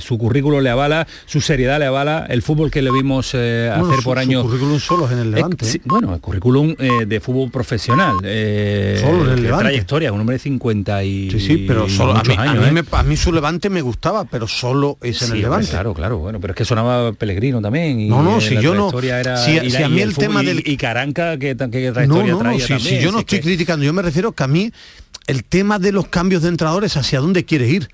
su 0.00 0.18
currículo 0.18 0.60
le 0.60 0.68
avala, 0.68 1.06
su 1.24 1.40
seriedad 1.40 1.78
le 1.78 1.86
avala, 1.86 2.26
el 2.28 2.42
fútbol 2.42 2.70
que 2.70 2.82
le 2.82 2.90
vimos 2.90 3.05
hacer 3.14 3.72
por 4.04 4.18
años. 4.18 4.44
currículum 4.44 4.78
solo 4.78 5.10
en 5.10 5.18
el 5.18 5.30
Levante. 5.30 5.80
bueno, 5.84 6.14
el 6.14 6.20
currículum 6.20 6.74
de 6.74 7.20
fútbol 7.20 7.50
profesional. 7.50 8.16
solo 8.16 9.24
en 9.24 9.30
el 9.30 9.42
Levante. 9.42 9.64
Trayectoria, 9.64 10.12
un 10.12 10.20
hombre 10.20 10.34
de 10.34 10.40
50 10.40 11.04
y 11.04 11.30
Sí, 11.30 11.40
sí, 11.40 11.64
pero 11.66 11.88
solo 11.88 12.16
a 12.16 12.22
mí, 12.22 12.34
a, 12.36 13.02
mí 13.02 13.16
su 13.16 13.32
Levante 13.32 13.70
me 13.70 13.82
gustaba, 13.82 14.24
pero 14.24 14.46
solo 14.46 14.98
es 15.02 15.22
en 15.22 15.32
el 15.32 15.42
Levante. 15.42 15.68
claro, 15.68 15.94
claro, 15.94 16.18
bueno, 16.18 16.40
pero 16.40 16.52
es 16.52 16.56
que 16.56 16.64
sonaba 16.64 17.12
Pellegrino 17.12 17.60
también. 17.60 18.00
Y 18.00 18.08
no, 18.08 18.22
no, 18.22 18.40
si 18.40 18.60
yo 18.60 18.74
no. 18.74 18.90
Era, 19.00 19.36
si, 19.36 19.58
a 19.58 19.88
mí 19.88 20.00
el, 20.00 20.16
tema 20.16 20.42
del. 20.42 20.62
Y 20.66 20.76
Caranca, 20.76 21.38
que, 21.38 21.56
que 21.56 21.92
trayectoria 21.92 22.32
no, 22.32 22.42
no, 22.42 22.52
no, 22.52 22.58
si, 22.58 22.78
si 22.80 22.98
yo 22.98 23.12
no 23.12 23.20
estoy 23.20 23.40
criticando, 23.40 23.84
yo 23.84 23.92
me 23.92 24.02
refiero 24.02 24.32
que 24.32 24.42
a 24.42 24.48
mí 24.48 24.72
el 25.26 25.44
tema 25.44 25.78
de 25.78 25.92
los 25.92 26.08
cambios 26.08 26.42
de 26.42 26.48
entrenadores, 26.48 26.96
hacia 26.96 27.20
dónde 27.20 27.44
quiere 27.44 27.68
ir, 27.68 27.88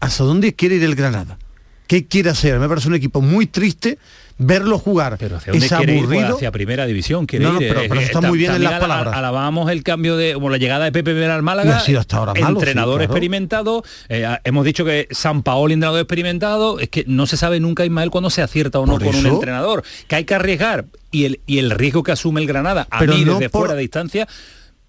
hacia 0.00 0.24
dónde 0.24 0.54
quiere 0.54 0.76
ir 0.76 0.84
el 0.84 0.94
Granada. 0.94 1.38
¿Qué 1.86 2.06
quiere 2.06 2.30
hacer? 2.30 2.58
Me 2.58 2.68
parece 2.68 2.88
un 2.88 2.94
equipo 2.94 3.20
muy 3.20 3.46
triste 3.46 3.98
verlo 4.38 4.78
jugar. 4.78 5.16
Pero 5.18 5.36
hacia 5.36 5.52
es 5.52 5.72
aburrido. 5.72 6.36
hacia 6.36 6.50
primera 6.50 6.86
división 6.86 7.26
quiere 7.26 7.44
no, 7.44 7.58
pero, 7.58 7.80
pero, 7.88 8.00
está 8.00 8.20
muy 8.20 8.38
bien 8.38 8.54
en 8.54 8.64
las 8.64 8.80
palabras. 8.80 9.14
alabamos 9.14 9.70
el 9.70 9.82
cambio 9.82 10.16
de 10.16 10.34
como 10.34 10.50
la 10.50 10.58
llegada 10.58 10.84
de 10.84 10.92
Pepe 10.92 11.12
Vera 11.12 11.34
al 11.34 11.42
Málaga 11.42 11.76
ha 11.76 11.80
sido 11.80 12.00
hasta 12.00 12.16
ahora 12.16 12.34
malo, 12.34 12.58
entrenador 12.58 13.02
experimentado 13.02 13.84
eh, 14.08 14.26
hemos 14.44 14.64
dicho 14.64 14.84
que 14.84 15.08
San 15.10 15.42
Paolo 15.42 15.72
entrenador 15.72 16.00
experimentado 16.00 16.78
es 16.78 16.88
que 16.88 17.04
no 17.06 17.26
se 17.26 17.36
sabe 17.36 17.60
nunca 17.60 17.84
Ismael 17.84 18.10
cuando 18.10 18.30
se 18.30 18.42
acierta 18.42 18.78
o 18.80 18.86
no 18.86 18.98
con 18.98 19.14
un 19.14 19.26
entrenador. 19.26 19.82
Que 20.08 20.16
hay 20.16 20.24
que 20.24 20.34
arriesgar. 20.34 20.86
Y 21.10 21.26
el, 21.26 21.40
y 21.46 21.58
el 21.58 21.70
riesgo 21.70 22.02
que 22.02 22.10
asume 22.10 22.40
el 22.40 22.48
Granada 22.48 22.88
a 22.90 23.04
mí 23.04 23.24
desde 23.24 23.48
fuera 23.48 23.74
de 23.74 23.82
distancia 23.82 24.26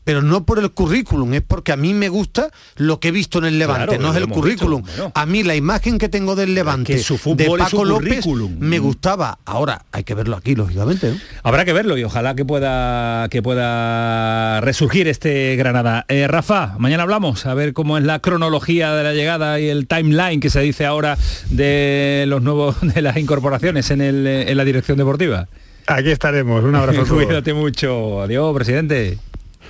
pero 0.06 0.22
no 0.22 0.46
por 0.46 0.60
el 0.60 0.72
currículum, 0.72 1.34
es 1.34 1.42
porque 1.42 1.74
a 1.74 1.76
mí 1.76 1.94
me 1.94 2.08
gusta 2.08 2.52
lo 2.78 3.00
que 3.00 3.10
he 3.10 3.12
visto 3.12 3.40
en 3.40 3.46
el 3.46 3.60
Levante, 3.60 3.98
no 3.98 4.12
es 4.12 4.18
el 4.18 4.30
currículum. 4.30 4.84
A 5.14 5.26
mí 5.26 5.44
la 5.44 5.56
imagen 5.56 5.98
que 5.98 6.08
tengo 6.08 6.36
del 6.36 6.54
Levante 6.54 6.96
de 6.96 7.58
Paco 7.58 7.84
López 7.84 8.26
me 8.60 8.80
gustaba. 8.80 9.40
Ahora 9.46 9.84
hay 9.92 10.04
que 10.04 10.14
verlo 10.14 10.38
aquí, 10.38 10.56
lógicamente. 10.56 11.16
Habrá 11.44 11.66
que 11.66 11.74
verlo 11.74 11.98
y 11.98 12.04
ojalá 12.04 12.36
que 12.36 12.46
pueda 12.46 13.28
que 13.30 13.42
pueda 13.42 14.62
resurgir 14.62 15.08
este 15.08 15.56
Granada. 15.56 16.06
Eh, 16.08 16.28
Rafa, 16.28 16.76
mañana 16.78 17.04
hablamos 17.04 17.46
a 17.48 17.54
ver 17.56 17.74
cómo 17.74 17.98
es 17.98 18.04
la 18.04 18.20
cronología 18.20 18.94
de 18.94 19.04
la 19.04 19.14
llegada 19.14 19.60
y 19.60 19.68
el 19.68 19.88
timeline 19.88 20.40
que 20.40 20.52
se 20.52 20.62
dice 20.62 20.86
ahora 20.86 21.18
de 21.50 22.26
los 22.28 22.44
nuevos 22.44 22.76
de 22.82 23.02
las 23.02 23.18
incorporaciones 23.18 23.90
en, 23.90 24.02
el, 24.02 24.28
en 24.28 24.56
la 24.56 24.64
dirección 24.64 24.98
deportiva. 24.98 25.48
Aquí 25.88 26.12
estaremos. 26.12 26.64
Un 26.64 26.76
abrazo. 26.76 27.06
Cuídate 27.16 27.54
mucho. 27.54 28.22
Adiós, 28.22 28.56
presidente. 28.56 29.18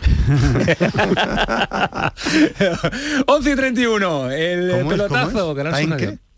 11 3.28 3.52
y 3.52 3.56
31, 3.56 4.32
el 4.32 4.86
pelotazo. 4.88 5.56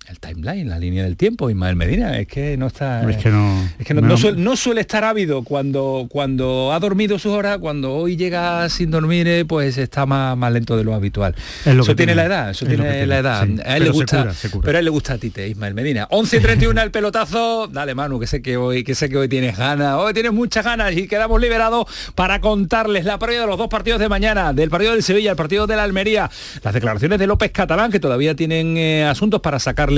El 0.10 0.22
timeline, 0.22 0.70
la 0.70 0.80
línea 0.80 1.04
del 1.04 1.18
tiempo, 1.18 1.50
Ismael 1.50 1.76
Medina, 1.76 2.18
es 2.18 2.28
que 2.28 2.56
no 2.56 2.68
está. 2.68 3.10
Es 3.10 3.18
que 3.18 3.30
no. 3.30 3.70
Es 3.78 3.86
que 3.86 3.94
no, 3.94 4.00
no, 4.02 4.56
suele, 4.56 4.80
estar 4.80 5.04
ávido 5.04 5.44
cuando, 5.44 6.08
cuando 6.10 6.72
ha 6.72 6.80
dormido 6.80 7.20
sus 7.20 7.34
horas, 7.34 7.58
cuando 7.58 7.94
hoy 7.94 8.16
llega 8.16 8.70
sin 8.70 8.90
dormir, 8.90 9.28
eh, 9.28 9.44
pues 9.44 9.78
está 9.78 10.06
más, 10.06 10.38
más 10.38 10.54
lento 10.54 10.78
de 10.78 10.86
lo 10.86 10.94
habitual. 10.94 11.36
eso 11.66 11.94
tiene, 11.94 12.16
la 12.16 12.24
edad, 12.24 12.52
eso 12.52 12.66
tiene 12.66 13.06
la 13.06 13.18
edad. 13.18 13.46
a 13.66 13.76
él 13.76 13.84
le 13.84 13.90
gusta, 13.90 14.32
pero 14.64 14.78
a 14.78 14.80
él 14.80 14.86
le 14.86 14.92
gusta 14.92 15.16
a 15.16 15.18
ti, 15.18 15.30
Ismael 15.46 15.74
Medina. 15.74 16.08
11 16.10 16.38
y 16.38 16.40
31 16.40 16.82
el 16.84 16.92
pelotazo. 16.92 17.68
Dale, 17.68 17.94
Manu, 17.94 18.18
que 18.18 18.28
sé 18.28 18.42
que 18.42 18.56
hoy, 18.56 18.86
que 18.86 18.96
sé 18.96 19.10
que 19.10 19.18
hoy 19.18 19.28
tienes 19.28 19.58
ganas. 19.58 19.96
Hoy 19.96 20.14
tienes 20.14 20.32
muchas 20.32 20.64
ganas 20.64 20.96
y 20.96 21.10
quedamos 21.10 21.42
liberados 21.42 21.86
para 22.16 22.40
contarles 22.40 23.04
la 23.04 23.20
previa 23.20 23.42
de 23.42 23.48
los 23.48 23.58
dos 23.58 23.68
partidos 23.68 24.00
de 24.00 24.08
mañana, 24.08 24.54
del 24.54 24.70
partido 24.70 24.94
del 24.94 25.04
Sevilla, 25.04 25.32
el 25.32 25.38
partido 25.38 25.68
de 25.68 25.76
la 25.76 25.84
Almería, 25.84 26.32
las 26.64 26.74
declaraciones 26.74 27.20
de 27.20 27.28
López 27.28 27.52
Catalán, 27.52 27.92
que 27.92 28.00
todavía 28.00 28.38
tienen 28.38 28.78
eh, 28.78 29.04
asuntos 29.04 29.42
para 29.42 29.60
sacarle 29.60 29.97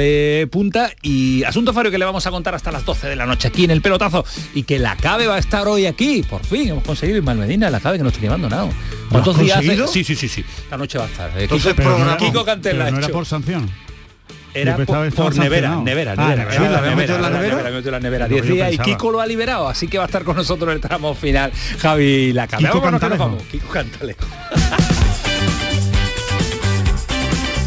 punta 0.52 0.92
y 1.02 1.44
asunto 1.44 1.74
Fario 1.74 1.92
que 1.92 1.98
le 1.98 2.06
vamos 2.06 2.26
a 2.26 2.32
contar 2.32 2.56
hasta 2.56 2.72
las 2.72 2.86
12 2.86 3.08
de 3.08 3.16
la 3.16 3.26
noche 3.26 3.48
aquí 3.48 3.66
en 3.66 3.72
el 3.72 3.82
pelotazo 3.82 4.26
y 4.54 4.64
que 4.64 4.80
la 4.80 4.96
CABE 4.96 5.28
va 5.28 5.36
a 5.36 5.40
estar 5.40 5.68
hoy 5.68 5.86
aquí, 5.86 6.24
por 6.24 6.44
fin 6.46 6.70
hemos 6.70 6.84
conseguido 6.84 7.20
Ismael 7.20 7.38
Medina, 7.38 7.70
la 7.70 7.80
CABE 7.80 7.98
que 7.98 8.04
no 8.04 8.10
estoy 8.10 8.24
llevando 8.24 8.50
nada. 8.50 8.70
¿Cuántos 9.10 9.38
días 9.40 9.64
Sí, 9.92 10.04
sí, 10.04 10.16
sí, 10.16 10.28
sí. 10.28 10.46
La 10.70 10.78
noche 10.78 10.98
va 10.98 11.06
a 11.06 11.08
estar. 11.08 11.32
Eh, 11.38 11.48
Kiko, 11.48 11.70
pero 11.76 12.18
Kiko 12.18 12.46
Cantela. 12.46 12.92
no 12.92 13.00
era 13.00 13.10
por 13.10 13.26
sanción. 13.26 13.70
Era 14.54 14.78
por, 14.78 15.14
por 15.14 15.36
nevera, 15.36 15.76
nevera, 15.76 16.14
ah, 16.18 16.36
nevera, 16.36 16.46
nevera, 16.46 17.20
la 17.20 17.30
nevera, 17.30 17.92
la 17.92 18.00
nevera, 18.00 18.28
10 18.28 18.46
días 18.48 18.74
y 18.74 18.78
Kiko 18.80 19.12
lo 19.12 19.22
ha 19.22 19.28
liberado, 19.28 19.68
así 19.68 19.88
que 19.88 20.00
va 20.00 20.06
a 20.06 20.08
estar 20.08 20.24
con 20.24 20.36
nosotros 20.36 20.70
en 20.70 20.76
el 20.76 20.82
tramo 20.82 21.14
final 21.14 21.52
Javi 21.80 22.34
la 22.34 22.48
Kiko 22.48 22.82
Cantalejo. 22.82 23.38
Kiko 23.52 23.70
Cantalejo. 23.70 24.26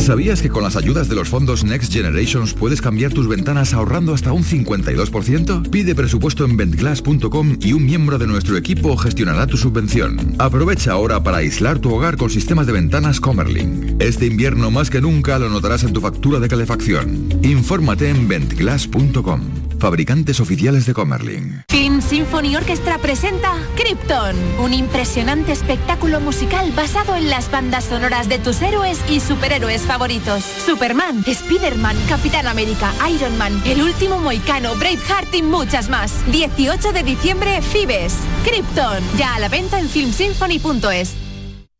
¿Sabías 0.00 0.40
que 0.40 0.48
con 0.48 0.62
las 0.62 0.76
ayudas 0.76 1.10
de 1.10 1.14
los 1.14 1.28
fondos 1.28 1.62
Next 1.62 1.92
Generations 1.92 2.54
puedes 2.54 2.80
cambiar 2.80 3.12
tus 3.12 3.28
ventanas 3.28 3.74
ahorrando 3.74 4.14
hasta 4.14 4.32
un 4.32 4.42
52%? 4.42 5.68
Pide 5.68 5.94
presupuesto 5.94 6.46
en 6.46 6.56
ventglass.com 6.56 7.58
y 7.60 7.74
un 7.74 7.84
miembro 7.84 8.16
de 8.16 8.26
nuestro 8.26 8.56
equipo 8.56 8.96
gestionará 8.96 9.46
tu 9.46 9.58
subvención. 9.58 10.36
Aprovecha 10.38 10.92
ahora 10.92 11.22
para 11.22 11.38
aislar 11.38 11.80
tu 11.80 11.94
hogar 11.94 12.16
con 12.16 12.30
sistemas 12.30 12.66
de 12.66 12.72
ventanas 12.72 13.20
Comerling. 13.20 13.98
Este 14.00 14.24
invierno 14.24 14.70
más 14.70 14.88
que 14.88 15.02
nunca 15.02 15.38
lo 15.38 15.50
notarás 15.50 15.84
en 15.84 15.92
tu 15.92 16.00
factura 16.00 16.40
de 16.40 16.48
calefacción. 16.48 17.28
Infórmate 17.42 18.08
en 18.08 18.26
ventglass.com. 18.26 19.42
Fabricantes 19.78 20.40
oficiales 20.40 20.84
de 20.86 20.92
Comerling. 20.92 21.62
Film 21.68 22.02
Symphony 22.02 22.54
Orchestra 22.56 22.98
presenta 22.98 23.54
Krypton, 23.76 24.36
un 24.62 24.74
impresionante 24.74 25.52
espectáculo 25.52 26.20
musical 26.20 26.70
basado 26.76 27.16
en 27.16 27.30
las 27.30 27.50
bandas 27.50 27.84
sonoras 27.84 28.28
de 28.28 28.38
tus 28.38 28.60
héroes 28.60 28.98
y 29.08 29.20
superhéroes 29.20 29.80
favoritos. 29.90 30.44
Superman, 30.44 31.24
Spider-Man, 31.26 31.96
Capitán 32.08 32.46
América, 32.46 32.92
Iron 33.10 33.36
Man, 33.36 33.60
El 33.66 33.82
Último 33.82 34.20
Moicano, 34.20 34.76
Braveheart 34.76 35.34
y 35.34 35.42
muchas 35.42 35.88
más. 35.88 36.12
18 36.30 36.92
de 36.92 37.02
diciembre, 37.02 37.60
Fibes. 37.60 38.14
Krypton, 38.44 39.02
ya 39.18 39.34
a 39.34 39.40
la 39.40 39.48
venta 39.48 39.80
en 39.80 39.88
filmsymphony.es. 39.88 41.16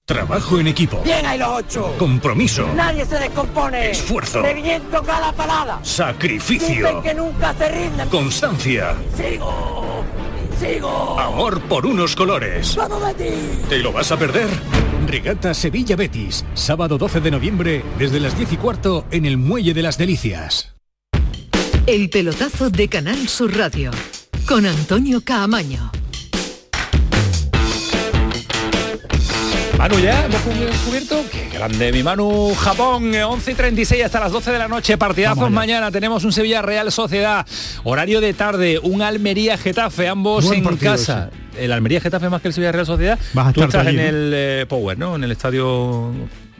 Trabajo 0.05 0.59
en 0.59 0.67
equipo. 0.67 1.01
Bien 1.05 1.25
hay 1.25 1.39
los 1.39 1.51
ocho. 1.51 1.95
Compromiso. 1.99 2.67
Nadie 2.75 3.07
se 3.07 3.17
descompone. 3.17 3.93
Esfuerzo. 3.93 4.43
De 4.43 4.55
viento 4.55 5.01
cada 5.05 5.31
parada. 5.31 5.79
Sacrificio. 5.85 6.89
Dicen 6.89 7.03
que 7.03 7.15
nunca 7.15 7.55
se 7.55 7.69
rinden. 7.69 8.09
Constancia. 8.09 8.97
Sigo. 9.17 10.05
Sigo. 10.59 11.17
Amor 11.17 11.61
por 11.61 11.87
unos 11.87 12.17
colores. 12.17 12.75
¡Vamos, 12.75 13.01
Betis! 13.05 13.69
¿Te 13.69 13.79
lo 13.79 13.93
vas 13.93 14.11
a 14.11 14.17
perder? 14.17 14.49
Regata 15.11 15.55
Sevilla 15.55 15.97
Betis. 15.97 16.45
Sábado 16.55 16.97
12 16.97 17.21
de 17.21 17.33
noviembre 17.33 17.83
desde 17.99 18.21
las 18.21 18.37
10 18.37 18.53
y 18.53 18.57
cuarto 18.57 19.07
en 19.11 19.27
el 19.27 19.39
Muelle 19.39 19.75
de 19.75 19.83
las 19.83 19.99
Delicias. 19.99 20.73
El 21.89 22.11
pelotazo 22.11 22.71
de 22.71 22.87
Canal 22.87 23.27
Sur 23.27 23.57
Radio 23.57 23.91
con 24.47 24.67
Antonio 24.67 25.21
Caamaño. 25.25 25.91
Manu 29.77 29.99
ya, 29.99 30.27
hemos 30.27 30.61
descubierto. 30.61 31.25
Qué 31.33 31.49
grande, 31.53 31.91
mi 31.91 32.05
Manu 32.05 32.55
Japón, 32.55 33.13
eh, 33.13 33.25
11 33.25 33.51
y 33.51 33.55
36 33.55 34.05
hasta 34.05 34.21
las 34.21 34.31
12 34.31 34.53
de 34.53 34.59
la 34.59 34.69
noche. 34.69 34.97
Partidazos 34.97 35.51
mañana. 35.51 35.91
Tenemos 35.91 36.23
un 36.23 36.33
Sevilla 36.33 36.63
Real 36.63 36.93
Sociedad. 36.93 37.45
Horario 37.83 38.21
de 38.21 38.33
tarde, 38.35 38.79
un 38.79 39.03
Almería 39.03 39.59
Getafe, 39.59 40.07
ambos 40.07 40.45
Buen 40.45 40.59
en 40.59 40.65
partido, 40.65 40.93
casa. 40.93 41.31
El 41.59 41.73
Almería 41.73 42.01
Getafe 42.01 42.29
más 42.29 42.41
que 42.43 42.49
el 42.49 42.55
Sevilla 42.55 42.73
Real 42.73 42.87
Sociedad. 42.87 43.19
Vas 43.33 43.49
a 43.49 43.53
Tú 43.53 43.63
estar 43.63 43.81
estás 43.81 43.87
allí, 43.87 43.99
en 43.99 44.15
el 44.15 44.33
eh, 44.35 44.67
Power, 44.69 44.99
¿no? 44.99 45.17
En 45.17 45.25
el 45.25 45.33
estadio 45.33 46.13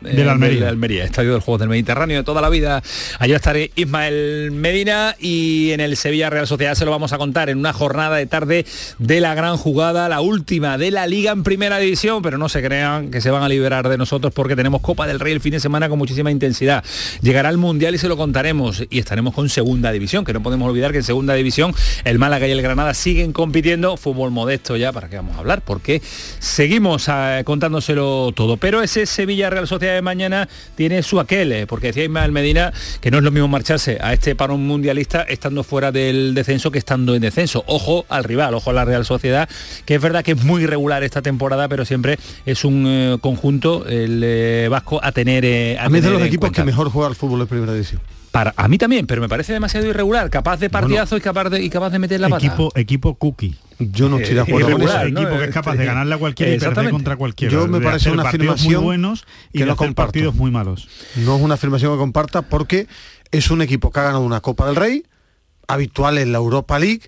eh, 0.05 0.17
Del 0.17 0.29
Almería. 0.29 0.61
del 0.61 0.69
Almería, 0.69 1.05
estadio 1.05 1.33
del 1.33 1.41
Juegos 1.41 1.61
del 1.61 1.69
Mediterráneo 1.69 2.19
de 2.19 2.25
toda 2.25 2.41
la 2.41 2.49
vida. 2.49 2.83
Allí 3.19 3.33
va 3.33 3.37
a 3.37 3.39
estar 3.39 3.57
Ismael 3.57 4.51
Medina 4.53 5.17
y 5.19 5.71
en 5.73 5.81
el 5.81 5.97
Sevilla 5.97 6.31
Real 6.31 6.47
Sociedad 6.47 6.75
se 6.75 6.85
lo 6.85 6.91
vamos 6.91 7.13
a 7.13 7.19
contar 7.19 7.51
en 7.51 7.59
una 7.59 7.73
jornada 7.73 8.17
de 8.17 8.27
tarde 8.27 8.67
de 8.99 9.21
la 9.21 9.35
gran 9.35 9.57
jugada, 9.57 10.09
la 10.09 10.21
última 10.21 10.79
de 10.79 10.91
la 10.91 11.07
liga 11.07 11.33
en 11.33 11.43
primera 11.43 11.79
división, 11.79 12.23
pero 12.23 12.39
no 12.39 12.49
se 12.49 12.63
crean 12.63 13.11
que 13.11 13.21
se 13.21 13.31
van 13.31 13.43
a 13.43 13.49
liberar 13.49 13.89
de 13.89 13.99
nosotros 13.99 14.33
porque 14.33 14.57
tenemos 14.57 14.81
Copa 14.81 15.07
del 15.07 15.21
Rey 15.21 15.33
el 15.33 15.41
fin 15.41 15.53
de 15.53 15.61
semana 15.61 15.89
con 15.89 15.99
muchísima 15.99 16.31
intensidad. 16.31 16.85
Llegará 17.23 17.49
el 17.49 17.59
Mundial 17.59 17.95
y 17.95 17.99
se 17.99 18.09
lo 18.09 18.17
contaremos 18.17 18.85
y 18.89 18.99
estaremos 18.99 19.35
con 19.35 19.49
segunda 19.49 19.93
división, 19.93 20.25
que 20.25 20.33
no 20.33 20.43
podemos 20.43 20.69
olvidar 20.69 20.93
que 20.93 20.99
en 20.99 21.05
segunda 21.05 21.35
división 21.35 21.75
el 22.05 22.19
Málaga 22.19 22.47
y 22.49 22.51
el 22.53 22.63
Granada 22.63 22.95
siguen 22.95 23.33
compitiendo, 23.33 23.97
fútbol 23.97 24.31
modesto 24.31 24.77
ya, 24.77 24.93
para 24.93 25.09
qué 25.09 25.17
vamos 25.17 25.37
a 25.37 25.41
hablar, 25.41 25.63
porque 25.63 26.01
seguimos 26.39 27.09
eh, 27.09 27.43
contándoselo 27.45 28.33
todo, 28.35 28.57
pero 28.57 28.83
ese 28.83 29.07
Sevilla 29.07 29.51
Real 29.51 29.67
Sociedad 29.67 29.90
de 29.91 30.03
mañana 30.03 30.49
tiene 30.75 31.03
su 31.03 31.21
aquel, 31.21 31.53
eh, 31.53 31.67
porque 31.67 31.89
decía 31.89 32.05
Ismael 32.05 32.33
Medina 32.33 32.73
que 33.01 33.11
no 33.11 33.19
es 33.19 33.25
lo 33.25 33.31
mismo 33.31 33.49
marcharse 33.49 33.99
a 34.01 34.13
este 34.13 34.35
parón 34.35 34.67
mundialista 34.67 35.23
estando 35.23 35.63
fuera 35.65 35.93
del 35.93 36.35
descenso 36.35 36.71
que 36.71 36.79
estando 36.79 37.15
en 37.15 37.23
descenso. 37.23 37.65
Ojo 37.67 38.05
al 38.09 38.25
rival, 38.25 38.55
ojo 38.55 38.71
a 38.71 38.73
la 38.73 38.85
Real 38.85 39.05
Sociedad, 39.05 39.49
que 39.85 39.95
es 39.95 40.01
verdad 40.01 40.25
que 40.25 40.33
es 40.33 40.45
muy 40.45 40.63
irregular 40.63 41.03
esta 41.03 41.23
temporada, 41.23 41.69
pero 41.69 41.85
siempre 41.85 42.19
es 42.47 42.65
un 42.65 42.85
eh, 42.87 43.19
conjunto 43.21 43.87
el 43.87 44.23
eh, 44.25 44.69
vasco 44.71 45.01
a 45.03 45.13
tener 45.13 45.45
eh, 45.45 45.79
A 45.79 45.89
mí 45.89 46.01
de 46.01 46.11
los 46.11 46.23
equipos 46.23 46.51
cuenta. 46.51 46.63
que 46.63 46.67
mejor 46.67 46.91
juega 46.91 47.09
al 47.09 47.17
fútbol 47.17 47.41
de 47.41 47.47
primera 47.47 47.73
división. 47.73 48.01
Para, 48.31 48.55
a 48.57 48.69
mí 48.69 48.79
también, 48.79 49.07
pero 49.07 49.21
me 49.21 49.29
parece 49.29 49.53
demasiado 49.53 49.87
irregular, 49.89 50.31
capaz 50.31 50.59
de 50.59 50.71
partidazo 50.71 51.17
y 51.17 51.21
capaz 51.21 51.49
de 51.51 51.63
y 51.63 51.69
capaz 51.69 51.91
de 51.91 51.99
meter 51.99 52.21
la 52.21 52.29
pata. 52.29 52.47
Equipo, 52.47 52.73
equipo 52.77 53.15
cookie. 53.17 53.57
Yo 53.81 54.09
no 54.09 54.19
estoy 54.19 54.35
de 54.35 54.41
Eh, 54.41 54.45
acuerdo 54.45 54.73
con 54.73 54.83
eso. 54.83 55.01
equipo 55.03 55.39
que 55.39 55.45
es 55.45 55.51
capaz 55.51 55.75
de 55.75 55.85
ganarle 55.85 56.15
a 56.15 56.19
cualquiera 56.19 56.55
y 56.55 56.59
perder 56.59 56.91
contra 56.91 57.17
cualquiera. 57.17 57.53
Yo 57.53 57.67
me 57.67 57.81
parece 57.81 58.11
una 58.11 58.23
afirmación 58.29 58.75
muy 58.75 58.85
buenos 58.85 59.25
y 59.53 59.59
que 59.59 59.67
no 59.67 59.73
hacer 59.73 59.95
partidos 59.95 60.35
muy 60.35 60.51
malos. 60.51 60.89
No 61.17 61.37
es 61.37 61.43
una 61.43 61.55
afirmación 61.55 61.93
que 61.95 61.99
comparta 61.99 62.43
porque 62.43 62.87
es 63.33 63.51
un 63.51 63.63
equipo 63.63 63.91
que 63.91 63.99
ha 64.01 64.05
ganado 64.05 64.23
una 64.23 64.41
Copa 64.41 64.67
del 64.67 64.77
Rey, 64.77 65.05
habitual 65.67 66.19
en 66.19 66.31
la 66.33 66.39
Europa 66.39 66.79
League, 66.79 67.03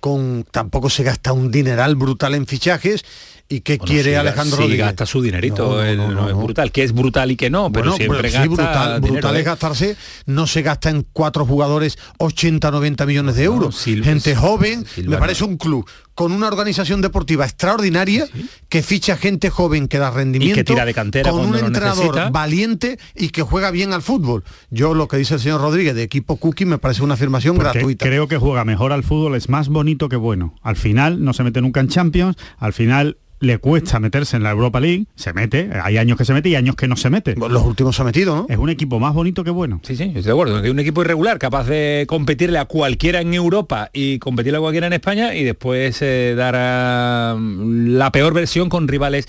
con 0.00 0.44
tampoco 0.50 0.88
se 0.90 1.02
gasta 1.02 1.32
un 1.32 1.50
dineral 1.50 1.96
brutal 1.96 2.34
en 2.34 2.46
fichajes 2.46 3.04
y 3.50 3.62
Bueno, 3.66 3.84
quiere 3.86 4.16
Alejandro 4.18 4.58
Rodríguez. 4.58 4.84
gasta 4.86 5.06
su 5.06 5.22
dinerito, 5.22 5.82
No, 5.82 5.94
no, 5.96 6.10
no, 6.10 6.28
es 6.28 6.36
brutal, 6.36 6.70
que 6.70 6.82
es 6.82 6.92
brutal 6.92 7.30
y 7.30 7.36
que 7.36 7.48
no, 7.48 7.72
pero 7.72 7.92
Bueno, 7.92 7.96
siempre 7.96 8.22
gasta 8.30 8.42
sí, 8.42 8.48
brutal, 8.48 9.00
dinero, 9.00 9.12
brutal 9.14 9.36
¿eh? 9.36 9.38
es 9.40 9.44
gastarse, 9.46 9.96
no 10.26 10.46
se 10.46 10.60
gasta 10.62 10.90
en 10.90 11.06
cuatro 11.14 11.46
jugadores 11.46 11.98
80, 12.18 12.70
90 12.70 13.06
millones 13.06 13.36
de 13.36 13.44
euros. 13.44 13.74
Silva- 13.76 14.04
Gente 14.04 14.36
joven, 14.36 14.84
Silva 14.86 15.12
me 15.12 15.16
parece 15.18 15.44
un 15.44 15.56
club 15.56 15.88
con 16.18 16.32
una 16.32 16.48
organización 16.48 17.00
deportiva 17.00 17.44
extraordinaria 17.44 18.26
que 18.68 18.82
ficha 18.82 19.16
gente 19.16 19.50
joven 19.50 19.86
que 19.86 19.98
da 19.98 20.10
rendimiento, 20.10 20.64
tira 20.64 20.84
de 20.84 20.92
cantera 20.92 21.30
con 21.30 21.46
un 21.46 21.54
entrenador 21.54 22.06
necesita. 22.06 22.30
valiente 22.30 22.98
y 23.14 23.28
que 23.28 23.42
juega 23.42 23.70
bien 23.70 23.92
al 23.92 24.02
fútbol. 24.02 24.42
Yo 24.68 24.94
lo 24.94 25.06
que 25.06 25.16
dice 25.16 25.34
el 25.34 25.40
señor 25.40 25.60
Rodríguez 25.60 25.94
de 25.94 26.02
equipo 26.02 26.36
Cookie 26.36 26.64
me 26.64 26.78
parece 26.78 27.04
una 27.04 27.14
afirmación 27.14 27.54
Porque 27.54 27.78
gratuita. 27.78 28.04
creo 28.04 28.26
que 28.26 28.36
juega 28.36 28.64
mejor 28.64 28.92
al 28.92 29.04
fútbol, 29.04 29.36
es 29.36 29.48
más 29.48 29.68
bonito 29.68 30.08
que 30.08 30.16
bueno. 30.16 30.56
Al 30.60 30.74
final 30.74 31.22
no 31.22 31.32
se 31.34 31.44
mete 31.44 31.60
nunca 31.60 31.78
en 31.78 31.86
Champions, 31.86 32.36
al 32.56 32.72
final 32.72 33.18
le 33.40 33.58
cuesta 33.58 34.00
meterse 34.00 34.36
en 34.36 34.42
la 34.42 34.50
Europa 34.50 34.80
League, 34.80 35.06
se 35.14 35.32
mete, 35.32 35.70
hay 35.82 35.96
años 35.96 36.18
que 36.18 36.24
se 36.24 36.32
mete 36.32 36.48
y 36.48 36.54
años 36.56 36.74
que 36.76 36.88
no 36.88 36.96
se 36.96 37.08
mete. 37.10 37.34
Los 37.36 37.64
últimos 37.64 37.94
se 37.96 38.02
ha 38.02 38.04
metido, 38.04 38.34
¿no? 38.34 38.46
Es 38.48 38.58
un 38.58 38.68
equipo 38.68 38.98
más 38.98 39.14
bonito 39.14 39.44
que 39.44 39.50
bueno. 39.50 39.80
Sí, 39.84 39.96
sí, 39.96 40.04
estoy 40.04 40.22
de 40.22 40.30
acuerdo. 40.32 40.60
Que 40.60 40.68
es 40.68 40.72
un 40.72 40.80
equipo 40.80 41.02
irregular, 41.02 41.38
capaz 41.38 41.64
de 41.68 42.04
competirle 42.08 42.58
a 42.58 42.64
cualquiera 42.64 43.20
en 43.20 43.32
Europa 43.34 43.90
y 43.92 44.18
competirle 44.18 44.58
a 44.58 44.60
cualquiera 44.60 44.86
en 44.88 44.92
España 44.92 45.34
y 45.34 45.44
después 45.44 45.98
eh, 46.02 46.34
dar 46.36 46.54
a, 46.56 47.36
mm, 47.38 47.96
la 47.96 48.10
peor 48.12 48.34
versión 48.34 48.68
con 48.68 48.88
rivales 48.88 49.26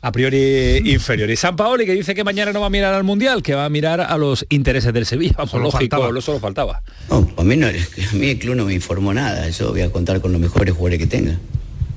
a 0.00 0.12
priori 0.12 0.76
inferiores. 0.92 1.40
San 1.40 1.56
Paoli 1.56 1.84
que 1.84 1.92
dice 1.94 2.14
que 2.14 2.22
mañana 2.22 2.52
no 2.52 2.60
va 2.60 2.66
a 2.66 2.70
mirar 2.70 2.94
al 2.94 3.02
Mundial, 3.02 3.42
que 3.42 3.54
va 3.54 3.64
a 3.64 3.68
mirar 3.68 4.00
a 4.00 4.16
los 4.16 4.46
intereses 4.50 4.92
del 4.92 5.04
Sevilla. 5.06 5.34
Vamos, 5.36 5.50
Solo 5.50 5.64
lógico, 5.64 5.96
faltaba. 5.96 6.12
lo 6.12 6.20
solo 6.20 6.38
faltaba. 6.38 6.82
No, 7.10 7.28
a 7.36 7.42
mí, 7.42 7.56
no, 7.56 7.66
a 7.66 7.72
mí 8.14 8.30
el 8.30 8.38
club 8.38 8.54
no 8.54 8.64
me 8.66 8.74
informó 8.74 9.12
nada, 9.12 9.48
yo 9.48 9.70
voy 9.72 9.80
a 9.80 9.90
contar 9.90 10.20
con 10.20 10.30
los 10.30 10.40
mejores 10.40 10.72
jugadores 10.74 11.00
que 11.00 11.06
tenga. 11.08 11.38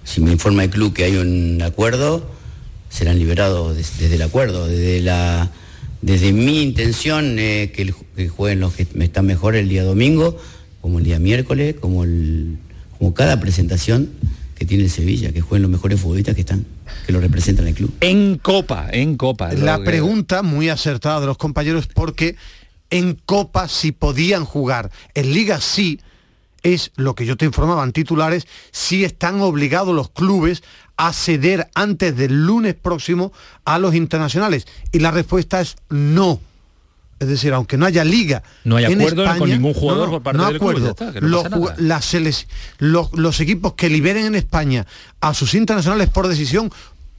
Si 0.03 0.21
me 0.21 0.31
informa 0.31 0.63
el 0.63 0.69
club 0.69 0.93
que 0.93 1.03
hay 1.03 1.15
un 1.17 1.61
acuerdo, 1.61 2.29
serán 2.89 3.19
liberados 3.19 3.75
des- 3.75 3.97
desde 3.99 4.15
el 4.15 4.21
acuerdo, 4.23 4.67
desde 4.67 5.01
la 5.01 5.51
desde 6.01 6.33
mi 6.33 6.63
intención 6.63 7.37
eh, 7.37 7.71
que, 7.75 7.83
el- 7.83 7.93
que 8.15 8.27
jueguen 8.27 8.59
los 8.59 8.73
que 8.73 8.87
me 8.95 9.05
están 9.05 9.25
mejor 9.27 9.55
el 9.55 9.69
día 9.69 9.83
domingo, 9.83 10.35
como 10.81 10.97
el 10.97 11.05
día 11.05 11.19
miércoles, 11.19 11.75
como 11.79 12.03
el 12.03 12.57
como 12.97 13.13
cada 13.13 13.39
presentación 13.39 14.09
que 14.55 14.65
tiene 14.65 14.83
el 14.85 14.89
Sevilla, 14.91 15.31
que 15.31 15.41
jueguen 15.41 15.63
los 15.63 15.71
mejores 15.71 15.99
futbolistas 15.99 16.35
que 16.35 16.41
están, 16.41 16.65
que 17.05 17.11
lo 17.11 17.19
representan 17.19 17.67
el 17.67 17.73
club. 17.73 17.91
En 18.01 18.37
Copa, 18.37 18.87
en 18.91 19.15
Copa. 19.17 19.53
La 19.53 19.77
que- 19.77 19.85
pregunta 19.85 20.41
muy 20.43 20.69
acertada 20.69 21.19
de 21.19 21.25
los 21.27 21.37
compañeros 21.37 21.87
porque 21.87 22.35
en 22.89 23.17
Copa 23.25 23.67
si 23.67 23.91
podían 23.91 24.43
jugar, 24.45 24.91
en 25.15 25.33
Liga 25.33 25.61
sí, 25.61 25.99
es 26.63 26.91
lo 26.95 27.15
que 27.15 27.25
yo 27.25 27.37
te 27.37 27.45
informaba 27.45 27.83
en 27.83 27.91
titulares, 27.91 28.47
si 28.71 29.03
están 29.03 29.41
obligados 29.41 29.95
los 29.95 30.09
clubes 30.09 30.63
a 30.97 31.13
ceder 31.13 31.69
antes 31.73 32.15
del 32.15 32.45
lunes 32.45 32.75
próximo 32.75 33.33
a 33.65 33.79
los 33.79 33.95
internacionales. 33.95 34.67
Y 34.91 34.99
la 34.99 35.11
respuesta 35.11 35.61
es 35.61 35.77
no. 35.89 36.39
Es 37.19 37.27
decir, 37.27 37.53
aunque 37.53 37.77
no 37.77 37.85
haya 37.85 38.03
liga. 38.03 38.41
No 38.63 38.77
hay 38.77 38.85
en 38.85 38.99
acuerdo 38.99 39.25
con 39.37 39.47
ningún 39.47 39.75
jugador 39.75 40.09
por 40.09 40.23
parte 40.23 40.37
no 40.39 40.47
del 40.47 40.55
acuerdo. 40.55 40.89
está, 40.89 41.11
no 41.21 41.43
las 41.77 42.15
los 42.79 43.39
equipos 43.39 43.73
que 43.73 43.89
liberen 43.89 44.25
en 44.25 44.33
España 44.33 44.87
a 45.19 45.35
sus 45.35 45.53
internacionales 45.53 46.09
por 46.09 46.27
decisión 46.27 46.71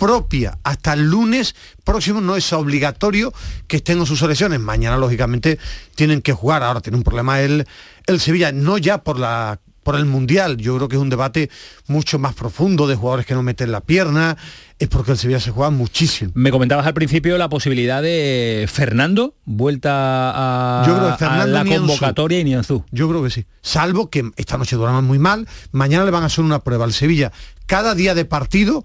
propia 0.02 0.58
hasta 0.64 0.94
el 0.94 1.08
lunes 1.08 1.54
próximo 1.84 2.20
no 2.20 2.34
es 2.34 2.52
obligatorio 2.52 3.32
que 3.68 3.76
estén 3.76 4.00
en 4.00 4.06
sus 4.06 4.18
selecciones. 4.18 4.58
Mañana, 4.58 4.96
lógicamente, 4.96 5.60
tienen 5.94 6.22
que 6.22 6.32
jugar. 6.32 6.64
Ahora 6.64 6.80
tiene 6.80 6.96
un 6.96 7.04
problema 7.04 7.40
el, 7.40 7.68
el 8.08 8.18
Sevilla, 8.18 8.50
no 8.50 8.78
ya 8.78 9.04
por 9.04 9.20
la 9.20 9.60
por 9.84 9.96
el 9.96 10.04
Mundial, 10.04 10.58
yo 10.58 10.76
creo 10.76 10.88
que 10.88 10.94
es 10.94 11.02
un 11.02 11.10
debate 11.10 11.50
mucho 11.88 12.20
más 12.20 12.34
profundo 12.34 12.86
de 12.86 12.94
jugadores 12.94 13.26
que 13.26 13.34
no 13.34 13.42
meten 13.42 13.72
la 13.72 13.80
pierna, 13.80 14.36
es 14.78 14.86
porque 14.86 15.10
el 15.10 15.18
Sevilla 15.18 15.40
se 15.40 15.50
juega 15.50 15.70
muchísimo. 15.70 16.30
Me 16.34 16.52
comentabas 16.52 16.86
al 16.86 16.94
principio 16.94 17.36
la 17.36 17.48
posibilidad 17.48 18.00
de 18.00 18.68
Fernando, 18.72 19.34
vuelta 19.44 19.90
a, 19.92 20.86
Yo 20.86 20.94
creo 20.94 21.06
que 21.08 21.12
a 21.14 21.16
Fernando 21.16 21.46
la 21.48 21.64
Nianzú. 21.64 21.86
convocatoria 21.86 22.38
y 22.38 22.44
Nianzú. 22.44 22.84
Yo 22.92 23.08
creo 23.08 23.24
que 23.24 23.30
sí. 23.30 23.44
Salvo 23.60 24.08
que 24.08 24.30
esta 24.36 24.56
noche 24.56 24.76
duerman 24.76 25.04
muy 25.04 25.18
mal, 25.18 25.48
mañana 25.72 26.04
le 26.04 26.12
van 26.12 26.22
a 26.22 26.26
hacer 26.26 26.44
una 26.44 26.60
prueba 26.60 26.84
al 26.84 26.92
Sevilla. 26.92 27.32
Cada 27.66 27.96
día 27.96 28.14
de 28.14 28.24
partido, 28.24 28.84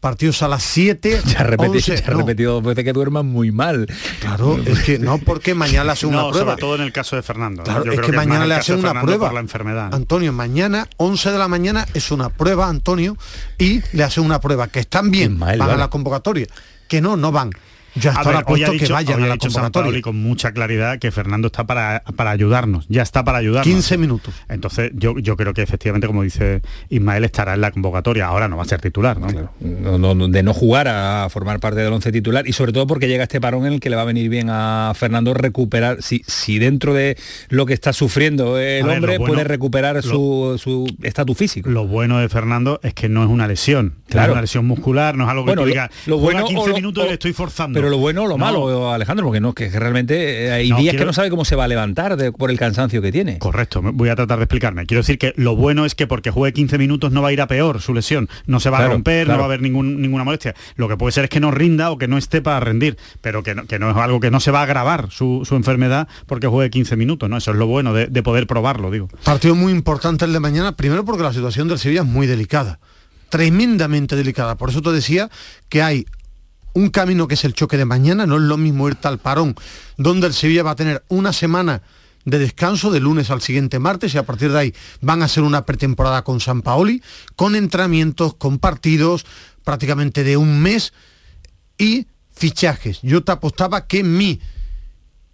partidos 0.00 0.42
a 0.42 0.48
las 0.48 0.62
7, 0.64 1.20
Ya 1.26 1.40
ha 1.40 1.42
repetido, 1.44 1.74
11, 1.74 1.96
ya 1.96 2.06
ha 2.06 2.10
no, 2.12 2.18
repetido 2.20 2.52
dos 2.54 2.64
veces 2.64 2.84
que 2.84 2.92
duerman 2.92 3.26
muy 3.26 3.52
mal. 3.52 3.86
Claro, 4.20 4.58
es 4.64 4.80
que 4.80 4.98
no 4.98 5.18
porque 5.18 5.54
mañana 5.54 5.84
le 5.84 5.92
hacen 5.92 6.08
una 6.10 6.22
No, 6.22 6.30
prueba. 6.30 6.50
sobre 6.52 6.60
todo 6.60 6.74
en 6.76 6.80
el 6.82 6.92
caso 6.92 7.16
de 7.16 7.22
Fernando. 7.22 7.62
¿no? 7.62 7.64
Claro, 7.64 7.84
Yo 7.84 7.92
es 7.92 7.98
creo 7.98 8.10
que 8.10 8.16
mañana 8.16 8.46
le 8.46 8.54
hacen 8.54 8.78
una 8.78 9.00
prueba. 9.00 9.26
por 9.26 9.34
la 9.34 9.40
enfermedad. 9.40 9.94
Antonio, 9.94 10.32
mañana, 10.32 10.88
11 10.96 11.30
de 11.32 11.38
la 11.38 11.48
mañana, 11.48 11.86
es 11.94 12.10
una 12.10 12.28
prueba, 12.30 12.68
Antonio, 12.68 13.16
y 13.58 13.82
le 13.92 14.02
hacen 14.02 14.24
una 14.24 14.40
prueba. 14.40 14.68
Que 14.68 14.80
están 14.80 15.10
bien, 15.10 15.32
Ismael, 15.34 15.58
van 15.58 15.70
a 15.70 15.76
la 15.76 15.88
convocatoria. 15.88 16.46
Que 16.88 17.00
no, 17.00 17.16
no 17.16 17.30
van. 17.30 17.50
Yo 17.94 18.10
hasta 18.10 18.20
A 18.20 18.24
ahora 18.24 18.38
ver, 18.38 18.44
hoy 18.48 18.62
ha 18.62 18.66
apuesto 18.66 18.72
que 18.72 18.78
dicho- 18.84 18.92
vayan 18.94 19.16
hoy 19.16 19.22
a 19.22 19.24
ha 19.24 19.28
la 19.28 19.34
dicho 19.34 20.02
con 20.02 20.22
mucha 20.22 20.52
claridad 20.52 20.98
que 20.98 21.10
Fernando 21.10 21.46
está 21.46 21.64
para, 21.64 22.02
para 22.16 22.30
ayudarnos, 22.30 22.86
ya 22.88 23.02
está 23.02 23.24
para 23.24 23.38
ayudarnos. 23.38 23.64
15 23.72 23.98
minutos. 23.98 24.34
Entonces 24.48 24.92
yo, 24.94 25.18
yo 25.18 25.36
creo 25.36 25.52
que 25.54 25.62
efectivamente, 25.62 26.06
como 26.06 26.22
dice 26.22 26.62
Ismael, 26.88 27.24
estará 27.24 27.54
en 27.54 27.60
la 27.60 27.70
convocatoria. 27.70 28.26
Ahora 28.26 28.48
no 28.48 28.56
va 28.56 28.62
a 28.62 28.66
ser 28.66 28.80
titular, 28.80 29.18
¿no? 29.18 29.28
No, 29.60 29.98
no, 29.98 30.14
no, 30.14 30.28
de 30.28 30.42
no 30.42 30.54
jugar 30.54 30.88
a 30.88 31.28
formar 31.30 31.60
parte 31.60 31.80
del 31.80 31.92
once 31.92 32.12
titular 32.12 32.46
y 32.46 32.52
sobre 32.52 32.72
todo 32.72 32.86
porque 32.86 33.08
llega 33.08 33.24
este 33.24 33.40
parón 33.40 33.66
en 33.66 33.72
el 33.74 33.80
que 33.80 33.90
le 33.90 33.96
va 33.96 34.02
a 34.02 34.06
venir 34.06 34.28
bien 34.28 34.48
a 34.50 34.92
Fernando 34.94 35.34
recuperar, 35.34 36.02
si, 36.02 36.22
si 36.26 36.58
dentro 36.58 36.94
de 36.94 37.16
lo 37.48 37.66
que 37.66 37.74
está 37.74 37.92
sufriendo 37.92 38.58
el 38.58 38.84
ver, 38.84 38.96
hombre 38.96 39.18
bueno- 39.18 39.32
puede 39.34 39.44
recuperar 39.44 40.02
su 40.02 40.56
su 40.58 40.86
estatus 41.02 41.36
físico. 41.36 41.68
Lo 41.70 41.86
bueno 41.86 42.18
de 42.18 42.28
Fernando 42.28 42.80
es 42.82 42.94
que 42.94 43.08
no 43.08 43.22
es 43.22 43.28
una 43.30 43.46
lesión, 43.48 43.94
no 44.14 44.22
es 44.22 44.28
una 44.30 44.40
lesión 44.42 44.66
muscular, 44.66 45.16
no 45.16 45.24
es 45.24 45.30
algo 45.30 45.42
que 45.44 45.50
Bueno, 45.50 45.62
tú 45.62 45.66
lo- 45.66 45.72
digas, 45.72 45.90
lo 46.06 46.18
juega 46.18 46.40
bueno 46.42 46.46
15 46.48 46.62
o 46.62 46.68
lo- 46.68 46.74
minutos 46.76 47.04
y 47.04 47.08
le 47.08 47.12
estoy 47.14 47.32
forzando. 47.32 47.79
Pero 47.80 47.90
lo 47.90 47.98
bueno 47.98 48.22
o 48.22 48.26
lo 48.26 48.38
No, 48.38 48.44
malo, 48.44 48.92
Alejandro, 48.92 49.26
porque 49.26 49.40
no, 49.40 49.52
que 49.52 49.68
realmente 49.70 50.46
eh, 50.46 50.52
hay 50.52 50.68
No, 50.70 50.78
días 50.78 50.96
que 50.96 51.04
no 51.04 51.12
sabe 51.12 51.30
cómo 51.30 51.44
se 51.44 51.56
va 51.56 51.64
a 51.64 51.68
levantar 51.68 52.16
de- 52.16 52.32
por 52.32 52.50
el 52.50 52.58
cansancio 52.58 53.00
que 53.02 53.10
tiene. 53.12 53.38
Correcto, 53.38 53.82
me- 53.82 53.90
voy 53.90 54.08
a 54.08 54.16
tratar 54.16 54.38
de 54.38 54.44
explicarme. 54.44 54.86
Quiero 54.86 55.00
decir 55.02 55.18
que 55.18 55.32
lo 55.36 55.56
bueno 55.56 55.84
es 55.84 55.94
que 55.94 56.06
porque 56.06 56.30
juegue 56.30 56.52
15 56.52 56.78
minutos 56.78 57.12
no 57.12 57.22
va 57.22 57.28
a 57.28 57.32
ir 57.32 57.40
a 57.40 57.46
peor 57.46 57.80
su 57.80 57.94
lesión, 57.94 58.28
no 58.46 58.60
se 58.60 58.70
va 58.70 58.78
Claro, 58.78 58.92
a 58.92 58.94
romper, 58.94 59.24
claro. 59.26 59.36
no 59.38 59.40
va 59.42 59.44
a 59.44 59.48
haber 59.48 59.62
ningún, 59.62 60.00
ninguna 60.00 60.24
molestia. 60.24 60.54
Lo 60.76 60.88
que 60.88 60.96
puede 60.96 61.12
ser 61.12 61.24
es 61.24 61.30
que 61.30 61.40
no 61.40 61.50
rinda 61.50 61.90
o 61.90 61.98
que 61.98 62.08
no 62.08 62.18
esté 62.18 62.42
para 62.42 62.60
rendir, 62.60 62.96
pero 63.20 63.42
que 63.42 63.54
no, 63.54 63.66
que 63.66 63.78
no 63.78 63.90
es 63.90 63.96
algo 63.96 64.20
que 64.20 64.30
no 64.30 64.40
se 64.40 64.50
va 64.50 64.60
a 64.60 64.62
agravar 64.64 65.08
su, 65.10 65.42
su 65.44 65.56
enfermedad 65.56 66.08
porque 66.26 66.46
juegue 66.46 66.70
15 66.70 66.96
minutos, 66.96 67.28
¿no? 67.30 67.36
Eso 67.36 67.50
es 67.52 67.56
lo 67.56 67.66
bueno 67.66 67.92
de, 67.94 68.06
de 68.06 68.22
poder 68.22 68.46
probarlo, 68.46 68.90
digo. 68.90 69.08
Partido 69.24 69.54
muy 69.54 69.72
importante 69.72 70.24
el 70.24 70.32
de 70.32 70.40
mañana, 70.40 70.76
primero 70.76 71.04
porque 71.04 71.22
la 71.22 71.32
situación 71.32 71.68
del 71.68 71.78
Sevilla 71.78 72.00
es 72.02 72.06
muy 72.06 72.26
delicada, 72.26 72.78
tremendamente 73.28 74.16
delicada. 74.16 74.56
Por 74.56 74.70
eso 74.70 74.82
te 74.82 74.90
decía 74.92 75.30
que 75.68 75.82
hay 75.82 76.06
un 76.72 76.90
camino 76.90 77.28
que 77.28 77.34
es 77.34 77.44
el 77.44 77.54
choque 77.54 77.76
de 77.76 77.84
mañana, 77.84 78.26
no 78.26 78.36
es 78.36 78.42
lo 78.42 78.56
mismo 78.56 78.88
ir 78.88 78.94
tal 78.94 79.18
parón, 79.18 79.54
donde 79.96 80.26
el 80.26 80.34
Sevilla 80.34 80.62
va 80.62 80.72
a 80.72 80.76
tener 80.76 81.04
una 81.08 81.32
semana 81.32 81.82
de 82.24 82.38
descanso 82.38 82.90
de 82.90 83.00
lunes 83.00 83.30
al 83.30 83.40
siguiente 83.40 83.78
martes 83.78 84.14
y 84.14 84.18
a 84.18 84.24
partir 84.24 84.52
de 84.52 84.58
ahí 84.58 84.74
van 85.00 85.22
a 85.22 85.24
hacer 85.24 85.42
una 85.42 85.64
pretemporada 85.64 86.22
con 86.22 86.40
San 86.40 86.62
Paoli, 86.62 87.02
con 87.34 87.56
entrenamientos, 87.56 88.34
con 88.34 88.58
partidos 88.58 89.24
prácticamente 89.64 90.22
de 90.24 90.36
un 90.36 90.60
mes 90.60 90.92
y 91.78 92.06
fichajes. 92.34 93.00
Yo 93.02 93.22
te 93.22 93.32
apostaba 93.32 93.86
que 93.86 94.04
mi 94.04 94.40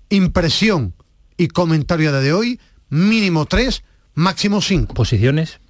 impresión 0.08 0.94
y 1.36 1.48
comentario 1.48 2.12
de 2.12 2.32
hoy, 2.32 2.60
mínimo 2.88 3.46
tres, 3.46 3.82
máximo 4.14 4.60
cinco. 4.60 4.94
¿Posiciones? 4.94 5.60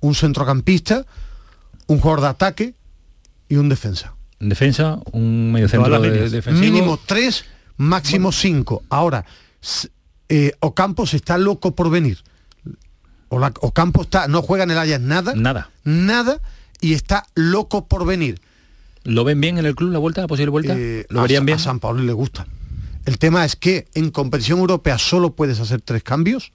Un 0.00 0.14
centrocampista, 0.14 1.06
un 1.86 2.00
jugador 2.00 2.20
de 2.20 2.26
ataque 2.26 2.74
y 3.50 3.56
un 3.56 3.68
defensa. 3.68 4.14
En 4.38 4.48
defensa, 4.48 4.98
un 5.12 5.52
medio 5.52 5.68
centro 5.68 5.88
Todas 5.90 6.00
las 6.00 6.12
de, 6.12 6.30
defensivo. 6.30 6.64
Mínimo 6.72 6.98
tres, 7.04 7.44
máximo 7.76 8.32
cinco. 8.32 8.82
Ahora, 8.88 9.26
eh, 10.30 10.52
Ocampos 10.60 11.12
está 11.12 11.36
loco 11.36 11.74
por 11.74 11.90
venir. 11.90 12.18
Ocampo 13.28 14.02
está, 14.02 14.26
no 14.28 14.40
juega 14.42 14.64
en 14.64 14.70
el 14.70 14.78
Ajax 14.78 15.00
nada, 15.00 15.34
Nada. 15.34 15.70
nada, 15.84 16.40
y 16.80 16.94
está 16.94 17.26
loco 17.34 17.86
por 17.86 18.06
venir. 18.06 18.40
¿Lo 19.04 19.24
ven 19.24 19.40
bien 19.40 19.58
en 19.58 19.66
el 19.66 19.74
club 19.74 19.92
la 19.92 19.98
vuelta, 19.98 20.20
la 20.22 20.26
posible 20.26 20.50
vuelta? 20.50 20.74
Eh, 20.76 21.06
¿Lo 21.10 21.22
verían 21.22 21.44
bien? 21.46 21.56
a 21.58 21.60
San 21.60 21.78
Pablo 21.78 22.02
le 22.02 22.12
gusta. 22.12 22.46
El 23.04 23.18
tema 23.18 23.44
es 23.44 23.56
que 23.56 23.88
en 23.94 24.10
competición 24.10 24.58
europea 24.58 24.98
solo 24.98 25.32
puedes 25.34 25.60
hacer 25.60 25.80
tres 25.80 26.02
cambios 26.02 26.52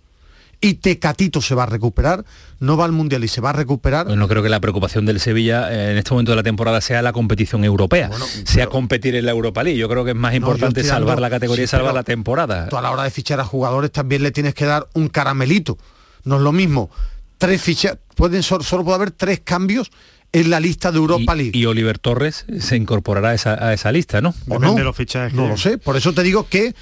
y 0.61 0.75
Tecatito 0.75 1.41
se 1.41 1.53
va 1.55 1.63
a 1.63 1.65
recuperar, 1.65 2.25
no 2.59 2.77
va 2.77 2.85
al 2.85 2.91
Mundial 2.91 3.23
y 3.23 3.27
se 3.27 3.41
va 3.41 3.49
a 3.51 3.53
recuperar. 3.53 4.05
Pues 4.05 4.17
no 4.17 4.27
creo 4.27 4.41
que 4.41 4.49
la 4.49 4.59
preocupación 4.59 5.05
del 5.05 5.19
Sevilla 5.19 5.71
eh, 5.71 5.91
en 5.91 5.97
este 5.97 6.11
momento 6.11 6.31
de 6.31 6.37
la 6.37 6.43
temporada 6.43 6.81
sea 6.81 7.01
la 7.01 7.13
competición 7.13 7.63
europea, 7.63 8.09
sea 8.45 8.67
competir 8.67 9.15
en 9.15 9.25
la 9.25 9.31
Europa 9.31 9.63
League. 9.63 9.77
Yo 9.79 9.87
creo 9.89 10.03
que 10.05 10.11
es 10.11 10.17
más 10.17 10.31
No, 10.31 10.37
importante 10.37 10.81
dando- 10.81 10.93
salvar 10.93 11.19
la 11.19 11.29
categoría 11.29 11.65
y 11.65 11.67
salvar 11.67 11.93
la 11.93 12.03
temporada. 12.03 12.69
Tú 12.69 12.77
a 12.77 12.81
la 12.81 12.91
hora 12.91 13.03
de 13.03 13.11
fichar 13.11 13.39
a 13.39 13.43
jugadores 13.45 13.91
también 13.91 14.23
le 14.23 14.31
tienes 14.31 14.53
que 14.53 14.65
dar 14.65 14.87
un 14.93 15.09
caramelito. 15.09 15.77
No 16.23 16.37
es 16.37 16.41
lo 16.41 16.51
mismo. 16.51 16.89
Tres 17.37 17.61
fichas, 17.61 17.97
pueden 18.15 18.41
solo, 18.43 18.63
solo 18.63 18.83
puede 18.83 18.95
haber 18.95 19.11
tres 19.11 19.41
cambios 19.43 19.91
en 20.31 20.49
la 20.49 20.59
lista 20.59 20.91
de 20.91 20.97
Europa 20.97 21.35
League. 21.35 21.51
Y, 21.53 21.65
Oliver 21.65 21.99
Torres 21.99 22.45
se 22.59 22.75
incorporará 22.75 23.29
a 23.29 23.33
esa, 23.33 23.53
a 23.67 23.73
esa 23.73 23.91
lista, 23.91 24.21
¿no? 24.21 24.33
¿O 24.49 24.59
no? 24.59 24.73
No 24.75 25.47
lo 25.47 25.57
sé. 25.57 25.77
Por 25.77 25.95
eso 25.95 26.13
te 26.13 26.23
digo 26.23 26.47
que 26.49 26.75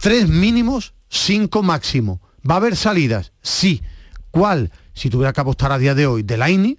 tres 0.00 0.28
mínimos, 0.28 0.94
cinco 1.08 1.62
máximo. 1.62 2.20
¿Va 2.48 2.54
a 2.54 2.58
haber 2.58 2.76
salidas? 2.76 3.32
Sí. 3.42 3.82
¿Cuál? 4.30 4.70
Si 4.94 5.10
tuviera 5.10 5.32
que 5.32 5.40
apostar 5.40 5.72
a 5.72 5.78
día 5.78 5.94
de 5.94 6.06
hoy, 6.06 6.22
Delaini, 6.22 6.78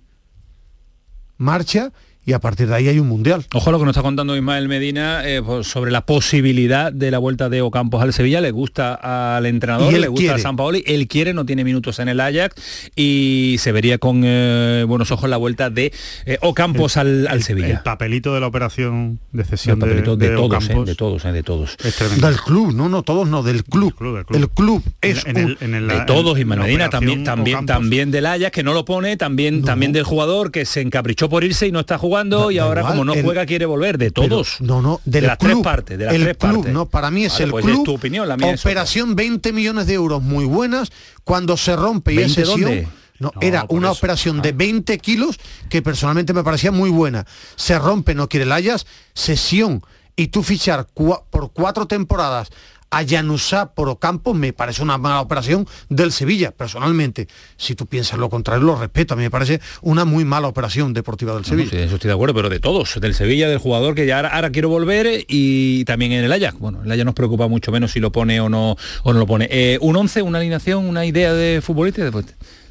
marcha 1.37 1.91
y 2.29 2.33
a 2.33 2.39
partir 2.39 2.67
de 2.67 2.75
ahí 2.75 2.87
hay 2.87 2.99
un 2.99 3.07
mundial. 3.07 3.43
Ojo 3.55 3.69
a 3.69 3.71
lo 3.73 3.79
que 3.79 3.85
nos 3.85 3.93
está 3.93 4.03
contando 4.03 4.35
Ismael 4.35 4.67
Medina 4.67 5.27
eh, 5.27 5.41
pues, 5.43 5.65
sobre 5.67 5.89
la 5.89 6.05
posibilidad 6.05 6.93
de 6.93 7.09
la 7.09 7.17
vuelta 7.17 7.49
de 7.49 7.61
Ocampos 7.63 8.03
al 8.03 8.13
Sevilla. 8.13 8.39
Le 8.39 8.51
gusta 8.51 8.93
al 9.35 9.47
entrenador, 9.47 9.91
le 9.91 10.07
gusta 10.07 10.21
quiere. 10.21 10.35
a 10.35 10.37
San 10.37 10.55
Paoli, 10.55 10.83
él 10.85 11.07
quiere, 11.07 11.33
no 11.33 11.43
tiene 11.45 11.63
minutos 11.63 11.97
en 11.97 12.07
el 12.07 12.19
Ajax 12.19 12.91
y 12.95 13.55
se 13.59 13.71
vería 13.71 13.97
con 13.97 14.21
eh, 14.23 14.85
buenos 14.87 15.09
ojos 15.11 15.27
la 15.27 15.37
vuelta 15.37 15.71
de 15.71 15.91
eh, 16.27 16.37
Ocampos 16.41 16.97
al, 16.97 17.27
al 17.27 17.37
El 17.37 17.43
Sevilla. 17.43 17.81
papelito 17.83 18.33
de 18.35 18.41
la 18.41 18.47
operación 18.47 19.19
de 19.31 19.41
El 19.41 19.47
cesión 19.47 19.79
de, 19.79 19.85
papelito 19.87 20.15
de, 20.15 20.29
de 20.29 20.35
todos, 20.35 20.45
Ocampos 20.47 20.87
eh, 20.87 20.91
de 20.91 20.95
todos, 20.95 21.25
eh, 21.25 21.31
de 21.31 21.41
todos. 21.43 21.77
es 21.83 21.95
tremendo. 21.95 22.27
Del 22.27 22.37
club, 22.39 22.73
no, 22.75 22.89
no, 22.89 23.01
todos 23.01 23.27
no, 23.27 23.41
del 23.41 23.63
club. 23.63 23.95
El 24.29 24.49
club 24.49 24.83
es 25.01 25.25
En 25.25 25.37
el- 25.37 25.57
en 25.61 25.73
el- 25.73 25.87
de 25.87 26.01
todos, 26.05 26.37
Ismael 26.37 26.61
Medina, 26.61 26.89
también, 26.91 27.23
también, 27.23 27.55
Ocampos. 27.57 27.75
también 27.75 28.11
del 28.11 28.27
Ajax, 28.27 28.51
que 28.51 28.61
no 28.63 28.73
lo 28.75 28.85
pone, 28.85 29.17
también, 29.17 29.63
también 29.63 29.93
del 29.93 30.03
jugador 30.03 30.51
que 30.51 30.65
se 30.65 30.81
encaprichó 30.81 31.27
por 31.29 31.43
irse 31.43 31.65
y 31.65 31.71
no 31.71 31.79
está 31.79 31.97
jugando 31.97 32.18
Y 32.51 32.57
ahora 32.57 32.81
igual, 32.81 32.93
como 32.93 33.05
no 33.05 33.13
el- 33.13 33.23
juega 33.23 33.45
quiere 33.45 33.65
volver, 33.65 33.97
de 33.97 34.11
Pero- 34.11 34.27
todos. 34.27 34.57
no, 34.61 34.81
no, 34.81 35.01
del 35.05 35.21
de 35.21 35.27
las 35.27 35.37
club. 35.37 35.51
tres 35.51 35.63
partes, 35.63 35.97
de 35.97 36.05
las 36.05 36.13
el 36.13 36.23
tres 36.23 36.37
club, 36.37 36.55
partes. 36.55 36.73
no, 36.73 36.85
para 36.87 37.11
mí 37.11 37.25
es 37.25 37.33
Vale, 37.33 37.43
el 37.45 37.51
pues 37.51 37.65
club. 37.65 37.77
es 37.77 37.83
tu 37.83 37.93
opinión, 37.95 38.27
la 38.27 38.37
mía 38.37 38.51
es 38.51 38.59
otra. 38.61 38.69
operación 38.71 39.15
20 39.15 39.53
millones 39.53 39.87
de 39.87 39.93
euros 39.93 40.21
muy 40.21 40.45
buenas. 40.45 40.91
Cuando 41.23 41.57
se 41.57 41.75
rompe 41.75 42.13
y 42.13 42.17
es 42.17 42.35
20 42.35 42.45
sesión. 42.45 42.61
dónde? 42.61 42.87
No, 43.19 43.31
No, 43.35 43.41
era 43.41 43.65
una 43.67 43.89
eso. 43.91 43.97
operación 43.97 44.39
Ah. 44.39 44.41
de 44.43 44.51
20 44.53 44.97
kilos 44.99 45.37
que 45.69 45.81
personalmente 45.81 46.31
me 46.33 46.43
parecía 46.43 46.71
muy 46.71 46.89
buena. 46.89 47.25
Se 47.57 47.77
rompe, 47.77 48.15
no 48.15 48.29
quiere 48.29 48.45
el 48.45 48.51
Ajax, 48.53 48.85
sesión. 49.13 49.83
Y 50.15 50.27
tú 50.27 50.41
fichar 50.43 50.87
cua- 50.95 51.23
por 51.29 51.51
cuatro 51.51 51.85
temporadas 51.85 52.49
a 52.91 53.05
Janusá 53.05 53.73
por 53.73 53.89
Ocampo 53.89 54.33
me 54.33 54.53
parece 54.53 54.81
una 54.81 54.97
mala 54.97 55.21
operación 55.21 55.67
del 55.89 56.11
Sevilla, 56.11 56.51
personalmente. 56.51 57.27
Si 57.57 57.75
tú 57.75 57.85
piensas 57.85 58.19
lo 58.19 58.29
contrario, 58.29 58.65
lo 58.65 58.75
respeto. 58.75 59.13
A 59.13 59.17
mí 59.17 59.23
me 59.23 59.31
parece 59.31 59.61
una 59.81 60.05
muy 60.05 60.25
mala 60.25 60.47
operación 60.47 60.93
deportiva 60.93 61.33
del 61.33 61.45
Sevilla. 61.45 61.69
No, 61.71 61.77
sí, 61.77 61.83
eso 61.83 61.95
estoy 61.95 62.07
de 62.09 62.13
acuerdo, 62.13 62.33
pero 62.33 62.49
de 62.49 62.59
todos, 62.59 62.99
del 62.99 63.13
Sevilla, 63.13 63.47
del 63.47 63.59
jugador 63.59 63.95
que 63.95 64.05
ya 64.05 64.17
ahora, 64.17 64.29
ahora 64.29 64.49
quiero 64.51 64.69
volver 64.69 65.25
y 65.27 65.85
también 65.85 66.11
en 66.13 66.23
el 66.23 66.31
Ajax. 66.31 66.57
Bueno, 66.59 66.81
el 66.83 66.91
Ajax 66.91 67.05
nos 67.05 67.15
preocupa 67.15 67.47
mucho 67.47 67.71
menos 67.71 67.91
si 67.91 67.99
lo 67.99 68.11
pone 68.11 68.41
o 68.41 68.49
no, 68.49 68.75
o 69.03 69.13
no 69.13 69.19
lo 69.19 69.27
pone. 69.27 69.47
Eh, 69.51 69.77
un 69.81 69.95
11, 69.95 70.21
una 70.23 70.39
alineación, 70.39 70.85
una 70.85 71.05
idea 71.05 71.33
de 71.33 71.61
futbolista 71.61 72.01
y 72.01 72.03
después... 72.05 72.25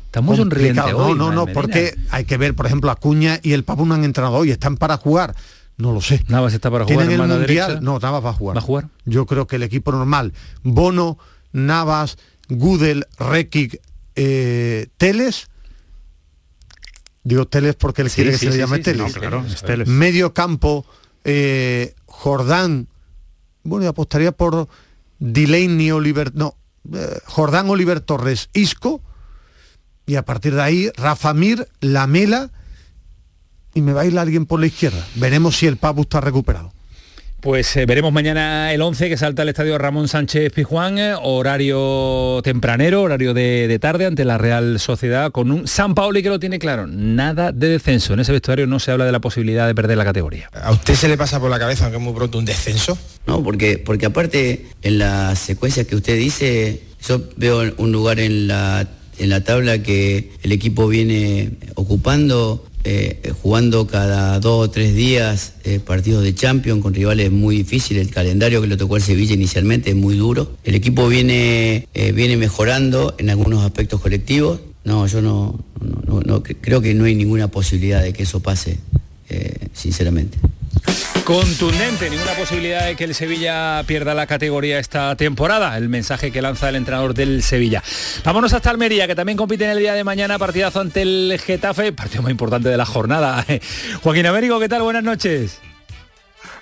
Está 0.09 0.23
muy 0.23 0.39
sonriente 0.39 0.81
Complicado. 0.81 1.07
hoy, 1.07 1.19
No, 1.19 1.31
no, 1.31 1.47
no, 1.47 1.53
porque 1.53 1.95
hay 2.11 2.25
que 2.25 2.39
ver, 2.39 2.55
por 2.55 2.65
ejemplo, 2.65 2.91
Acuña 2.91 3.41
y 3.43 3.53
el 3.53 3.63
Papu 3.63 3.85
no 3.85 3.95
han 3.95 4.05
entrenado 4.05 4.37
hoy, 4.37 4.51
están 4.51 4.79
para 4.79 4.97
jugar. 4.97 5.35
No 5.79 5.93
lo 5.93 6.01
sé. 6.01 6.23
Navas 6.29 6.53
está 6.55 6.71
para 6.71 6.85
jugar 6.85 6.99
¿Tienen 7.07 7.15
en 7.15 7.31
el 7.31 7.39
mundial? 7.39 7.69
derecha. 7.69 7.81
No, 7.81 7.99
Navas 7.99 8.25
va 8.25 8.31
a 8.31 8.35
jugar. 8.35 8.57
¿Va 8.57 8.61
a 8.61 8.65
jugar? 8.65 8.89
Yo 9.05 9.27
creo 9.27 9.47
que 9.47 9.57
el 9.57 9.63
equipo 9.63 9.93
normal, 9.93 10.33
Bono, 10.63 11.19
Navas, 11.53 12.19
Gudel, 12.49 13.07
Rekic, 13.19 13.81
eh, 14.17 14.89
Teles. 14.97 15.49
Digo 17.23 17.47
Teles 17.47 17.75
porque 17.77 18.03
él 18.03 18.11
Sí, 18.11 18.17
quiere 18.17 18.31
que 18.33 18.39
sí, 18.39 18.47
se 18.47 18.53
sí, 18.53 18.59
le 18.59 18.65
llame 18.65 18.77
sí, 18.79 18.83
sí, 18.83 18.91
Teles. 18.93 19.15
no, 19.15 19.21
claro, 19.21 19.45
es 19.47 19.63
Teles. 19.63 19.89
Medio 19.89 20.35
campo, 20.35 20.85
eh, 21.25 21.95
Jordán. 22.07 22.89
Bueno, 23.63 23.85
y 23.85 23.89
apostaría 23.89 24.33
por 24.33 24.69
Delaney 25.19 25.91
Oliver. 25.91 26.35
No, 26.35 26.57
eh, 26.93 27.19
Jordán 27.27 27.69
Oliver 27.71 28.01
Torres, 28.01 28.49
Isco. 28.53 29.01
Y 30.07 30.17
a 30.17 30.25
partir 30.25 30.55
de 30.55 30.63
ahí, 30.63 30.91
Rafa 30.97 31.35
Mir, 31.35 31.69
Lamela. 31.81 32.51
Y 33.79 33.81
me 33.81 33.93
va 33.93 34.01
a 34.01 34.07
ir 34.07 34.19
alguien 34.19 34.45
por 34.45 34.59
la 34.59 34.67
izquierda. 34.67 35.07
Veremos 35.15 35.57
si 35.57 35.69
el 35.69 35.77
Papu 35.77 36.03
está 36.03 36.21
recuperado. 36.21 36.73
Pues 37.41 37.77
eh, 37.77 37.87
veremos 37.87 38.13
mañana 38.13 38.73
el 38.73 38.83
11 38.83 39.09
que 39.09 39.17
salta 39.17 39.43
al 39.43 39.49
estadio 39.49 39.79
Ramón 39.79 40.09
Sánchez 40.09 40.53
Pizjuán, 40.53 40.99
eh, 40.99 41.15
horario 41.23 42.41
tempranero, 42.43 43.03
horario 43.03 43.35
de, 43.35 43.69
de 43.69 43.79
tarde 43.79 44.07
ante 44.07 44.25
la 44.25 44.37
Real 44.37 44.81
Sociedad, 44.81 45.31
con 45.31 45.53
un 45.53 45.69
San 45.69 45.95
Paoli 45.95 46.25
que 46.25 46.29
lo 46.29 46.41
tiene 46.41 46.59
claro, 46.59 46.89
nada 46.89 47.53
de 47.53 47.69
descenso. 47.69 48.15
En 48.15 48.19
ese 48.19 48.33
vestuario 48.33 48.67
no 48.67 48.81
se 48.81 48.91
habla 48.91 49.05
de 49.05 49.13
la 49.13 49.21
posibilidad 49.21 49.69
de 49.69 49.77
perder 49.77 49.97
la 49.97 50.05
categoría. 50.05 50.51
¿A 50.61 50.73
usted 50.73 50.97
se 50.97 51.07
le 51.07 51.17
pasa 51.17 51.39
por 51.39 51.51
la 51.51 51.61
cabeza, 51.61 51.85
aunque 51.85 51.99
es 51.99 52.03
muy 52.03 52.15
pronto, 52.15 52.39
un 52.39 52.45
descenso? 52.45 52.99
No, 53.29 53.45
porque, 53.45 53.79
porque 53.79 54.07
aparte 54.07 54.67
en 54.83 54.99
la 54.99 55.37
secuencia 55.37 55.85
que 55.85 55.95
usted 55.95 56.19
dice, 56.19 56.83
yo 57.07 57.23
veo 57.37 57.73
un 57.77 57.93
lugar 57.93 58.19
en 58.19 58.49
la, 58.49 58.89
en 59.19 59.31
la 59.31 59.45
tabla 59.45 59.81
que 59.81 60.33
el 60.43 60.51
equipo 60.51 60.89
viene 60.89 61.53
ocupando, 61.77 62.65
eh, 62.85 63.33
jugando 63.43 63.87
cada 63.87 64.39
dos 64.41 64.67
o 64.69 64.71
tres 64.71 64.95
días 64.95 65.55
eh, 65.65 65.81
partidos 65.81 66.23
de 66.25 66.35
Champions 66.35 66.83
con 66.83 66.95
rivales 66.95 67.31
muy 67.31 67.57
difíciles. 67.59 68.07
El 68.07 68.13
calendario 68.15 68.61
que 68.61 68.67
le 68.69 68.77
tocó 68.77 68.95
al 68.97 69.03
Sevilla 69.03 69.35
inicialmente 69.35 69.91
es 69.91 69.97
muy 69.97 70.17
duro. 70.17 70.53
El 70.65 70.75
equipo 70.75 71.09
viene, 71.09 71.87
eh, 71.95 72.13
viene 72.13 72.37
mejorando 72.37 73.15
en 73.19 73.31
algunos 73.31 73.65
aspectos 73.65 74.01
colectivos. 74.01 74.61
No, 74.85 75.07
yo 75.07 75.21
no, 75.21 75.59
no- 76.25 76.43
creo 76.43 76.81
que 76.81 76.95
no 76.95 77.05
hay 77.05 77.15
ninguna 77.15 77.49
posibilidad 77.49 78.03
de 78.03 78.13
que 78.13 78.23
eso 78.23 78.41
pase, 78.41 78.79
sinceramente. 79.75 80.39
Contundente, 81.29 82.09
ninguna 82.09 82.33
posibilidad 82.33 82.87
de 82.87 82.97
que 82.97 83.05
el 83.05 83.15
Sevilla 83.15 83.85
pierda 83.87 84.15
la 84.15 84.27
categoría 84.27 84.79
esta 84.79 85.15
temporada. 85.15 85.77
El 85.77 85.91
mensaje 85.91 86.33
que 86.33 86.41
lanza 86.41 86.71
el 86.71 86.77
entrenador 86.77 87.13
del 87.13 87.43
Sevilla. 87.43 87.83
Vámonos 88.25 88.55
hasta 88.55 88.71
Almería, 88.71 89.07
que 89.07 89.15
también 89.15 89.37
compite 89.37 89.65
en 89.65 89.73
el 89.73 89.79
día 89.79 89.93
de 89.93 90.05
mañana, 90.05 90.39
partidazo 90.39 90.81
ante 90.81 91.03
el 91.03 91.39
Getafe, 91.39 91.93
partido 91.93 92.23
más 92.23 92.31
importante 92.31 92.71
de 92.71 92.79
la 92.79 92.87
jornada. 92.87 93.45
Joaquín 94.03 94.25
Américo, 94.25 94.59
¿qué 94.59 94.71
tal? 94.71 94.81
Buenas 94.81 95.05
noches. 95.05 95.61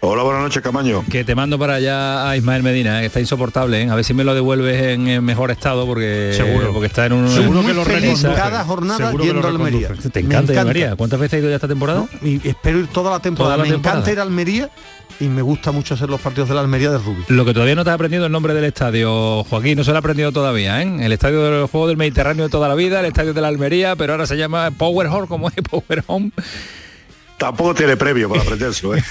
Hola, 0.01 0.23
buenas 0.23 0.43
noches, 0.43 0.63
Camaño. 0.63 1.05
Que 1.11 1.25
te 1.25 1.35
mando 1.35 1.59
para 1.59 1.75
allá 1.75 2.29
a 2.29 2.37
Ismael 2.37 2.63
Medina, 2.63 2.99
eh, 2.99 3.01
que 3.03 3.07
está 3.07 3.19
insoportable. 3.21 3.83
¿eh? 3.83 3.91
A 3.91 3.95
ver 3.95 4.05
si 4.05 4.15
me 4.15 4.25
lo 4.25 4.35
devuelves 4.35 4.81
en, 4.83 5.09
en 5.09 5.25
mejor 5.25 5.51
estado 5.51 5.87
porque 5.87 6.33
Seguro. 6.37 6.73
porque 6.73 6.87
está 6.87 7.07
en 7.07 7.15
un 7.15 7.29
Seguro 7.29 7.63
que 7.65 7.75
lo 7.75 7.83
reconduce. 7.83 8.29
cada 8.35 8.65
jornada 8.65 9.07
Seguro 9.07 9.25
yendo 9.25 9.47
a 9.47 9.51
Almería. 9.51 9.89
Te 9.89 10.21
encanta, 10.21 10.53
encanta. 10.53 10.61
Almería. 10.61 10.97
¿Cuántas 10.97 11.19
veces 11.19 11.35
has 11.35 11.41
ido 11.41 11.49
ya 11.51 11.57
esta 11.57 11.67
temporada? 11.69 12.07
Y 12.23 12.47
espero 12.47 12.79
ir 12.79 12.87
toda 12.89 13.11
la 13.11 13.21
temporada. 13.21 13.55
Toda 13.57 13.65
la 13.65 13.65
me 13.65 13.71
temporada. 13.75 13.99
encanta 13.99 14.13
ir 14.13 14.19
a 14.21 14.23
Almería 14.23 14.71
y 15.19 15.25
me 15.25 15.43
gusta 15.43 15.73
mucho 15.73 15.95
hacer 15.95 16.09
los 16.11 16.21
partidos 16.21 16.51
de 16.51 16.55
la 16.55 16.61
Almería 16.61 16.91
de 16.91 16.99
Rubí. 16.99 17.25
Lo 17.29 17.45
que 17.45 17.55
todavía 17.55 17.75
no 17.75 17.83
te 17.83 17.91
has 17.91 17.95
aprendido 17.95 18.27
el 18.27 18.33
nombre 18.33 18.55
del 18.55 18.65
estadio, 18.65 19.43
Joaquín, 19.45 19.77
no 19.79 19.83
se 19.85 19.91
lo 19.91 19.97
ha 19.97 20.01
aprendido 20.01 20.31
todavía, 20.31 20.83
¿eh? 20.83 20.99
El 21.01 21.11
estadio 21.13 21.43
del 21.43 21.67
juego 21.69 21.89
del 21.89 21.97
Mediterráneo 21.97 22.45
de 22.45 22.51
toda 22.51 22.69
la 22.69 22.75
vida, 22.75 23.01
el 23.01 23.07
estadio 23.07 23.33
de 23.35 23.41
la 23.41 23.49
Almería, 23.49 23.97
pero 23.97 24.13
ahora 24.13 24.27
se 24.27 24.37
llama 24.37 24.71
Power 24.73 25.07
Home, 25.09 25.27
como 25.27 25.49
es 25.49 25.55
Power 25.71 26.05
Home. 26.07 26.31
Tampoco 27.37 27.75
tiene 27.75 27.99
premio 27.99 28.31
para 28.31 28.41
aprendérselo, 28.41 28.97
¿eh? 28.97 29.03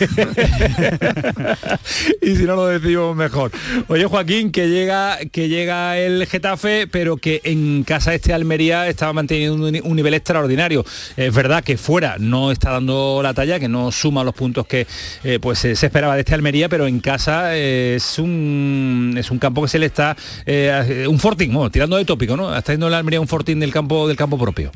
y 2.23 2.36
si 2.36 2.43
no 2.43 2.55
lo 2.55 2.65
decimos 2.65 3.15
mejor. 3.15 3.51
Oye, 3.88 4.05
Joaquín, 4.05 4.51
que 4.51 4.67
llega, 4.67 5.19
que 5.32 5.47
llega 5.47 5.99
el 5.99 6.26
Getafe, 6.26 6.88
pero 6.88 7.17
que 7.17 7.41
en 7.43 7.84
casa 7.84 8.15
este 8.15 8.34
Almería 8.34 8.88
estaba 8.88 9.13
manteniendo 9.13 9.67
un, 9.67 9.95
nivel 9.95 10.15
extraordinario. 10.15 10.84
Es 11.15 11.34
verdad 11.36 11.63
que 11.63 11.78
fuera 11.78 12.15
no 12.17 12.51
está 12.51 12.71
dando 12.71 13.19
la 13.21 13.36
talla, 13.36 13.59
que 13.59 13.69
no 13.69 13.91
suma 13.91 14.23
los 14.23 14.34
puntos 14.34 14.65
que 14.65 14.88
eh, 15.23 15.38
pues 15.39 15.63
eh, 15.65 15.76
se 15.76 15.86
esperaba 15.86 16.15
de 16.15 16.21
este 16.21 16.34
Almería, 16.34 16.67
pero 16.67 16.88
en 16.88 17.01
casa 17.01 17.55
eh, 17.55 17.95
es 17.97 18.17
un 18.17 19.15
es 19.17 19.30
un 19.30 19.38
campo 19.38 19.61
que 19.61 19.67
se 19.67 19.78
le 19.78 19.86
está 19.86 20.15
un 21.07 21.19
fortín, 21.19 21.55
tirando 21.71 21.97
de 21.97 22.05
tópico, 22.05 22.36
¿no? 22.36 22.55
Está 22.57 22.73
yendo 22.73 22.89
la 22.89 22.97
Almería 22.97 23.21
un 23.21 23.28
fortín 23.28 23.59
del 23.59 23.71
campo 23.71 24.07
del 24.07 24.17
campo 24.17 24.39
propio. 24.39 24.71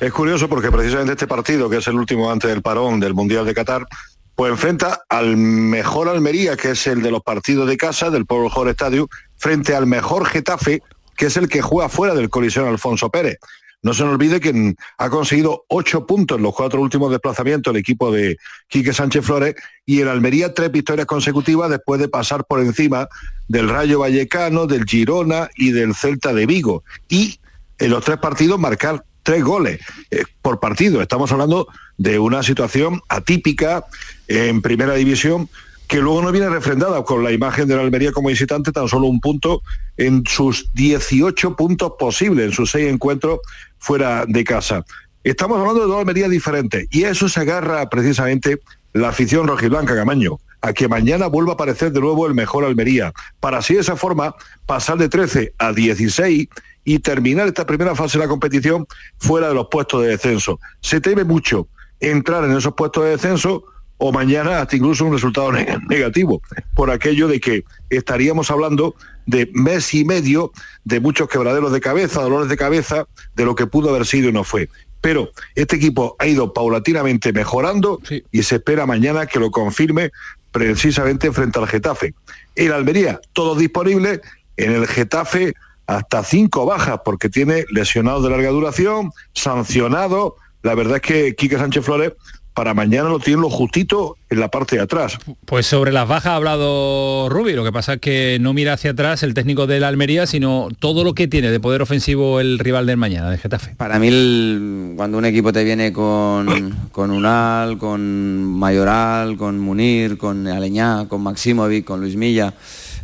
Es 0.00 0.12
curioso 0.12 0.48
porque 0.48 0.70
precisamente 0.70 1.12
este 1.12 1.26
partido, 1.26 1.70
que 1.70 1.78
es 1.78 1.86
el 1.88 1.94
último 1.94 2.30
antes 2.30 2.50
del 2.50 2.62
parón 2.62 3.00
del 3.00 3.14
Mundial 3.14 3.44
de 3.44 3.54
Qatar, 3.54 3.86
pues 4.34 4.50
enfrenta 4.50 5.04
al 5.08 5.36
mejor 5.36 6.08
Almería, 6.08 6.56
que 6.56 6.70
es 6.70 6.86
el 6.86 7.02
de 7.02 7.10
los 7.10 7.22
partidos 7.22 7.68
de 7.68 7.76
casa, 7.76 8.10
del 8.10 8.26
Power 8.26 8.50
Hall 8.54 8.68
Stadium, 8.68 9.06
frente 9.36 9.74
al 9.74 9.86
mejor 9.86 10.26
Getafe, 10.26 10.82
que 11.16 11.26
es 11.26 11.36
el 11.36 11.48
que 11.48 11.62
juega 11.62 11.88
fuera 11.88 12.14
del 12.14 12.30
colisión 12.30 12.66
Alfonso 12.66 13.10
Pérez. 13.10 13.38
No 13.84 13.92
se 13.92 14.02
nos 14.02 14.14
olvide 14.14 14.40
que 14.40 14.74
ha 14.96 15.10
conseguido 15.10 15.66
ocho 15.68 16.06
puntos 16.06 16.38
en 16.38 16.42
los 16.42 16.54
cuatro 16.54 16.80
últimos 16.80 17.10
desplazamientos 17.10 17.70
el 17.70 17.80
equipo 17.80 18.10
de 18.10 18.38
Quique 18.66 18.94
Sánchez 18.94 19.26
Flores 19.26 19.54
y 19.84 20.00
el 20.00 20.08
Almería 20.08 20.54
tres 20.54 20.72
victorias 20.72 21.06
consecutivas 21.06 21.68
después 21.68 22.00
de 22.00 22.08
pasar 22.08 22.46
por 22.46 22.60
encima 22.60 23.08
del 23.46 23.68
Rayo 23.68 23.98
Vallecano, 23.98 24.66
del 24.66 24.84
Girona 24.84 25.50
y 25.54 25.72
del 25.72 25.94
Celta 25.94 26.32
de 26.32 26.46
Vigo. 26.46 26.82
Y 27.10 27.38
en 27.78 27.90
los 27.90 28.02
tres 28.02 28.16
partidos 28.16 28.58
marcar 28.58 29.04
tres 29.24 29.42
goles 29.42 29.80
eh, 30.12 30.22
por 30.40 30.60
partido. 30.60 31.02
Estamos 31.02 31.32
hablando 31.32 31.66
de 31.96 32.20
una 32.20 32.44
situación 32.44 33.02
atípica 33.08 33.84
en 34.28 34.62
primera 34.62 34.94
división 34.94 35.48
que 35.88 35.98
luego 35.98 36.22
no 36.22 36.32
viene 36.32 36.48
refrendada 36.48 37.02
con 37.04 37.24
la 37.24 37.32
imagen 37.32 37.68
de 37.68 37.76
la 37.76 37.82
Almería 37.82 38.12
como 38.12 38.28
visitante, 38.28 38.72
tan 38.72 38.88
solo 38.88 39.06
un 39.06 39.20
punto 39.20 39.62
en 39.96 40.24
sus 40.26 40.72
18 40.74 41.56
puntos 41.56 41.92
posibles, 41.98 42.46
en 42.46 42.52
sus 42.52 42.70
seis 42.70 42.90
encuentros 42.90 43.40
fuera 43.78 44.24
de 44.26 44.44
casa. 44.44 44.84
Estamos 45.24 45.58
hablando 45.58 45.80
de 45.80 45.86
dos 45.86 45.98
Almerías 45.98 46.30
diferentes 46.30 46.86
y 46.90 47.04
a 47.04 47.10
eso 47.10 47.28
se 47.28 47.40
agarra 47.40 47.88
precisamente 47.88 48.60
la 48.92 49.08
afición 49.08 49.46
rojiblanca 49.46 49.94
Gamaño, 49.94 50.38
a 50.60 50.72
que 50.72 50.88
mañana 50.88 51.26
vuelva 51.26 51.52
a 51.52 51.54
aparecer 51.54 51.92
de 51.92 52.00
nuevo 52.00 52.26
el 52.26 52.34
mejor 52.34 52.64
Almería, 52.64 53.12
para 53.40 53.58
así 53.58 53.74
de 53.74 53.80
esa 53.80 53.96
forma 53.96 54.34
pasar 54.66 54.96
de 54.96 55.08
13 55.08 55.52
a 55.58 55.72
16 55.72 56.48
y 56.84 56.98
terminar 56.98 57.48
esta 57.48 57.66
primera 57.66 57.94
fase 57.94 58.18
de 58.18 58.24
la 58.24 58.28
competición 58.28 58.86
fuera 59.18 59.48
de 59.48 59.54
los 59.54 59.68
puestos 59.70 60.02
de 60.02 60.08
descenso. 60.08 60.60
Se 60.80 61.00
teme 61.00 61.24
mucho 61.24 61.68
entrar 62.00 62.44
en 62.44 62.56
esos 62.56 62.74
puestos 62.74 63.04
de 63.04 63.10
descenso 63.10 63.64
o 63.96 64.12
mañana 64.12 64.60
hasta 64.60 64.76
incluso 64.76 65.04
un 65.04 65.12
resultado 65.12 65.52
ne- 65.52 65.78
negativo, 65.88 66.42
por 66.74 66.90
aquello 66.90 67.28
de 67.28 67.40
que 67.40 67.64
estaríamos 67.90 68.50
hablando 68.50 68.94
de 69.26 69.48
mes 69.54 69.94
y 69.94 70.04
medio 70.04 70.52
de 70.84 71.00
muchos 71.00 71.28
quebraderos 71.28 71.72
de 71.72 71.80
cabeza, 71.80 72.20
dolores 72.20 72.48
de 72.48 72.56
cabeza, 72.56 73.06
de 73.34 73.44
lo 73.44 73.54
que 73.54 73.66
pudo 73.66 73.90
haber 73.90 74.04
sido 74.04 74.28
y 74.28 74.32
no 74.32 74.44
fue. 74.44 74.68
Pero 75.00 75.30
este 75.54 75.76
equipo 75.76 76.16
ha 76.18 76.26
ido 76.26 76.52
paulatinamente 76.52 77.32
mejorando 77.32 78.00
y 78.32 78.42
se 78.42 78.56
espera 78.56 78.84
mañana 78.84 79.26
que 79.26 79.38
lo 79.38 79.50
confirme 79.50 80.10
precisamente 80.50 81.30
frente 81.32 81.58
al 81.58 81.68
Getafe. 81.68 82.14
En 82.56 82.72
Almería, 82.72 83.20
todo 83.32 83.54
disponible, 83.54 84.20
en 84.56 84.72
el 84.72 84.86
Getafe 84.86 85.54
hasta 85.86 86.22
cinco 86.24 86.64
bajas, 86.66 87.00
porque 87.04 87.28
tiene 87.28 87.64
lesionados 87.70 88.22
de 88.24 88.30
larga 88.30 88.50
duración, 88.50 89.12
sancionado. 89.32 90.36
La 90.62 90.74
verdad 90.74 90.96
es 90.96 91.02
que 91.02 91.34
Quique 91.34 91.56
Sánchez 91.58 91.84
Flores 91.84 92.12
para 92.54 92.72
mañana 92.72 93.08
lo 93.08 93.18
tiene 93.18 93.42
lo 93.42 93.50
justito 93.50 94.16
en 94.30 94.38
la 94.38 94.48
parte 94.48 94.76
de 94.76 94.82
atrás. 94.82 95.18
Pues 95.44 95.66
sobre 95.66 95.90
las 95.90 96.06
bajas 96.06 96.26
ha 96.32 96.36
hablado 96.36 97.28
Rubi, 97.28 97.52
lo 97.54 97.64
que 97.64 97.72
pasa 97.72 97.94
es 97.94 98.00
que 98.00 98.38
no 98.40 98.52
mira 98.54 98.74
hacia 98.74 98.92
atrás 98.92 99.24
el 99.24 99.34
técnico 99.34 99.66
de 99.66 99.80
la 99.80 99.88
Almería, 99.88 100.26
sino 100.28 100.68
todo 100.78 101.02
lo 101.02 101.14
que 101.14 101.26
tiene 101.26 101.50
de 101.50 101.58
poder 101.58 101.82
ofensivo 101.82 102.38
el 102.38 102.60
rival 102.60 102.86
del 102.86 102.96
mañana, 102.96 103.28
de 103.28 103.38
Getafe. 103.38 103.74
Para 103.76 103.98
mí, 103.98 104.06
el- 104.06 104.92
cuando 104.96 105.18
un 105.18 105.24
equipo 105.24 105.52
te 105.52 105.64
viene 105.64 105.92
con, 105.92 106.88
con 106.92 107.10
Unal, 107.10 107.76
con 107.76 108.44
Mayoral, 108.44 109.36
con 109.36 109.58
Munir, 109.58 110.16
con 110.16 110.46
Aleñá, 110.46 111.08
con 111.08 111.22
Maximovic, 111.24 111.84
con 111.84 112.00
Luis 112.00 112.14
Milla, 112.14 112.54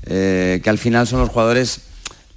eh, 0.07 0.61
que 0.63 0.71
al 0.71 0.79
final 0.79 1.09
son 1.09 1.19
los 1.21 1.29
jugadores 1.29 1.81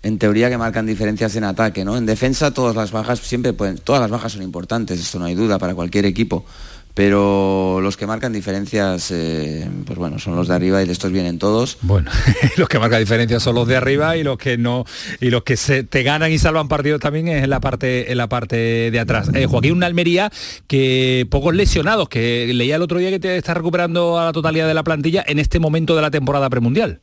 en 0.03 0.17
teoría 0.19 0.49
que 0.49 0.57
marcan 0.57 0.85
diferencias 0.85 1.35
en 1.37 1.45
ataque, 1.45 1.85
¿no? 1.85 1.97
En 1.97 2.05
defensa 2.05 2.51
todas 2.51 2.75
las 2.75 2.91
bajas 2.91 3.19
siempre 3.19 3.53
pueden, 3.53 3.77
todas 3.77 4.01
las 4.01 4.11
bajas 4.11 4.33
son 4.33 4.43
importantes, 4.43 4.99
esto 4.99 5.17
no 5.17 5.25
hay 5.25 5.33
duda 5.33 5.57
para 5.57 5.73
cualquier 5.73 6.05
equipo. 6.05 6.45
pero 6.93 7.79
los 7.81 7.97
que 7.97 8.05
marcan 8.05 8.33
diferencias, 8.33 9.09
eh, 9.09 9.67
pues 9.83 9.97
bueno, 9.97 10.19
son 10.19 10.35
los 10.35 10.47
de 10.47 10.53
arriba 10.53 10.83
y 10.83 10.85
de 10.85 10.91
estos 10.91 11.11
vienen 11.11 11.39
todos. 11.39 11.79
Bueno, 11.81 12.11
los 12.57 12.69
que 12.69 12.77
marcan 12.77 12.99
diferencias 12.99 13.41
son 13.41 13.55
los 13.55 13.67
de 13.67 13.75
arriba 13.75 14.15
y 14.15 14.21
los 14.21 14.37
que 14.37 14.59
no 14.59 14.85
y 15.19 15.31
los 15.31 15.41
que 15.41 15.57
se 15.57 15.83
te 15.83 16.03
ganan 16.03 16.31
y 16.31 16.37
salvan 16.37 16.67
partidos 16.67 16.99
también 16.99 17.29
es 17.29 17.43
en 17.43 17.49
la 17.49 17.61
parte 17.61 18.11
en 18.11 18.17
la 18.17 18.29
parte 18.29 18.91
de 18.91 18.99
atrás. 18.99 19.31
Eh, 19.33 19.47
Joaquín 19.47 19.71
una 19.71 19.87
Almería 19.87 20.31
que 20.67 21.25
pocos 21.31 21.55
lesionados, 21.55 22.09
que 22.09 22.51
leía 22.53 22.75
el 22.75 22.83
otro 22.83 22.99
día 22.99 23.09
que 23.09 23.19
te 23.19 23.37
está 23.37 23.55
recuperando 23.55 24.19
a 24.19 24.25
la 24.25 24.31
totalidad 24.31 24.67
de 24.67 24.75
la 24.75 24.83
plantilla 24.83 25.23
en 25.25 25.39
este 25.39 25.59
momento 25.59 25.95
de 25.95 26.03
la 26.03 26.11
temporada 26.11 26.47
premundial. 26.51 26.99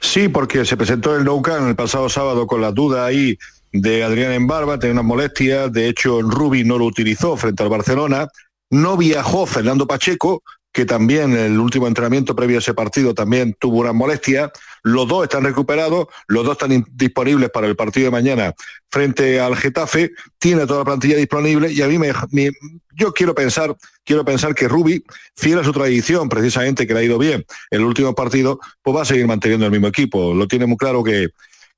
Sí, 0.00 0.28
porque 0.28 0.64
se 0.64 0.76
presentó 0.76 1.16
el 1.16 1.24
Nou 1.24 1.42
Camp 1.42 1.68
el 1.68 1.76
pasado 1.76 2.08
sábado 2.08 2.46
con 2.46 2.60
la 2.60 2.72
duda 2.72 3.06
ahí 3.06 3.38
de 3.72 4.02
Adrián 4.02 4.32
en 4.32 4.46
Barba, 4.46 4.78
tenía 4.78 4.94
unas 4.94 5.04
molestias, 5.04 5.72
de 5.72 5.88
hecho 5.88 6.22
Rubi 6.22 6.64
no 6.64 6.78
lo 6.78 6.86
utilizó 6.86 7.36
frente 7.36 7.62
al 7.62 7.68
Barcelona, 7.68 8.28
no 8.70 8.96
viajó 8.96 9.46
Fernando 9.46 9.86
Pacheco, 9.86 10.42
que 10.72 10.84
también 10.84 11.36
el 11.36 11.58
último 11.58 11.88
entrenamiento 11.88 12.36
previo 12.36 12.58
a 12.58 12.60
ese 12.60 12.74
partido 12.74 13.14
también 13.14 13.56
tuvo 13.58 13.78
una 13.78 13.92
molestia. 13.92 14.52
Los 14.82 15.08
dos 15.08 15.24
están 15.24 15.44
recuperados, 15.44 16.06
los 16.28 16.44
dos 16.44 16.52
están 16.52 16.84
disponibles 16.92 17.50
para 17.50 17.66
el 17.66 17.76
partido 17.76 18.06
de 18.06 18.10
mañana 18.12 18.54
frente 18.88 19.40
al 19.40 19.56
Getafe, 19.56 20.12
tiene 20.38 20.66
toda 20.66 20.80
la 20.80 20.84
plantilla 20.84 21.16
disponible 21.16 21.72
y 21.72 21.82
a 21.82 21.88
mí 21.88 21.98
me, 21.98 22.12
me, 22.30 22.50
yo 22.94 23.12
quiero 23.12 23.34
pensar, 23.34 23.76
quiero 24.04 24.24
pensar 24.24 24.54
que 24.54 24.68
Rubi, 24.68 25.04
fiel 25.36 25.58
a 25.58 25.64
su 25.64 25.72
tradición, 25.72 26.28
precisamente 26.28 26.86
que 26.86 26.94
le 26.94 27.00
ha 27.00 27.04
ido 27.04 27.18
bien 27.18 27.44
el 27.70 27.82
último 27.82 28.14
partido, 28.14 28.60
pues 28.82 28.96
va 28.96 29.02
a 29.02 29.06
seguir 29.06 29.26
manteniendo 29.26 29.66
el 29.66 29.72
mismo 29.72 29.88
equipo. 29.88 30.34
Lo 30.34 30.46
tiene 30.46 30.66
muy 30.66 30.76
claro 30.76 31.02
que, 31.02 31.28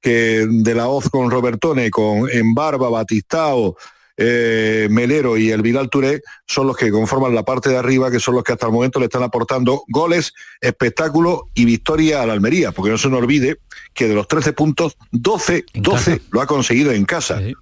que 0.00 0.46
de 0.48 0.74
la 0.74 0.88
hoz 0.88 1.08
con 1.08 1.30
Robertone, 1.30 1.90
con 1.90 2.28
Embarba, 2.30 2.90
Batistao, 2.90 3.76
eh, 4.16 4.88
Melero 4.90 5.36
y 5.36 5.50
el 5.50 5.62
Vidal 5.62 5.90
Touré 5.90 6.22
son 6.46 6.66
los 6.66 6.76
que 6.76 6.90
conforman 6.90 7.34
la 7.34 7.44
parte 7.44 7.70
de 7.70 7.76
arriba, 7.76 8.10
que 8.10 8.20
son 8.20 8.34
los 8.34 8.44
que 8.44 8.52
hasta 8.52 8.66
el 8.66 8.72
momento 8.72 8.98
le 8.98 9.06
están 9.06 9.22
aportando 9.22 9.84
goles, 9.88 10.34
espectáculo 10.60 11.48
y 11.54 11.64
victoria 11.64 12.22
a 12.22 12.26
la 12.26 12.32
Almería, 12.32 12.72
porque 12.72 12.90
no 12.90 12.98
se 12.98 13.08
nos 13.08 13.20
olvide 13.20 13.58
que 13.94 14.08
de 14.08 14.14
los 14.14 14.28
13 14.28 14.52
puntos, 14.52 14.96
12, 15.12 15.64
12 15.74 16.22
lo 16.30 16.40
ha 16.40 16.46
conseguido 16.46 16.92
en 16.92 17.04
casa 17.04 17.38
sí. 17.38 17.54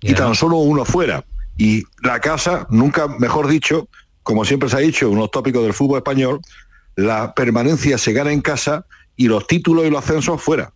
y, 0.00 0.12
y 0.12 0.14
tan 0.14 0.34
solo 0.34 0.56
uno 0.56 0.84
fuera. 0.84 1.24
Y 1.56 1.82
la 2.02 2.20
casa, 2.20 2.66
nunca 2.70 3.08
mejor 3.08 3.48
dicho, 3.48 3.88
como 4.22 4.44
siempre 4.44 4.68
se 4.68 4.76
ha 4.76 4.80
dicho, 4.80 5.10
unos 5.10 5.30
tópicos 5.30 5.62
del 5.62 5.74
fútbol 5.74 5.98
español, 5.98 6.40
la 6.96 7.34
permanencia 7.34 7.98
se 7.98 8.12
gana 8.12 8.32
en 8.32 8.40
casa 8.40 8.84
y 9.16 9.28
los 9.28 9.46
títulos 9.46 9.86
y 9.86 9.90
los 9.90 10.04
ascensos 10.04 10.40
fuera. 10.42 10.72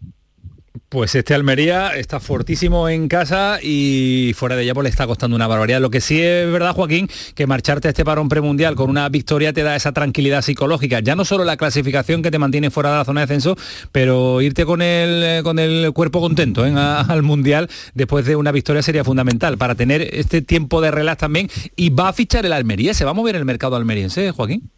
Pues 0.89 1.15
este 1.15 1.35
Almería 1.35 1.97
está 1.97 2.19
fortísimo 2.19 2.89
en 2.89 3.09
casa 3.09 3.59
y 3.63 4.33
fuera 4.35 4.57
de 4.57 4.63
ella 4.63 4.73
pues 4.75 4.85
le 4.85 4.91
está 4.91 5.07
costando 5.07 5.37
una 5.37 5.47
barbaridad. 5.47 5.81
Lo 5.81 5.91
que 5.91 6.01
sí 6.01 6.21
es 6.23 6.51
verdad, 6.51 6.75
Joaquín, 6.75 7.09
que 7.35 7.47
marcharte 7.47 7.89
a 7.89 7.91
este 7.91 8.07
parón 8.07 8.31
premundial 8.31 8.75
con 8.75 8.89
una 8.89 9.09
victoria 9.11 9.53
te 9.53 9.63
da 9.63 9.77
esa 9.77 9.93
tranquilidad 9.93 10.41
psicológica. 10.41 11.01
Ya 11.01 11.15
no 11.15 11.27
solo 11.27 11.45
la 11.45 11.59
clasificación 11.59 12.23
que 12.23 12.31
te 12.31 12.39
mantiene 12.39 12.71
fuera 12.71 12.91
de 12.91 12.97
la 12.99 13.05
zona 13.05 13.21
de 13.21 13.27
descenso, 13.27 13.57
pero 13.91 14.41
irte 14.41 14.65
con 14.65 14.81
el, 14.81 15.43
con 15.43 15.59
el 15.59 15.93
cuerpo 15.93 16.21
contento 16.21 16.65
¿eh? 16.65 16.73
al 16.75 17.23
Mundial 17.23 17.69
después 17.95 18.25
de 18.25 18.37
una 18.37 18.51
victoria 18.51 18.83
sería 18.83 19.05
fundamental 19.05 19.59
para 19.59 19.75
tener 19.75 20.03
este 20.15 20.41
tiempo 20.41 20.81
de 20.81 20.91
relax 20.91 21.19
también. 21.19 21.51
Y 21.77 21.91
va 21.91 22.09
a 22.09 22.13
fichar 22.15 22.47
el 22.47 22.53
Almería, 22.53 22.95
se 22.95 23.05
va 23.05 23.11
a 23.11 23.15
mover 23.15 23.37
el 23.37 23.45
mercado 23.45 23.77
almeriense, 23.77 24.31
Joaquín. 24.31 24.71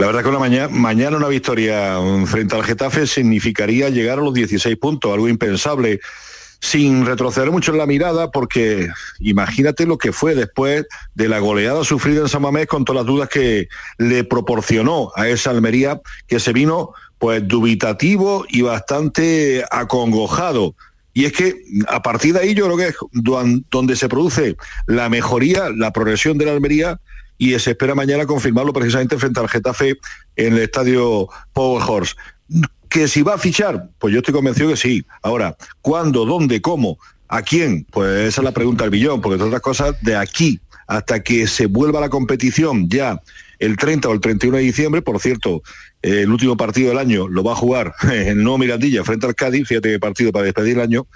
La 0.00 0.06
verdad 0.06 0.24
que 0.24 0.30
mañana, 0.30 0.68
mañana 0.68 1.18
una 1.18 1.28
victoria 1.28 1.98
frente 2.24 2.56
al 2.56 2.64
Getafe 2.64 3.06
significaría 3.06 3.90
llegar 3.90 4.18
a 4.18 4.22
los 4.22 4.32
16 4.32 4.74
puntos, 4.78 5.12
algo 5.12 5.28
impensable, 5.28 6.00
sin 6.58 7.04
retroceder 7.04 7.50
mucho 7.50 7.72
en 7.72 7.76
la 7.76 7.84
mirada, 7.84 8.30
porque 8.30 8.88
imagínate 9.18 9.84
lo 9.84 9.98
que 9.98 10.12
fue 10.12 10.34
después 10.34 10.86
de 11.14 11.28
la 11.28 11.38
goleada 11.38 11.84
sufrida 11.84 12.22
en 12.22 12.30
San 12.30 12.40
Mamés 12.40 12.66
con 12.66 12.86
todas 12.86 13.02
las 13.02 13.06
dudas 13.06 13.28
que 13.28 13.68
le 13.98 14.24
proporcionó 14.24 15.12
a 15.16 15.28
esa 15.28 15.50
Almería, 15.50 16.00
que 16.26 16.40
se 16.40 16.54
vino 16.54 16.94
pues 17.18 17.46
dubitativo 17.46 18.46
y 18.48 18.62
bastante 18.62 19.66
acongojado. 19.70 20.76
Y 21.12 21.26
es 21.26 21.34
que 21.34 21.62
a 21.88 22.00
partir 22.00 22.32
de 22.32 22.40
ahí 22.40 22.54
yo 22.54 22.64
creo 22.64 22.78
que 22.78 22.86
es 22.86 22.96
donde 23.70 23.96
se 23.96 24.08
produce 24.08 24.56
la 24.86 25.10
mejoría, 25.10 25.68
la 25.68 25.92
progresión 25.92 26.38
de 26.38 26.46
la 26.46 26.52
Almería, 26.52 26.98
y 27.40 27.58
se 27.58 27.70
espera 27.70 27.94
mañana 27.94 28.26
confirmarlo 28.26 28.74
precisamente 28.74 29.16
frente 29.16 29.40
al 29.40 29.48
Getafe 29.48 29.96
en 30.36 30.52
el 30.52 30.58
estadio 30.58 31.26
Power 31.54 31.82
Horse. 31.88 32.14
¿Que 32.90 33.08
si 33.08 33.22
va 33.22 33.34
a 33.34 33.38
fichar? 33.38 33.88
Pues 33.98 34.12
yo 34.12 34.18
estoy 34.18 34.34
convencido 34.34 34.68
que 34.68 34.76
sí. 34.76 35.06
Ahora, 35.22 35.56
¿cuándo, 35.80 36.26
dónde, 36.26 36.60
cómo? 36.60 36.98
¿A 37.28 37.40
quién? 37.40 37.86
Pues 37.90 38.28
esa 38.28 38.42
es 38.42 38.44
la 38.44 38.52
pregunta 38.52 38.84
del 38.84 38.90
billón, 38.90 39.22
porque 39.22 39.38
todas 39.38 39.48
otras 39.48 39.62
cosas, 39.62 39.96
de 40.02 40.16
aquí 40.16 40.60
hasta 40.86 41.22
que 41.22 41.46
se 41.46 41.64
vuelva 41.64 41.98
la 42.00 42.10
competición 42.10 42.90
ya 42.90 43.22
el 43.58 43.78
30 43.78 44.08
o 44.08 44.12
el 44.12 44.20
31 44.20 44.58
de 44.58 44.62
diciembre, 44.64 45.00
por 45.00 45.18
cierto, 45.18 45.62
eh, 46.02 46.22
el 46.22 46.30
último 46.30 46.58
partido 46.58 46.90
del 46.90 46.98
año 46.98 47.26
lo 47.26 47.42
va 47.42 47.52
a 47.52 47.56
jugar 47.56 47.94
en 48.12 48.42
nuevo 48.42 48.58
Mirandilla 48.58 49.02
frente 49.02 49.26
al 49.26 49.34
Cádiz, 49.34 49.66
fíjate 49.66 49.92
qué 49.92 49.98
partido 49.98 50.30
para 50.30 50.44
despedir 50.44 50.76
el 50.76 50.82
año, 50.82 51.06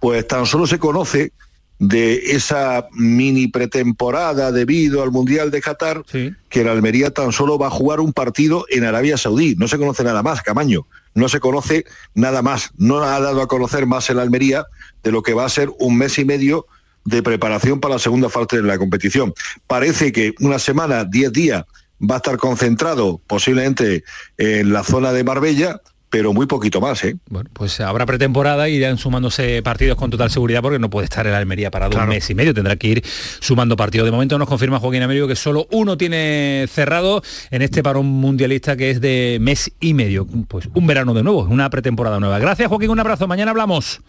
pues 0.00 0.26
tan 0.26 0.44
solo 0.44 0.66
se 0.66 0.80
conoce 0.80 1.32
de 1.78 2.32
esa 2.32 2.88
mini 2.92 3.48
pretemporada 3.48 4.50
debido 4.50 5.02
al 5.02 5.12
Mundial 5.12 5.50
de 5.50 5.60
Qatar, 5.60 6.02
sí. 6.10 6.32
que 6.48 6.64
la 6.64 6.72
Almería 6.72 7.10
tan 7.10 7.32
solo 7.32 7.58
va 7.58 7.68
a 7.68 7.70
jugar 7.70 8.00
un 8.00 8.12
partido 8.12 8.66
en 8.68 8.84
Arabia 8.84 9.16
Saudí. 9.16 9.54
No 9.56 9.68
se 9.68 9.78
conoce 9.78 10.02
nada 10.04 10.22
más, 10.22 10.42
Camaño. 10.42 10.86
No 11.14 11.28
se 11.28 11.40
conoce 11.40 11.84
nada 12.14 12.42
más. 12.42 12.70
No 12.76 13.02
ha 13.02 13.20
dado 13.20 13.42
a 13.42 13.48
conocer 13.48 13.86
más 13.86 14.10
el 14.10 14.18
Almería 14.18 14.66
de 15.02 15.12
lo 15.12 15.22
que 15.22 15.34
va 15.34 15.44
a 15.44 15.48
ser 15.48 15.70
un 15.78 15.96
mes 15.96 16.18
y 16.18 16.24
medio 16.24 16.66
de 17.04 17.22
preparación 17.22 17.80
para 17.80 17.94
la 17.94 17.98
segunda 17.98 18.28
parte 18.28 18.56
de 18.56 18.62
la 18.62 18.78
competición. 18.78 19.32
Parece 19.66 20.12
que 20.12 20.34
una 20.40 20.58
semana, 20.58 21.04
diez 21.04 21.32
días, 21.32 21.64
va 22.00 22.16
a 22.16 22.18
estar 22.18 22.36
concentrado 22.36 23.20
posiblemente 23.26 24.04
en 24.36 24.72
la 24.72 24.84
zona 24.84 25.12
de 25.12 25.24
Marbella, 25.24 25.80
pero 26.10 26.32
muy 26.32 26.46
poquito 26.46 26.80
más, 26.80 27.04
¿eh? 27.04 27.16
Bueno, 27.28 27.50
pues 27.52 27.80
habrá 27.80 28.06
pretemporada 28.06 28.68
y 28.68 28.76
irán 28.76 28.98
sumándose 28.98 29.62
partidos 29.62 29.96
con 29.98 30.10
total 30.10 30.30
seguridad 30.30 30.62
porque 30.62 30.78
no 30.78 30.88
puede 30.88 31.04
estar 31.04 31.26
el 31.26 31.34
Almería 31.34 31.70
parado 31.70 31.90
claro. 31.90 32.04
un 32.06 32.10
mes 32.10 32.28
y 32.30 32.34
medio, 32.34 32.54
tendrá 32.54 32.76
que 32.76 32.88
ir 32.88 33.04
sumando 33.40 33.76
partidos. 33.76 34.06
De 34.06 34.12
momento 34.12 34.38
nos 34.38 34.48
confirma 34.48 34.78
Joaquín 34.78 35.02
Américo 35.02 35.28
que 35.28 35.36
solo 35.36 35.66
uno 35.70 35.98
tiene 35.98 36.66
cerrado 36.70 37.22
en 37.50 37.62
este 37.62 37.82
parón 37.82 38.06
mundialista 38.06 38.76
que 38.76 38.90
es 38.90 39.00
de 39.00 39.38
mes 39.40 39.70
y 39.80 39.94
medio. 39.94 40.26
Pues 40.48 40.68
un 40.74 40.86
verano 40.86 41.12
de 41.12 41.22
nuevo, 41.22 41.42
una 41.42 41.68
pretemporada 41.68 42.18
nueva. 42.20 42.38
Gracias 42.38 42.68
Joaquín, 42.68 42.90
un 42.90 43.00
abrazo, 43.00 43.26
mañana 43.26 43.50
hablamos. 43.50 44.00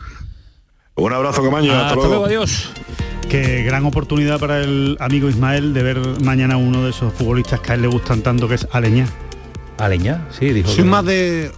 Un 0.95 1.13
abrazo, 1.13 1.43
Camaño. 1.43 1.71
Hasta, 1.71 1.83
Hasta 1.83 1.95
luego. 1.95 2.09
luego, 2.09 2.25
adiós. 2.25 2.71
Qué 3.29 3.63
gran 3.63 3.85
oportunidad 3.85 4.39
para 4.39 4.59
el 4.59 4.97
amigo 4.99 5.29
Ismael 5.29 5.73
de 5.73 5.83
ver 5.83 5.99
mañana 6.23 6.57
uno 6.57 6.83
de 6.83 6.89
esos 6.89 7.13
futbolistas 7.13 7.59
que 7.59 7.71
a 7.71 7.75
él 7.75 7.83
le 7.83 7.87
gustan 7.87 8.21
tanto, 8.21 8.47
que 8.47 8.55
es 8.55 8.67
Aleñá. 8.71 9.07
Aleñá, 9.77 10.27
sí, 10.31 10.51
dijo. 10.51 10.67
Soy 10.67 10.83
más 10.83 11.05
de 11.05 11.51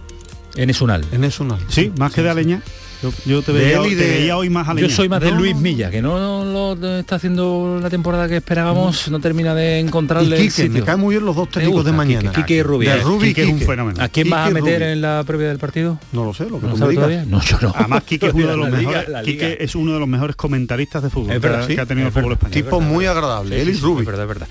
en 0.56 0.70
Esunal. 0.70 1.04
En 1.12 1.24
Esunal. 1.24 1.58
Sí, 1.68 1.92
más 1.98 2.12
que 2.12 2.22
de 2.22 2.30
Aleña. 2.30 2.62
Yo, 3.02 3.12
yo 3.26 3.42
te, 3.42 3.50
veía, 3.50 3.80
de 3.80 3.88
te 3.88 3.94
de... 3.96 4.10
veía, 4.10 4.36
hoy 4.36 4.48
más 4.48 4.68
Aleña. 4.68 4.86
Yo 4.86 4.94
soy 4.94 5.08
más 5.08 5.20
de 5.20 5.32
Luis 5.32 5.56
Milla, 5.56 5.90
que 5.90 6.00
no, 6.00 6.44
no, 6.44 6.74
lo 6.76 6.98
está 6.98 7.16
haciendo 7.16 7.80
la 7.82 7.90
temporada 7.90 8.28
que 8.28 8.36
esperábamos, 8.36 9.08
no, 9.08 9.18
no 9.18 9.20
termina 9.20 9.54
de 9.54 9.80
encontrarle 9.80 10.40
y 10.40 10.48
Quique, 10.48 10.68
me 10.68 10.82
cae 10.82 10.96
muy 10.96 11.16
bien 11.16 11.26
los 11.26 11.34
dos 11.34 11.48
técnicos 11.50 11.84
de 11.84 11.92
mañana. 11.92 12.30
Quique, 12.30 12.42
Quique 12.42 12.54
y 12.54 12.62
Rubí. 12.62 12.86
De 12.86 12.96
Rubí 12.98 13.28
Quique, 13.28 13.42
es 13.42 13.48
un 13.48 13.60
fenómeno. 13.60 14.00
¿A 14.00 14.08
quién 14.08 14.30
vas 14.30 14.48
a 14.48 14.50
meter 14.50 14.80
Rubí. 14.80 14.92
en 14.92 15.00
la 15.00 15.24
previa 15.26 15.48
del 15.48 15.58
partido? 15.58 15.98
No 16.12 16.24
lo 16.24 16.32
sé, 16.32 16.48
lo 16.48 16.60
que 16.60 16.66
¿No 16.68 16.74
tú 16.74 16.78
me 16.78 16.88
digas. 16.90 17.04
todavía? 17.04 17.24
No, 17.26 17.42
yo 17.42 17.58
no. 17.60 17.72
Además, 17.74 18.04
Quique 18.04 18.26
es 18.26 18.34
uno 18.34 18.46
de 18.46 18.56
los 18.56 18.70
mejores. 18.78 19.06
Quique 19.24 19.56
es 19.60 19.74
uno 19.74 19.94
de 19.94 19.98
los 19.98 20.08
mejores 20.08 20.36
comentaristas 20.36 21.02
de 21.02 21.10
fútbol 21.10 21.32
Es 21.32 21.40
verdad, 21.40 21.66
que, 21.66 21.74
sí, 21.74 21.80
ha 21.80 21.86
tenido 21.86 22.06
el 22.06 22.12
fútbol 22.12 22.32
español. 22.32 22.52
Tipo 22.52 22.80
muy 22.80 23.06
agradable, 23.06 23.60
él 23.60 23.68
y 23.70 23.72
Rubí. 23.74 24.02
Es 24.02 24.06
verdad, 24.06 24.28
verdad. 24.28 24.48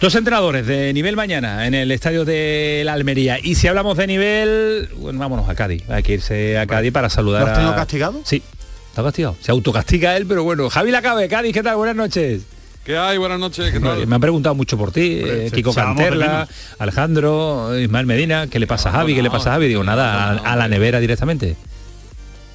Dos 0.00 0.14
entrenadores 0.14 0.66
de 0.66 0.92
nivel 0.92 1.16
mañana 1.16 1.66
en 1.66 1.72
el 1.72 1.90
estadio 1.90 2.26
de 2.26 2.82
la 2.84 2.92
Almería. 2.92 3.38
Y 3.42 3.54
si 3.54 3.68
hablamos 3.68 3.96
de 3.96 4.06
nivel, 4.06 4.88
bueno, 4.98 5.18
vámonos 5.18 5.48
a 5.48 5.54
Cádiz. 5.54 5.88
Hay 5.88 6.02
que 6.02 6.14
irse 6.14 6.58
a 6.58 6.66
Cádiz 6.66 6.92
para 6.92 7.08
saludar 7.08 7.42
¿Lo 7.42 7.48
has 7.48 7.54
tenido 7.54 7.72
a... 7.72 7.85
castigado? 7.86 8.20
Sí, 8.24 8.42
está 8.90 9.02
castigado. 9.02 9.36
Se 9.40 9.50
autocastiga 9.52 10.16
él, 10.16 10.26
pero 10.26 10.42
bueno. 10.44 10.68
Javi 10.68 10.90
Lacabe, 10.90 11.28
Cádiz, 11.28 11.52
¿qué 11.54 11.62
tal? 11.62 11.76
Buenas 11.76 11.96
noches. 11.96 12.42
¿Qué 12.84 12.96
hay? 12.96 13.18
Buenas 13.18 13.38
noches, 13.40 13.72
¿qué 13.72 13.80
tal? 13.80 14.06
Me 14.06 14.14
han 14.14 14.20
preguntado 14.20 14.54
mucho 14.54 14.76
por 14.78 14.92
ti, 14.92 15.20
eh, 15.24 15.50
Kiko 15.52 15.72
Canterla. 15.74 16.46
Alejandro, 16.78 17.76
Ismael 17.78 18.06
Medina, 18.06 18.46
¿qué 18.48 18.58
le 18.60 18.66
pasa 18.68 18.90
a 18.90 18.92
Javi? 18.92 19.14
¿Qué 19.14 19.22
le 19.22 19.30
pasa 19.30 19.50
a 19.50 19.52
Javi? 19.54 19.66
Digo, 19.68 19.82
nada, 19.82 20.30
a, 20.30 20.52
a 20.52 20.56
la 20.56 20.68
nevera 20.68 21.00
directamente. 21.00 21.56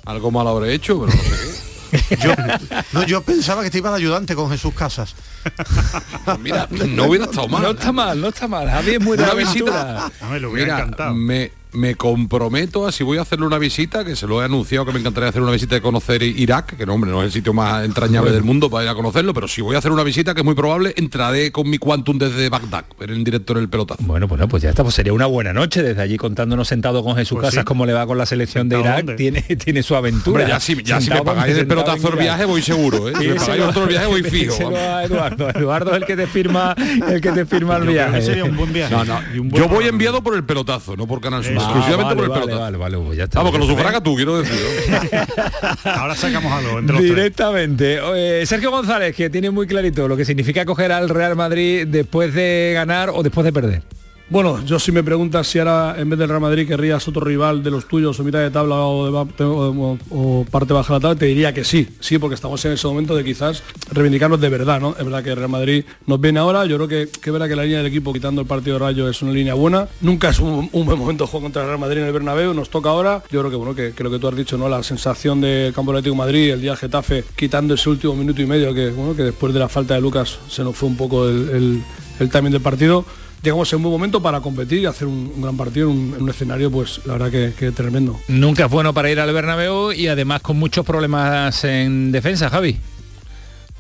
Algo 0.06 0.32
mal 0.32 0.48
habré 0.48 0.74
hecho, 0.74 1.00
pero 1.02 1.14
no 1.18 1.22
sé 1.22 1.30
qué. 1.30 1.62
Yo, 2.24 2.32
no, 2.94 3.04
yo 3.06 3.22
pensaba 3.22 3.64
que 3.64 3.70
te 3.70 3.80
iba 3.80 3.90
de 3.90 3.98
ayudante 3.98 4.34
con 4.34 4.50
Jesús 4.50 4.74
Casas. 4.74 5.14
Pues 6.24 6.40
mira, 6.40 6.66
no 6.70 7.06
hubiera 7.08 7.26
estado 7.26 7.48
mal. 7.50 7.62
No 7.64 7.72
está 7.72 7.92
mal, 7.92 8.22
no 8.22 8.28
está 8.30 8.48
mal. 8.48 8.70
Javi 8.70 8.92
es 8.92 9.02
muy 9.02 9.18
de 9.18 9.24
Una 9.24 9.32
aventura. 9.34 9.54
visita. 9.74 10.06
A 10.06 10.26
mí 10.28 10.32
me 10.34 10.40
lo 10.40 10.52
hubiera 10.52 10.74
Mira, 10.76 10.86
encantado. 10.86 11.14
me, 11.16 11.52
me 11.74 11.96
comprometo 11.96 12.86
a 12.86 12.92
si 12.92 13.04
voy 13.04 13.18
a 13.18 13.22
hacerle 13.22 13.46
una 13.46 13.58
visita, 13.58 14.04
que 14.04 14.16
se 14.16 14.28
lo 14.28 14.42
he 14.42 14.46
anunciado 14.46 14.86
que 14.86 14.92
me 14.92 15.00
encantaría 15.00 15.30
hacer 15.30 15.42
una 15.42 15.52
visita 15.52 15.76
de 15.76 15.82
conocer 15.82 16.22
Irak, 16.24 16.76
que 16.78 16.86
no, 16.86 16.94
hombre, 16.96 17.12
no 17.12 17.22
es 17.22 17.28
el 17.28 17.32
sitio 17.32 17.54
más 17.54 17.86
entrañable 17.86 18.32
del 18.32 18.44
mundo 18.44 18.70
para 18.70 18.84
ir 18.84 18.90
a 18.90 18.96
conocerlo, 18.96 19.34
pero 19.34 19.48
si 19.48 19.62
voy 19.62 19.76
a 19.76 19.80
hacer 19.80 19.92
una 19.92 20.04
visita, 20.04 20.34
que 20.34 20.42
es 20.42 20.46
muy 20.46 20.56
probable, 20.56 20.94
entraré 20.98 21.52
con 21.52 21.70
mi 21.70 21.78
Quantum 21.78 22.18
desde 22.18 22.50
Bagdad, 22.50 22.86
en 23.00 23.10
el 23.10 23.24
director 23.24 23.58
del 23.58 23.70
pelotazo. 23.70 24.04
Bueno, 24.04 24.28
pues, 24.28 24.40
no, 24.42 24.48
pues 24.48 24.64
ya 24.64 24.70
está, 24.70 24.84
pues 24.84 24.96
sería 24.96 25.14
una 25.14 25.26
buena 25.28 25.54
noche 25.54 25.82
desde 25.82 26.02
allí 26.02 26.18
contándonos 26.18 26.68
sentado 26.68 27.04
con 27.04 27.16
Jesús 27.16 27.38
Pues 27.40 27.50
Casas 27.52 27.62
sí. 27.62 27.66
cómo 27.66 27.86
le 27.86 27.94
va 27.94 28.06
con 28.06 28.18
la 28.18 28.26
selección 28.26 28.68
de 28.68 28.76
¿Sentado 28.76 28.96
Irak, 28.96 29.06
dónde? 29.06 29.16
tiene, 29.16 29.42
tiene 29.42 29.84
su 29.84 29.96
aventura. 29.96 30.42
Hombre, 30.42 30.54
ya 30.54 30.60
si, 30.60 30.82
ya 30.84 31.00
si 31.00 31.10
me 31.10 31.22
pagáis 31.22 31.56
el 31.58 31.68
pelotazo 31.68 32.10
el 32.10 32.20
viaje, 32.20 32.46
voy 32.46 32.62
seguro, 32.62 33.10
¿eh? 33.10 33.14
Si 33.20 33.28
me 33.28 33.36
pagáis 33.36 33.64
a- 33.64 33.70
otro 33.70 33.88
viaje, 33.88 34.08
voy 34.08 34.24
fijo. 34.24 34.72
Eduardo. 35.04 35.50
Eduardo 35.50 35.92
es 35.92 35.98
el 35.98 36.06
que 36.06 36.16
te 36.16 36.28
firma, 36.28 36.76
el 37.08 37.22
que 37.22 37.32
te 37.32 37.46
firma 37.46 37.78
el 37.78 37.86
Yo 37.86 37.92
viaje. 37.92 38.22
sería 38.22 38.44
un 38.46 38.58
buen 38.58 38.74
viaje. 38.74 38.94
No, 38.94 39.06
no, 39.06 39.20
Yo 39.56 39.68
voy 39.70 39.86
enviado 39.88 40.22
por 40.22 40.36
el 40.36 40.44
pelotazo, 40.44 40.96
no 40.98 41.08
por 41.08 41.22
Canal 41.22 41.44
Sur. 41.44 41.61
Ah, 41.62 41.66
exclusivamente 41.66 42.04
vale, 42.04 42.16
por 42.16 42.24
el 42.24 42.30
vale, 42.30 42.42
pelotazo. 42.42 42.62
vale, 42.62 42.78
vale, 42.78 42.98
pues 43.06 43.18
ya 43.18 43.24
está. 43.26 43.40
Vamos, 43.40 43.52
que 43.54 43.58
lo 43.60 43.66
sufraga 43.66 44.02
tú, 44.02 44.16
quiero 44.16 44.40
decir. 44.42 44.58
Ahora 45.84 46.16
sacamos 46.16 46.52
algo 46.52 46.80
entre 46.80 46.94
los 46.96 47.02
tres. 47.04 47.16
Directamente. 47.16 48.00
Eh, 48.42 48.46
Sergio 48.46 48.72
González, 48.72 49.16
que 49.16 49.30
tiene 49.30 49.52
muy 49.52 49.68
clarito 49.68 50.08
lo 50.08 50.18
que 50.18 50.26
significa 50.26 50.66
coger 50.66 50.92
al 50.92 51.10
Real 51.10 51.36
Madrid 51.36 51.88
después 51.88 52.34
de 52.34 52.72
ganar 52.74 53.10
o 53.14 53.24
después 53.24 53.46
de 53.46 53.54
perder. 53.54 53.84
Bueno, 54.32 54.64
yo 54.64 54.80
si 54.80 54.94
me 54.94 55.04
preguntas 55.04 55.46
si 55.46 55.60
ahora 55.60 55.96
en 55.98 56.10
vez 56.10 56.18
del 56.18 56.30
Real 56.30 56.40
Madrid 56.40 56.66
querrías 56.66 57.06
otro 57.06 57.20
rival 57.22 57.62
de 57.62 57.70
los 57.70 57.86
tuyos 57.86 58.18
o 58.18 58.24
mitad 58.24 58.40
de 58.40 58.50
tabla 58.50 58.78
o, 58.78 59.28
de 59.28 60.46
parte 60.50 60.72
baja 60.72 60.94
de 60.94 61.00
la 61.00 61.02
tabla, 61.02 61.20
te 61.20 61.26
diría 61.26 61.54
que 61.54 61.66
sí, 61.66 61.86
sí, 62.00 62.18
porque 62.18 62.36
estamos 62.36 62.64
en 62.64 62.72
ese 62.72 62.88
momento 62.88 63.14
de 63.14 63.26
quizás 63.26 63.62
reivindicarnos 63.92 64.40
de 64.40 64.48
verdad, 64.48 64.80
¿no? 64.80 64.92
Es 64.92 65.04
verdad 65.04 65.22
que 65.22 65.32
el 65.32 65.36
Real 65.36 65.50
Madrid 65.50 65.84
nos 66.08 66.22
viene 66.22 66.40
ahora, 66.40 66.66
yo 66.66 66.78
creo 66.78 66.88
que, 66.88 67.10
que 67.20 67.30
verdad 67.30 67.50
que 67.50 67.58
la 67.58 67.64
línea 67.64 67.80
del 67.80 67.88
equipo 67.88 68.14
quitando 68.14 68.40
el 68.40 68.48
partido 68.48 68.80
de 68.80 68.86
Rayo 68.86 69.10
es 69.10 69.22
una 69.22 69.34
línea 69.34 69.54
buena, 69.54 69.90
nunca 70.00 70.30
es 70.30 70.40
un, 70.40 70.70
buen 70.72 70.98
momento 70.98 71.28
jugar 71.28 71.44
contra 71.44 71.64
el 71.64 71.68
Real 71.68 71.80
Madrid 71.80 71.98
en 71.98 72.08
el 72.08 72.14
Bernabéu, 72.14 72.54
nos 72.54 72.70
toca 72.70 72.88
ahora, 72.88 73.22
yo 73.30 73.42
creo 73.42 73.52
que 73.52 73.58
bueno, 73.58 73.76
que, 73.76 73.94
lo 74.02 74.10
que 74.10 74.18
tú 74.18 74.30
has 74.30 74.36
dicho, 74.38 74.58
¿no? 74.58 74.70
La 74.70 74.82
sensación 74.82 75.42
del 75.42 75.74
Campo 75.74 75.92
Atlético 75.92 76.14
de 76.14 76.20
Madrid, 76.20 76.52
el 76.52 76.62
día 76.62 76.78
Getafe, 76.78 77.26
quitando 77.36 77.74
ese 77.74 77.90
último 77.90 78.16
minuto 78.16 78.42
y 78.42 78.46
medio 78.46 78.74
que, 78.74 78.92
bueno, 78.92 79.14
que 79.14 79.24
después 79.24 79.54
de 79.54 79.60
la 79.60 79.68
falta 79.68 79.96
de 79.96 80.00
Lucas 80.00 80.40
se 80.48 80.64
nos 80.64 80.74
fue 80.74 80.88
un 80.88 80.96
poco 80.96 81.28
el, 81.28 81.50
el, 81.50 81.84
el 82.22 82.30
timing 82.30 82.54
del 82.54 82.62
partido 82.62 83.04
llegamos 83.42 83.72
en 83.72 83.78
un 83.78 83.84
buen 83.84 83.94
momento 83.94 84.22
para 84.22 84.42
competir 84.42 84.80
y 84.80 84.86
hacer 84.86 85.08
un, 85.08 85.32
un 85.36 85.42
gran 85.42 85.58
partido 85.58 85.90
en 85.90 85.98
un, 85.98 86.14
en 86.16 86.22
un 86.24 86.30
escenario, 86.30 86.72
pues 86.72 87.02
la 87.06 87.14
verdad 87.14 87.32
que, 87.32 87.54
que 87.58 87.72
tremendo. 87.72 88.20
Nunca 88.28 88.66
es 88.66 88.72
bueno 88.72 88.94
para 88.94 89.12
ir 89.12 89.20
al 89.20 89.34
Bernabéu 89.34 89.92
y 89.92 90.08
además 90.08 90.42
con 90.42 90.58
muchos 90.58 90.86
problemas 90.86 91.64
en 91.64 92.12
defensa, 92.12 92.50
Javi. 92.50 92.80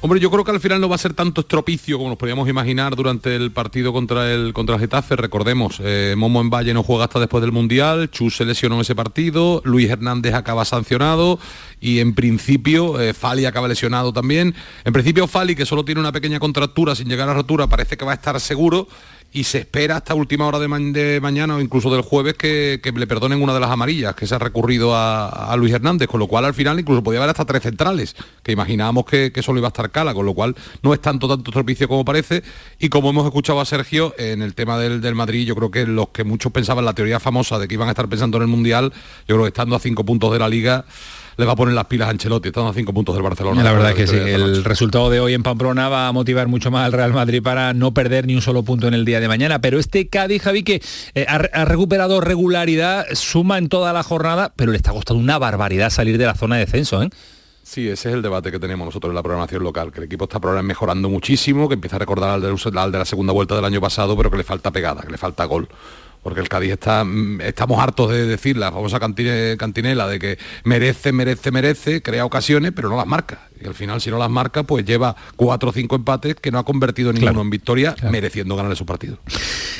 Hombre, 0.03 0.19
yo 0.19 0.31
creo 0.31 0.43
que 0.43 0.49
al 0.49 0.59
final 0.59 0.81
no 0.81 0.89
va 0.89 0.95
a 0.95 0.97
ser 0.97 1.13
tanto 1.13 1.41
estropicio 1.41 1.99
como 1.99 2.09
nos 2.09 2.17
podíamos 2.17 2.49
imaginar 2.49 2.95
durante 2.95 3.35
el 3.35 3.51
partido 3.51 3.93
contra 3.93 4.33
el 4.33 4.51
contra 4.51 4.73
el 4.73 4.81
Getafe. 4.81 5.15
Recordemos, 5.15 5.79
eh, 5.79 6.15
Momo 6.17 6.41
en 6.41 6.49
Valle 6.49 6.73
no 6.73 6.81
juega 6.81 7.03
hasta 7.03 7.19
después 7.19 7.39
del 7.41 7.51
Mundial, 7.51 8.09
Chus 8.09 8.37
se 8.37 8.45
lesionó 8.45 8.73
en 8.75 8.81
ese 8.81 8.95
partido, 8.95 9.61
Luis 9.63 9.91
Hernández 9.91 10.33
acaba 10.33 10.65
sancionado 10.65 11.37
y 11.79 11.99
en 11.99 12.15
principio 12.15 12.99
eh, 12.99 13.13
Fali 13.13 13.45
acaba 13.45 13.67
lesionado 13.67 14.11
también. 14.11 14.55
En 14.85 14.91
principio 14.91 15.27
Fali, 15.27 15.55
que 15.55 15.67
solo 15.67 15.85
tiene 15.85 16.01
una 16.01 16.11
pequeña 16.11 16.39
contractura 16.39 16.95
sin 16.95 17.07
llegar 17.07 17.29
a 17.29 17.35
rotura, 17.35 17.67
parece 17.67 17.95
que 17.95 18.03
va 18.03 18.13
a 18.13 18.15
estar 18.15 18.39
seguro 18.39 18.87
y 19.33 19.45
se 19.45 19.59
espera 19.59 19.97
hasta 19.97 20.13
última 20.13 20.45
hora 20.45 20.59
de, 20.59 20.67
de 20.91 21.21
mañana 21.21 21.55
o 21.55 21.61
incluso 21.61 21.91
del 21.91 22.01
jueves 22.01 22.33
que, 22.33 22.79
que 22.83 22.91
le 22.91 23.07
perdonen 23.07 23.41
una 23.41 23.53
de 23.53 23.59
las 23.59 23.69
amarillas 23.69 24.13
que 24.15 24.27
se 24.27 24.35
ha 24.35 24.39
recurrido 24.39 24.95
a, 24.95 25.27
a 25.51 25.55
Luis 25.55 25.73
Hernández, 25.73 26.07
con 26.07 26.19
lo 26.19 26.27
cual 26.27 26.45
al 26.45 26.53
final 26.53 26.79
incluso 26.79 27.01
podía 27.01 27.19
haber 27.19 27.29
hasta 27.29 27.45
tres 27.45 27.63
centrales, 27.63 28.15
que 28.43 28.51
imaginábamos 28.51 29.05
que, 29.05 29.31
que 29.31 29.41
solo 29.41 29.59
iba 29.59 29.67
a 29.67 29.69
estar 29.69 29.89
Cala, 29.91 30.13
con 30.13 30.25
lo 30.25 30.33
cual 30.33 30.55
no 30.83 30.93
es 30.93 31.01
tanto 31.01 31.27
tanto 31.27 31.51
estropicio 31.51 31.87
como 31.87 32.05
parece. 32.05 32.43
Y 32.79 32.89
como 32.89 33.09
hemos 33.09 33.25
escuchado 33.25 33.59
a 33.59 33.65
Sergio, 33.65 34.13
en 34.17 34.41
el 34.41 34.53
tema 34.53 34.77
del, 34.77 35.01
del 35.01 35.15
Madrid, 35.15 35.45
yo 35.45 35.55
creo 35.55 35.71
que 35.71 35.85
los 35.85 36.09
que 36.09 36.23
muchos 36.23 36.51
pensaban 36.51 36.85
la 36.85 36.93
teoría 36.93 37.19
famosa 37.19 37.59
de 37.59 37.67
que 37.67 37.73
iban 37.75 37.87
a 37.87 37.91
estar 37.91 38.07
pensando 38.07 38.37
en 38.37 38.43
el 38.43 38.49
Mundial, 38.49 38.93
yo 39.27 39.35
creo 39.35 39.43
que 39.43 39.47
estando 39.49 39.75
a 39.75 39.79
cinco 39.79 40.05
puntos 40.05 40.31
de 40.31 40.39
la 40.39 40.49
liga, 40.49 40.85
le 41.37 41.45
va 41.45 41.53
a 41.53 41.55
poner 41.55 41.73
las 41.73 41.85
pilas 41.85 42.07
a 42.07 42.11
Ancelotti, 42.11 42.49
estando 42.49 42.69
a 42.69 42.73
cinco 42.73 42.93
puntos 42.93 43.15
del 43.15 43.23
Barcelona. 43.23 43.63
La 43.63 43.71
verdad 43.71 43.91
es 43.91 43.95
que 43.95 44.07
sí, 44.07 44.15
el 44.15 44.63
resultado 44.63 45.09
de 45.09 45.19
hoy 45.19 45.33
en 45.33 45.43
Pamplona 45.43 45.89
va 45.89 46.07
a 46.07 46.11
motivar 46.11 46.47
mucho 46.47 46.71
más 46.71 46.85
al 46.85 46.91
Real 46.91 47.13
Madrid 47.13 47.41
para 47.41 47.73
no 47.73 47.93
perder 47.93 48.27
ni 48.27 48.35
un 48.35 48.41
solo 48.41 48.63
punto 48.63 48.87
en 48.87 48.93
el 48.93 49.05
día 49.05 49.19
de 49.19 49.27
mañana. 49.27 49.59
Pero 49.61 49.79
este 49.79 50.07
Cádiz, 50.07 50.41
Javi, 50.41 50.63
que 50.63 50.81
eh, 51.15 51.25
ha, 51.27 51.37
re- 51.37 51.51
ha 51.53 51.65
recuperado 51.65 52.21
regularidad, 52.21 53.05
suma 53.13 53.57
en 53.57 53.69
toda 53.69 53.93
la 53.93 54.03
jornada, 54.03 54.53
pero 54.55 54.71
le 54.71 54.77
está 54.77 54.91
costando 54.91 55.21
una 55.21 55.37
barbaridad 55.39 55.89
salir 55.89 56.17
de 56.17 56.25
la 56.25 56.35
zona 56.35 56.55
de 56.55 56.65
descenso, 56.65 57.01
¿eh? 57.01 57.09
Sí, 57.63 57.87
ese 57.87 58.09
es 58.09 58.15
el 58.15 58.21
debate 58.21 58.51
que 58.51 58.59
tenemos 58.59 58.85
nosotros 58.85 59.11
en 59.11 59.15
la 59.15 59.23
programación 59.23 59.63
local, 59.63 59.91
que 59.93 59.99
el 59.99 60.05
equipo 60.05 60.25
está 60.25 60.39
mejorando 60.61 61.09
muchísimo, 61.09 61.69
que 61.69 61.75
empieza 61.75 61.95
a 61.95 61.99
recordar 61.99 62.31
al 62.31 62.41
de, 62.41 62.47
al 62.79 62.91
de 62.91 62.97
la 62.97 63.05
segunda 63.05 63.31
vuelta 63.31 63.55
del 63.55 63.63
año 63.63 63.79
pasado, 63.79 64.17
pero 64.17 64.29
que 64.29 64.35
le 64.37 64.43
falta 64.43 64.71
pegada, 64.71 65.03
que 65.03 65.11
le 65.11 65.17
falta 65.17 65.45
gol. 65.45 65.69
Porque 66.23 66.39
el 66.39 66.49
Cádiz 66.49 66.71
está, 66.73 67.03
mm, 67.03 67.41
estamos 67.41 67.79
hartos 67.79 68.11
de 68.11 68.25
decir 68.27 68.55
la 68.57 68.71
famosa 68.71 68.99
cantine- 68.99 69.57
cantinela 69.57 70.07
de 70.07 70.19
que 70.19 70.37
merece, 70.63 71.11
merece, 71.11 71.51
merece, 71.51 72.01
crea 72.03 72.25
ocasiones, 72.25 72.71
pero 72.75 72.89
no 72.89 72.95
las 72.97 73.07
marca. 73.07 73.47
Y 73.63 73.67
al 73.67 73.73
final, 73.75 74.01
si 74.01 74.09
no 74.11 74.17
las 74.17 74.29
marca, 74.29 74.63
pues 74.63 74.85
lleva 74.85 75.15
cuatro 75.35 75.69
o 75.69 75.73
cinco 75.73 75.95
empates 75.95 76.35
que 76.35 76.51
no 76.51 76.57
ha 76.59 76.63
convertido 76.65 77.11
ninguno 77.13 77.41
en 77.41 77.49
victoria, 77.49 77.95
mereciendo 78.09 78.55
ganar 78.55 78.71
esos 78.71 78.85
partidos. 78.87 79.19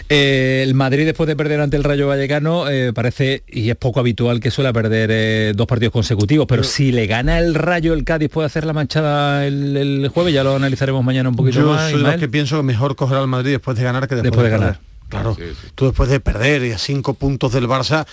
Eh, 0.10 0.62
el 0.64 0.74
Madrid 0.74 1.06
después 1.06 1.28
de 1.28 1.36
perder 1.36 1.62
ante 1.62 1.78
el 1.78 1.84
Rayo 1.84 2.08
Vallecano 2.08 2.68
eh, 2.70 2.92
parece 2.94 3.44
y 3.48 3.70
es 3.70 3.76
poco 3.76 4.00
habitual 4.00 4.40
que 4.40 4.52
suele 4.52 4.72
perder 4.74 5.10
eh, 5.12 5.54
dos 5.56 5.68
partidos 5.68 5.94
consecutivos, 5.94 6.46
pero 6.48 6.64
si 6.64 6.92
le 6.92 7.08
gana 7.08 7.40
el 7.40 7.56
Rayo 7.56 7.94
el 7.94 8.04
Cádiz 8.04 8.30
puede 8.30 8.46
hacer 8.48 8.66
la 8.66 8.74
manchada 8.74 9.46
el, 9.48 9.78
el 9.78 10.08
jueves, 10.10 10.34
ya 10.34 10.44
lo 10.44 10.56
analizaremos 10.56 11.04
mañana 11.04 11.30
un 11.30 11.36
poquito 11.36 11.60
Yo 11.62 11.68
más. 11.68 11.82
soy 11.84 11.92
de 11.92 11.94
los 11.94 12.02
Ismael. 12.02 12.20
que 12.20 12.28
pienso 12.30 12.58
que 12.58 12.64
mejor 12.64 12.96
coger 12.96 13.18
al 13.18 13.28
Madrid 13.28 13.52
después 13.52 13.78
de 13.78 13.84
ganar 13.84 14.08
que 14.08 14.16
después, 14.16 14.32
Después 14.32 14.52
de 14.52 14.58
ganar. 14.58 14.80
Claro, 15.12 15.38
tú 15.76 15.86
después 15.86 16.10
de 16.10 16.20
perder 16.20 16.64
y 16.66 16.72
a 16.72 16.78
cinco 16.78 17.14
puntos 17.14 17.52
del 17.54 17.68
Barça, 17.68 18.06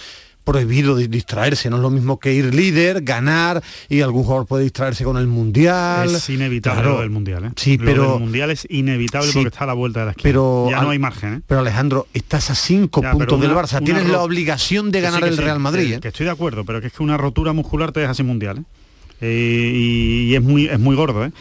prohibido 0.44 0.96
di- 0.96 1.08
distraerse, 1.08 1.68
no 1.68 1.76
es 1.76 1.82
lo 1.82 1.90
mismo 1.90 2.18
que 2.18 2.32
ir 2.32 2.54
líder, 2.54 3.02
ganar 3.02 3.62
y 3.90 4.00
algún 4.00 4.22
jugador 4.24 4.46
puede 4.46 4.64
distraerse 4.64 5.04
con 5.04 5.18
el 5.18 5.26
Mundial. 5.26 6.08
Es 6.14 6.30
inevitable 6.30 6.80
Claro. 6.80 6.94
lo 6.96 7.00
del 7.02 7.10
Mundial, 7.10 7.44
¿eh? 7.44 7.50
Sí, 7.56 7.76
Lo 7.76 7.84
pero 7.84 8.10
del 8.12 8.20
Mundial 8.20 8.50
es 8.50 8.66
inevitable 8.70 9.28
Sí, 9.28 9.34
porque 9.34 9.48
está 9.48 9.64
a 9.64 9.66
la 9.66 9.74
vuelta 9.74 10.00
de 10.00 10.06
la 10.06 10.10
esquina. 10.12 10.26
pero 10.26 10.68
ya 10.70 10.80
no 10.80 10.88
hay 10.88 10.98
margen, 10.98 11.34
¿eh? 11.34 11.40
Pero 11.46 11.60
Alejandro, 11.60 12.06
estás 12.14 12.48
a 12.48 12.54
cinco 12.54 13.02
Ya, 13.02 13.12
puntos 13.12 13.38
del 13.42 13.50
Barça, 13.50 13.84
tienes 13.84 14.08
la 14.08 14.22
obligación 14.22 14.90
de 14.90 15.02
ganar 15.02 15.22
sí, 15.22 15.28
el 15.28 15.36
sí, 15.36 15.40
Real 15.42 15.58
Madrid. 15.60 15.88
que- 15.88 15.94
¿eh? 15.96 16.00
Que 16.00 16.08
estoy 16.08 16.24
de 16.24 16.32
acuerdo, 16.32 16.64
pero 16.64 16.80
que 16.80 16.86
es 16.86 16.94
que 16.94 17.02
una 17.02 17.18
rotura 17.18 17.52
muscular 17.52 17.92
te 17.92 18.00
deja 18.00 18.14
sin 18.14 18.26
mundial, 18.26 18.58
¿eh? 18.58 18.62
Eh, 19.20 19.72
y, 19.74 20.30
y 20.30 20.34
es 20.34 20.42
muy 20.42 20.66
es 20.68 20.78
muy 20.78 20.96
gordo, 20.96 21.24
¿eh? 21.26 21.32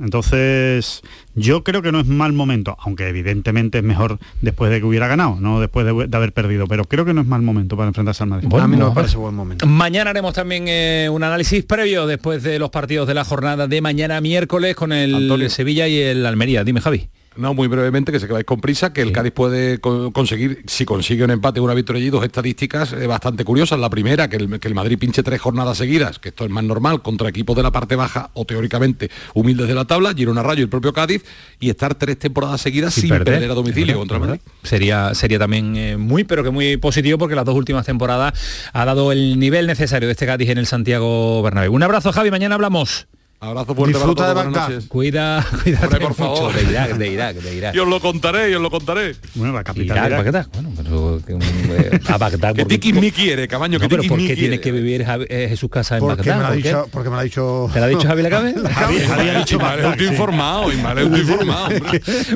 Entonces, 0.00 1.02
yo 1.34 1.64
creo 1.64 1.82
que 1.82 1.92
no 1.92 2.00
es 2.00 2.06
mal 2.06 2.32
momento, 2.32 2.76
aunque 2.80 3.08
evidentemente 3.08 3.78
es 3.78 3.84
mejor 3.84 4.18
después 4.42 4.70
de 4.70 4.80
que 4.80 4.86
hubiera 4.86 5.06
ganado, 5.06 5.36
no 5.40 5.60
después 5.60 5.86
de, 5.86 6.06
de 6.06 6.16
haber 6.16 6.32
perdido, 6.32 6.66
pero 6.66 6.84
creo 6.84 7.04
que 7.04 7.14
no 7.14 7.20
es 7.20 7.26
mal 7.26 7.42
momento 7.42 7.76
para 7.76 7.88
enfrentarse 7.88 8.22
al 8.22 8.30
Madrid. 8.30 8.48
Bueno, 8.48 8.64
a 8.64 8.68
mí 8.68 8.76
no 8.76 8.88
me 8.88 8.94
parece 8.94 9.16
buen 9.16 9.34
momento. 9.34 9.66
Mañana 9.66 10.10
haremos 10.10 10.34
también 10.34 10.64
eh, 10.68 11.08
un 11.10 11.22
análisis 11.22 11.64
previo 11.64 12.06
después 12.06 12.42
de 12.42 12.58
los 12.58 12.70
partidos 12.70 13.08
de 13.08 13.14
la 13.14 13.24
jornada 13.24 13.66
de 13.66 13.80
mañana 13.80 14.20
miércoles 14.20 14.76
con 14.76 14.92
el 14.92 15.14
Antonio. 15.14 15.50
Sevilla 15.50 15.88
y 15.88 15.98
el 15.98 16.26
Almería. 16.26 16.64
Dime, 16.64 16.80
Javi. 16.80 17.08
No, 17.36 17.54
muy 17.54 17.68
brevemente, 17.68 18.12
que 18.12 18.20
se 18.20 18.26
que 18.26 18.32
vais 18.32 18.44
con 18.44 18.60
prisa, 18.60 18.92
que 18.92 19.02
el 19.02 19.12
Cádiz 19.12 19.32
puede 19.32 19.78
co- 19.78 20.12
conseguir, 20.12 20.62
si 20.66 20.84
consigue 20.84 21.24
un 21.24 21.30
empate, 21.30 21.60
una 21.60 21.74
victoria 21.74 22.02
y 22.02 22.10
dos 22.10 22.24
estadísticas 22.24 22.92
eh, 22.92 23.06
bastante 23.06 23.44
curiosas. 23.44 23.78
La 23.78 23.90
primera, 23.90 24.28
que 24.28 24.36
el, 24.36 24.58
que 24.60 24.68
el 24.68 24.74
Madrid 24.74 24.98
pinche 24.98 25.22
tres 25.22 25.40
jornadas 25.40 25.78
seguidas, 25.78 26.18
que 26.18 26.30
esto 26.30 26.44
es 26.44 26.50
más 26.50 26.64
normal, 26.64 27.02
contra 27.02 27.28
equipos 27.28 27.56
de 27.56 27.62
la 27.62 27.70
parte 27.70 27.96
baja 27.96 28.30
o 28.34 28.44
teóricamente 28.44 29.10
humildes 29.34 29.68
de 29.68 29.74
la 29.74 29.84
tabla, 29.84 30.14
Girona 30.14 30.42
Rayo 30.42 30.60
y 30.60 30.62
el 30.62 30.68
propio 30.68 30.92
Cádiz, 30.92 31.24
y 31.60 31.70
estar 31.70 31.94
tres 31.94 32.18
temporadas 32.18 32.60
seguidas 32.60 32.94
sin, 32.94 33.08
perder, 33.08 33.50
a 33.50 33.54
domicilio 33.54 33.86
¿verdad? 33.86 33.98
contra 34.00 34.16
el 34.16 34.20
Madrid. 34.22 34.40
Sería, 34.62 35.14
sería 35.14 35.38
también 35.38 35.76
eh, 35.76 35.96
muy, 35.96 36.24
pero 36.24 36.42
que 36.42 36.50
muy 36.50 36.76
positivo 36.76 37.18
porque 37.18 37.34
las 37.34 37.44
dos 37.44 37.54
últimas 37.54 37.84
temporadas 37.86 38.38
ha 38.72 38.84
dado 38.84 39.12
el 39.12 39.38
nivel 39.38 39.66
necesario 39.66 40.08
de 40.08 40.12
este 40.12 40.26
Cádiz 40.26 40.48
en 40.50 40.58
el 40.58 40.66
Santiago 40.66 41.42
Bernabéu. 41.42 41.72
Un 41.72 41.82
abrazo, 41.82 42.12
Javi. 42.12 42.30
Mañana 42.30 42.54
hablamos. 42.54 43.06
Abrazo 43.38 43.74
fuerte 43.74 43.92
Disfruta 43.98 44.22
para 44.22 44.28
de 44.28 44.34
todos, 44.44 44.54
Bagdad. 44.54 44.68
noches. 44.70 44.88
Cuida, 44.88 45.46
cuídate 45.62 45.84
Hombre, 45.86 46.00
por 46.00 46.08
mucho. 46.18 46.36
favor. 46.36 46.52
De 46.54 46.62
Irak, 46.62 46.90
de 46.96 47.08
Irak, 47.08 47.36
de 47.36 47.54
Irak. 47.54 47.74
Y 47.74 47.78
os 47.78 47.88
lo 47.88 48.00
contaré, 48.00 48.50
y 48.50 48.54
os 48.54 48.62
lo 48.62 48.70
contaré. 48.70 49.14
Bueno, 49.34 49.52
la 49.52 49.62
capital 49.62 49.96
Irak, 49.96 50.02
de 50.04 50.08
Irak. 50.08 50.24
Bagdad. 50.24 50.46
Bueno, 50.54 50.72
pero 50.76 51.20
que 51.26 51.32
eh, 51.34 52.00
a 52.08 52.16
Bagdad. 52.18 52.54
Que 52.54 52.62
porque- 52.62 52.78
Tiki 52.78 53.10
quiere, 53.12 53.46
Cabaño, 53.46 53.78
que 53.78 53.84
No, 53.84 53.88
pero 53.90 54.02
Tiki 54.02 54.08
¿por 54.08 54.18
qué 54.18 54.24
quiere. 54.26 54.40
tiene 54.40 54.60
que 54.60 54.72
vivir 54.72 55.04
Javi- 55.04 55.26
eh, 55.28 55.46
Jesús 55.50 55.68
Casa 55.70 55.96
en 55.96 56.00
Porque 56.00 56.30
me, 56.30 56.36
lo 56.38 56.44
ha 56.46 56.48
¿Por 56.48 56.56
qué? 56.56 56.62
dicho, 56.62 56.88
porque 56.90 57.08
me 57.10 57.14
lo 57.16 57.20
ha 57.20 57.24
dicho... 57.24 57.70
¿Te 57.72 57.78
lo 57.78 57.84
ha 57.84 57.88
dicho 57.88 58.08
Javi 58.08 58.22
Lacabe? 58.22 58.54
Javi, 58.72 59.00
Javi 59.00 59.28
ha 59.28 59.38
dicho 59.38 59.56
Ismael, 59.56 59.76
Bagdad, 59.76 59.90
estoy 59.92 60.06
sí. 60.06 60.12
informado, 60.12 60.72
Ismael, 60.72 60.98
estoy 60.98 61.20
informado. 61.20 61.68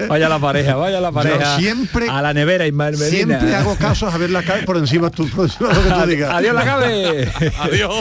Vaya 0.09 0.29
la 0.29 0.39
pareja, 0.39 0.77
vaya 0.77 1.01
la 1.01 1.13
pareja. 1.13 1.59
siempre- 1.59 2.09
a 2.11 2.21
la 2.21 2.35
nevera, 2.35 2.67
Ismael 2.67 2.99
Medina. 2.99 3.39
Siempre 3.39 3.55
hago 3.57 3.75
caso 3.77 4.07
a 4.07 4.13
Javier 4.13 4.31
Lacabe 4.31 4.63
por 4.65 4.77
encima, 4.77 5.11
tú, 5.11 5.27
por 5.31 5.47
encima 5.47 5.71
de 5.71 5.75
lo 5.75 5.83
que 5.83 6.03
tú 6.03 6.07
digas. 6.11 6.31
Adiós 6.35 6.55
la 6.55 6.65
cabe. 6.65 7.29
Adiós. 7.59 7.95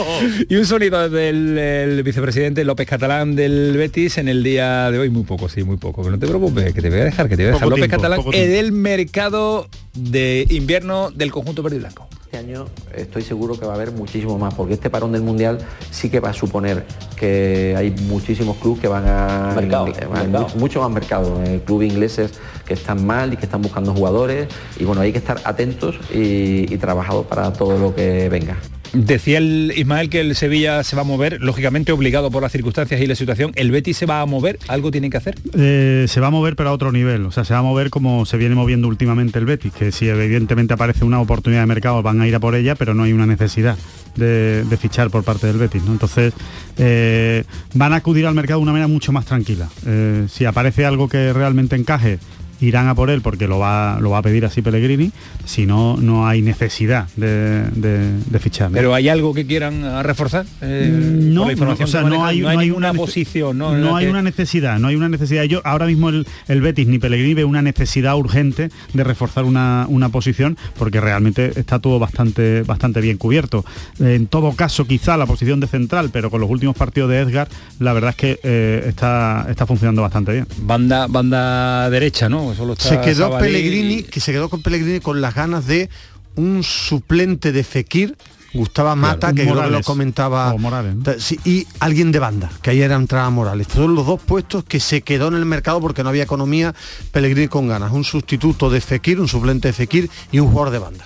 Y 0.48 0.56
un 0.56 0.66
sonido 0.66 1.08
del 1.08 1.56
el 1.58 2.02
vicepresidente 2.02 2.62
López 2.62 2.89
Catalán 2.90 3.36
del 3.36 3.76
Betis 3.76 4.18
en 4.18 4.26
el 4.28 4.42
día 4.42 4.90
de 4.90 4.98
hoy, 4.98 5.10
muy 5.10 5.22
poco, 5.22 5.48
sí, 5.48 5.62
muy 5.62 5.76
poco. 5.76 6.02
Pero 6.02 6.16
no 6.16 6.18
te 6.18 6.26
preocupes, 6.26 6.74
que 6.74 6.82
te 6.82 6.90
voy 6.90 6.98
a 6.98 7.04
dejar, 7.04 7.28
que 7.28 7.36
te 7.36 7.44
voy 7.44 7.50
a 7.50 7.52
dejar. 7.54 7.60
Poco 7.68 7.70
López 7.70 7.88
tiempo, 7.88 8.02
Catalán 8.08 8.34
en 8.34 8.52
el 8.56 8.72
mercado 8.72 9.68
de 9.94 10.44
invierno 10.50 11.12
del 11.12 11.30
conjunto 11.30 11.62
verde 11.62 11.76
y 11.76 11.78
blanco. 11.78 12.08
año 12.36 12.66
estoy 12.92 13.22
seguro 13.22 13.56
que 13.58 13.64
va 13.64 13.72
a 13.72 13.76
haber 13.76 13.92
muchísimo 13.92 14.38
más, 14.38 14.54
porque 14.54 14.74
este 14.74 14.90
parón 14.90 15.12
del 15.12 15.22
Mundial 15.22 15.58
sí 15.92 16.10
que 16.10 16.18
va 16.18 16.30
a 16.30 16.32
suponer 16.32 16.84
que 17.16 17.74
hay 17.76 17.90
muchísimos 18.08 18.56
clubes 18.56 18.80
que 18.80 18.88
van 18.88 19.04
a... 19.06 19.52
Mercado, 19.54 19.84
van- 19.84 19.94
mercado. 20.32 20.44
mucho- 20.48 20.58
mucho 20.58 20.80
más 20.80 20.90
mercado, 20.90 21.42
eh, 21.44 21.60
clubes 21.64 21.92
ingleses 21.92 22.32
que 22.66 22.74
están 22.74 23.06
mal 23.06 23.32
y 23.32 23.36
que 23.36 23.44
están 23.44 23.62
buscando 23.62 23.94
jugadores, 23.94 24.48
y 24.80 24.84
bueno, 24.84 25.02
hay 25.02 25.12
que 25.12 25.18
estar 25.18 25.40
atentos 25.44 25.94
y, 26.12 26.72
y 26.72 26.76
trabajados 26.78 27.26
para 27.26 27.52
todo 27.52 27.78
lo 27.78 27.94
que 27.94 28.28
venga. 28.28 28.56
Decía 28.92 29.38
el 29.38 29.72
Ismael 29.76 30.10
que 30.10 30.20
el 30.20 30.34
Sevilla 30.34 30.82
se 30.82 30.96
va 30.96 31.02
a 31.02 31.04
mover, 31.04 31.40
lógicamente 31.40 31.92
obligado 31.92 32.30
por 32.30 32.42
las 32.42 32.50
circunstancias 32.50 33.00
y 33.00 33.06
la 33.06 33.14
situación. 33.14 33.52
¿El 33.54 33.70
Betis 33.70 33.96
se 33.96 34.06
va 34.06 34.20
a 34.20 34.26
mover? 34.26 34.58
¿Algo 34.66 34.90
tiene 34.90 35.10
que 35.10 35.16
hacer? 35.16 35.36
Eh, 35.56 36.06
se 36.08 36.20
va 36.20 36.26
a 36.26 36.30
mover 36.30 36.56
pero 36.56 36.70
a 36.70 36.72
otro 36.72 36.90
nivel, 36.90 37.26
o 37.26 37.32
sea, 37.32 37.44
se 37.44 37.52
va 37.52 37.60
a 37.60 37.62
mover 37.62 37.90
como 37.90 38.26
se 38.26 38.36
viene 38.36 38.54
moviendo 38.54 38.88
últimamente 38.88 39.38
el 39.38 39.44
Betis, 39.44 39.72
que 39.72 39.92
si 39.92 40.08
evidentemente 40.08 40.74
aparece 40.74 41.04
una 41.04 41.20
oportunidad 41.20 41.62
de 41.62 41.66
mercado 41.66 42.02
van 42.02 42.20
a 42.20 42.26
ir 42.26 42.34
a 42.34 42.40
por 42.40 42.54
ella, 42.54 42.74
pero 42.74 42.94
no 42.94 43.04
hay 43.04 43.12
una 43.12 43.26
necesidad 43.26 43.76
de, 44.16 44.76
fichar 44.80 45.10
por 45.10 45.24
parte 45.24 45.46
del 45.46 45.58
Betis, 45.58 45.84
¿no? 45.84 45.92
Entonces 45.92 46.32
eh, 46.78 47.44
van 47.74 47.92
a 47.92 47.96
acudir 47.96 48.26
al 48.26 48.34
mercado 48.34 48.60
de 48.60 48.62
una 48.62 48.72
manera 48.72 48.88
mucho 48.88 49.12
más 49.12 49.24
tranquila. 49.24 49.68
Eh, 49.86 50.26
si 50.28 50.44
aparece 50.44 50.84
algo 50.84 51.08
que 51.08 51.32
realmente 51.32 51.76
encaje, 51.76 52.18
irán 52.60 52.88
a 52.88 52.94
por 52.94 53.10
él 53.10 53.20
porque 53.22 53.46
lo 53.48 53.58
va, 53.58 53.98
lo 54.00 54.10
va 54.10 54.18
a 54.18 54.22
pedir 54.22 54.44
así 54.44 54.62
Pellegrini, 54.62 55.12
si 55.44 55.66
no, 55.66 55.96
no 55.96 56.26
hay 56.26 56.42
necesidad 56.42 57.08
de, 57.16 57.64
de- 57.70 58.18
de 58.24 58.38
fichar. 58.38 58.70
¿no? 58.70 58.76
¿Pero 58.76 58.94
hay 58.94 59.08
algo 59.08 59.32
que 59.34 59.46
quieran 59.46 59.84
ah, 59.84 60.02
reforzar? 60.02 60.44
Eh, 60.60 60.90
no, 60.92 61.40
por 61.42 61.46
la 61.48 61.52
información 61.52 61.88
o 61.88 61.90
sea, 61.92 62.02
no 62.02 62.24
hay, 62.24 62.40
no 62.40 62.48
hay 62.48 62.70
nece- 62.70 62.96
posición, 62.96 63.58
¿no? 63.58 63.76
No 63.76 63.92
la 63.92 63.96
hay 63.98 64.04
que- 64.06 64.10
una 64.10 64.22
necesidad, 64.22 64.78
no 64.78 64.88
hay 64.88 64.96
una 64.96 65.08
necesidad. 65.08 65.44
Yo 65.44 65.60
ahora 65.64 65.86
mismo 65.86 66.08
el, 66.10 66.26
el 66.48 66.60
Betis 66.60 66.86
ni 66.86 66.98
Pellegrini 66.98 67.34
ve 67.34 67.44
una 67.44 67.62
necesidad 67.62 68.16
urgente 68.16 68.70
de 68.92 69.04
reforzar 69.04 69.44
una, 69.44 69.86
una 69.88 70.08
posición 70.10 70.56
porque 70.78 71.00
realmente 71.00 71.58
está 71.58 71.78
todo 71.78 71.98
bastante, 71.98 72.62
bastante 72.62 73.00
bien 73.00 73.16
cubierto. 73.16 73.64
En 73.98 74.26
todo 74.26 74.52
caso, 74.52 74.86
quizá 74.86 75.16
la 75.16 75.26
posición 75.26 75.60
de 75.60 75.66
central, 75.66 76.10
pero 76.12 76.30
con 76.30 76.40
los 76.40 76.50
últimos 76.50 76.76
partidos 76.76 77.10
de 77.10 77.18
Edgar, 77.20 77.48
la 77.78 77.92
verdad 77.92 78.10
es 78.10 78.16
que 78.16 78.40
eh, 78.42 78.84
está, 78.88 79.46
está 79.48 79.66
funcionando 79.66 80.02
bastante 80.02 80.32
bien. 80.32 80.46
Banda, 80.62 81.06
banda 81.08 81.88
derecha, 81.90 82.28
¿no? 82.28 82.49
Solo 82.54 82.74
está 82.74 82.88
Se 82.88 83.00
quedó 83.00 83.28
Sabalí. 83.30 83.52
Pellegrini, 83.52 84.02
que 84.02 84.20
se 84.20 84.32
quedó 84.32 84.48
con 84.48 84.62
Pellegrini 84.62 85.00
con 85.00 85.20
las 85.20 85.34
ganas 85.34 85.66
de 85.66 85.88
un 86.36 86.62
suplente 86.62 87.52
de 87.52 87.64
Fekir, 87.64 88.16
Gustavo 88.52 88.96
Mata, 88.96 89.28
que 89.32 89.42
que 89.42 89.44
lo 89.44 89.54
Morales. 89.54 89.86
comentaba, 89.86 90.52
Morales, 90.56 90.96
y 91.44 91.66
alguien 91.78 92.10
de 92.10 92.18
banda, 92.18 92.50
que 92.62 92.70
ayer 92.70 92.90
entraba 92.90 93.30
Morales. 93.30 93.68
Son 93.72 93.94
los 93.94 94.06
dos 94.06 94.20
puestos 94.20 94.64
que 94.64 94.80
se 94.80 95.02
quedó 95.02 95.28
en 95.28 95.34
el 95.34 95.46
mercado 95.46 95.80
porque 95.80 96.02
no 96.02 96.08
había 96.08 96.24
economía, 96.24 96.74
Pellegrini 97.12 97.48
con 97.48 97.68
ganas. 97.68 97.92
Un 97.92 98.04
sustituto 98.04 98.70
de 98.70 98.80
Fekir, 98.80 99.20
un 99.20 99.28
suplente 99.28 99.68
de 99.68 99.72
Fekir 99.72 100.10
y 100.32 100.40
un 100.40 100.48
jugador 100.48 100.72
de 100.72 100.78
banda. 100.78 101.04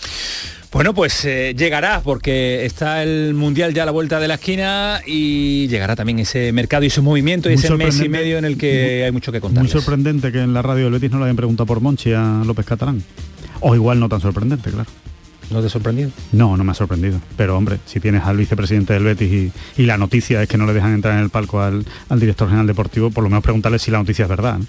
Bueno, 0.74 0.92
pues 0.92 1.24
eh, 1.24 1.54
llegará 1.56 2.00
porque 2.02 2.64
está 2.66 3.04
el 3.04 3.32
Mundial 3.34 3.72
ya 3.72 3.84
a 3.84 3.86
la 3.86 3.92
vuelta 3.92 4.18
de 4.18 4.26
la 4.26 4.34
esquina 4.34 5.00
y 5.06 5.68
llegará 5.68 5.94
también 5.94 6.18
ese 6.18 6.50
mercado 6.50 6.82
y 6.82 6.88
ese 6.88 7.00
movimiento 7.00 7.48
y 7.48 7.54
ese 7.54 7.72
mes 7.76 8.00
y 8.00 8.08
medio 8.08 8.38
en 8.38 8.44
el 8.44 8.58
que 8.58 9.04
hay 9.04 9.12
mucho 9.12 9.30
que 9.30 9.40
contar. 9.40 9.62
Muy 9.62 9.70
sorprendente 9.70 10.32
que 10.32 10.40
en 10.40 10.52
la 10.52 10.62
radio 10.62 10.84
del 10.86 10.94
Betis 10.94 11.12
no 11.12 11.18
le 11.18 11.26
hayan 11.26 11.36
preguntado 11.36 11.64
por 11.66 11.80
Monchi 11.80 12.12
a 12.12 12.42
López 12.44 12.66
Catalán. 12.66 13.04
O 13.60 13.76
igual 13.76 14.00
no 14.00 14.08
tan 14.08 14.20
sorprendente, 14.20 14.72
claro. 14.72 14.90
¿No 15.52 15.60
te 15.60 15.68
ha 15.68 15.70
sorprendido? 15.70 16.10
No, 16.32 16.56
no 16.56 16.64
me 16.64 16.72
ha 16.72 16.74
sorprendido. 16.74 17.20
Pero 17.36 17.56
hombre, 17.56 17.78
si 17.86 18.00
tienes 18.00 18.24
al 18.24 18.36
vicepresidente 18.36 18.94
del 18.94 19.04
Betis 19.04 19.32
y, 19.32 19.52
y 19.80 19.86
la 19.86 19.96
noticia 19.96 20.42
es 20.42 20.48
que 20.48 20.58
no 20.58 20.66
le 20.66 20.72
dejan 20.72 20.92
entrar 20.92 21.16
en 21.16 21.22
el 21.22 21.30
palco 21.30 21.60
al, 21.60 21.84
al 22.08 22.18
director 22.18 22.48
general 22.48 22.66
deportivo, 22.66 23.12
por 23.12 23.22
lo 23.22 23.30
menos 23.30 23.44
preguntarle 23.44 23.78
si 23.78 23.92
la 23.92 23.98
noticia 23.98 24.24
es 24.24 24.28
verdad. 24.28 24.58
¿no? 24.58 24.66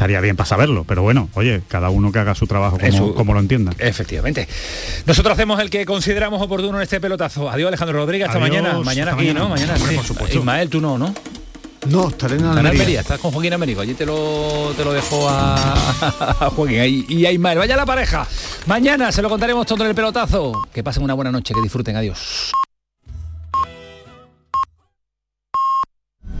Estaría 0.00 0.22
bien 0.22 0.34
para 0.34 0.48
saberlo, 0.48 0.84
pero 0.88 1.02
bueno, 1.02 1.28
oye, 1.34 1.60
cada 1.68 1.90
uno 1.90 2.10
que 2.10 2.18
haga 2.18 2.34
su 2.34 2.46
trabajo 2.46 2.78
como, 2.78 2.88
Eso- 2.88 3.14
como 3.14 3.34
lo 3.34 3.40
entienda. 3.40 3.70
Efectivamente. 3.78 4.48
Nosotros 5.04 5.34
hacemos 5.34 5.60
el 5.60 5.68
que 5.68 5.84
consideramos 5.84 6.40
oportuno 6.40 6.78
en 6.78 6.84
este 6.84 7.02
pelotazo. 7.02 7.50
Adiós 7.50 7.68
Alejandro 7.68 7.98
Rodríguez, 7.98 8.28
hasta 8.28 8.38
Adiós, 8.42 8.62
mañana. 8.62 8.78
Mañana 8.82 9.10
hasta 9.10 9.20
aquí, 9.22 9.28
mañana. 9.34 9.40
¿no? 9.40 9.48
Mañana 9.50 9.76
sí. 9.76 9.94
por 9.96 10.04
supuesto. 10.06 10.38
Ismael, 10.38 10.70
tú 10.70 10.80
no, 10.80 10.96
¿no? 10.96 11.14
No, 11.88 12.08
estaré 12.08 12.36
en 12.36 12.46
Almería. 12.46 12.70
Almería, 12.70 13.00
estás 13.02 13.20
con 13.20 13.30
Joaquín 13.30 13.52
Américo. 13.52 13.82
Allí 13.82 13.92
te 13.92 14.06
lo, 14.06 14.72
te 14.74 14.86
lo 14.86 14.94
dejo 14.94 15.28
a, 15.28 15.54
a 16.40 16.48
Joaquín 16.48 16.78
y, 17.06 17.14
y 17.14 17.26
a 17.26 17.32
Ismael. 17.32 17.58
Vaya 17.58 17.76
la 17.76 17.84
pareja. 17.84 18.26
Mañana 18.64 19.12
se 19.12 19.20
lo 19.20 19.28
contaremos 19.28 19.66
todo 19.66 19.82
en 19.84 19.90
el 19.90 19.94
pelotazo. 19.94 20.62
Que 20.72 20.82
pasen 20.82 21.02
una 21.02 21.12
buena 21.12 21.30
noche, 21.30 21.52
que 21.52 21.60
disfruten. 21.60 21.94
Adiós. 21.96 22.52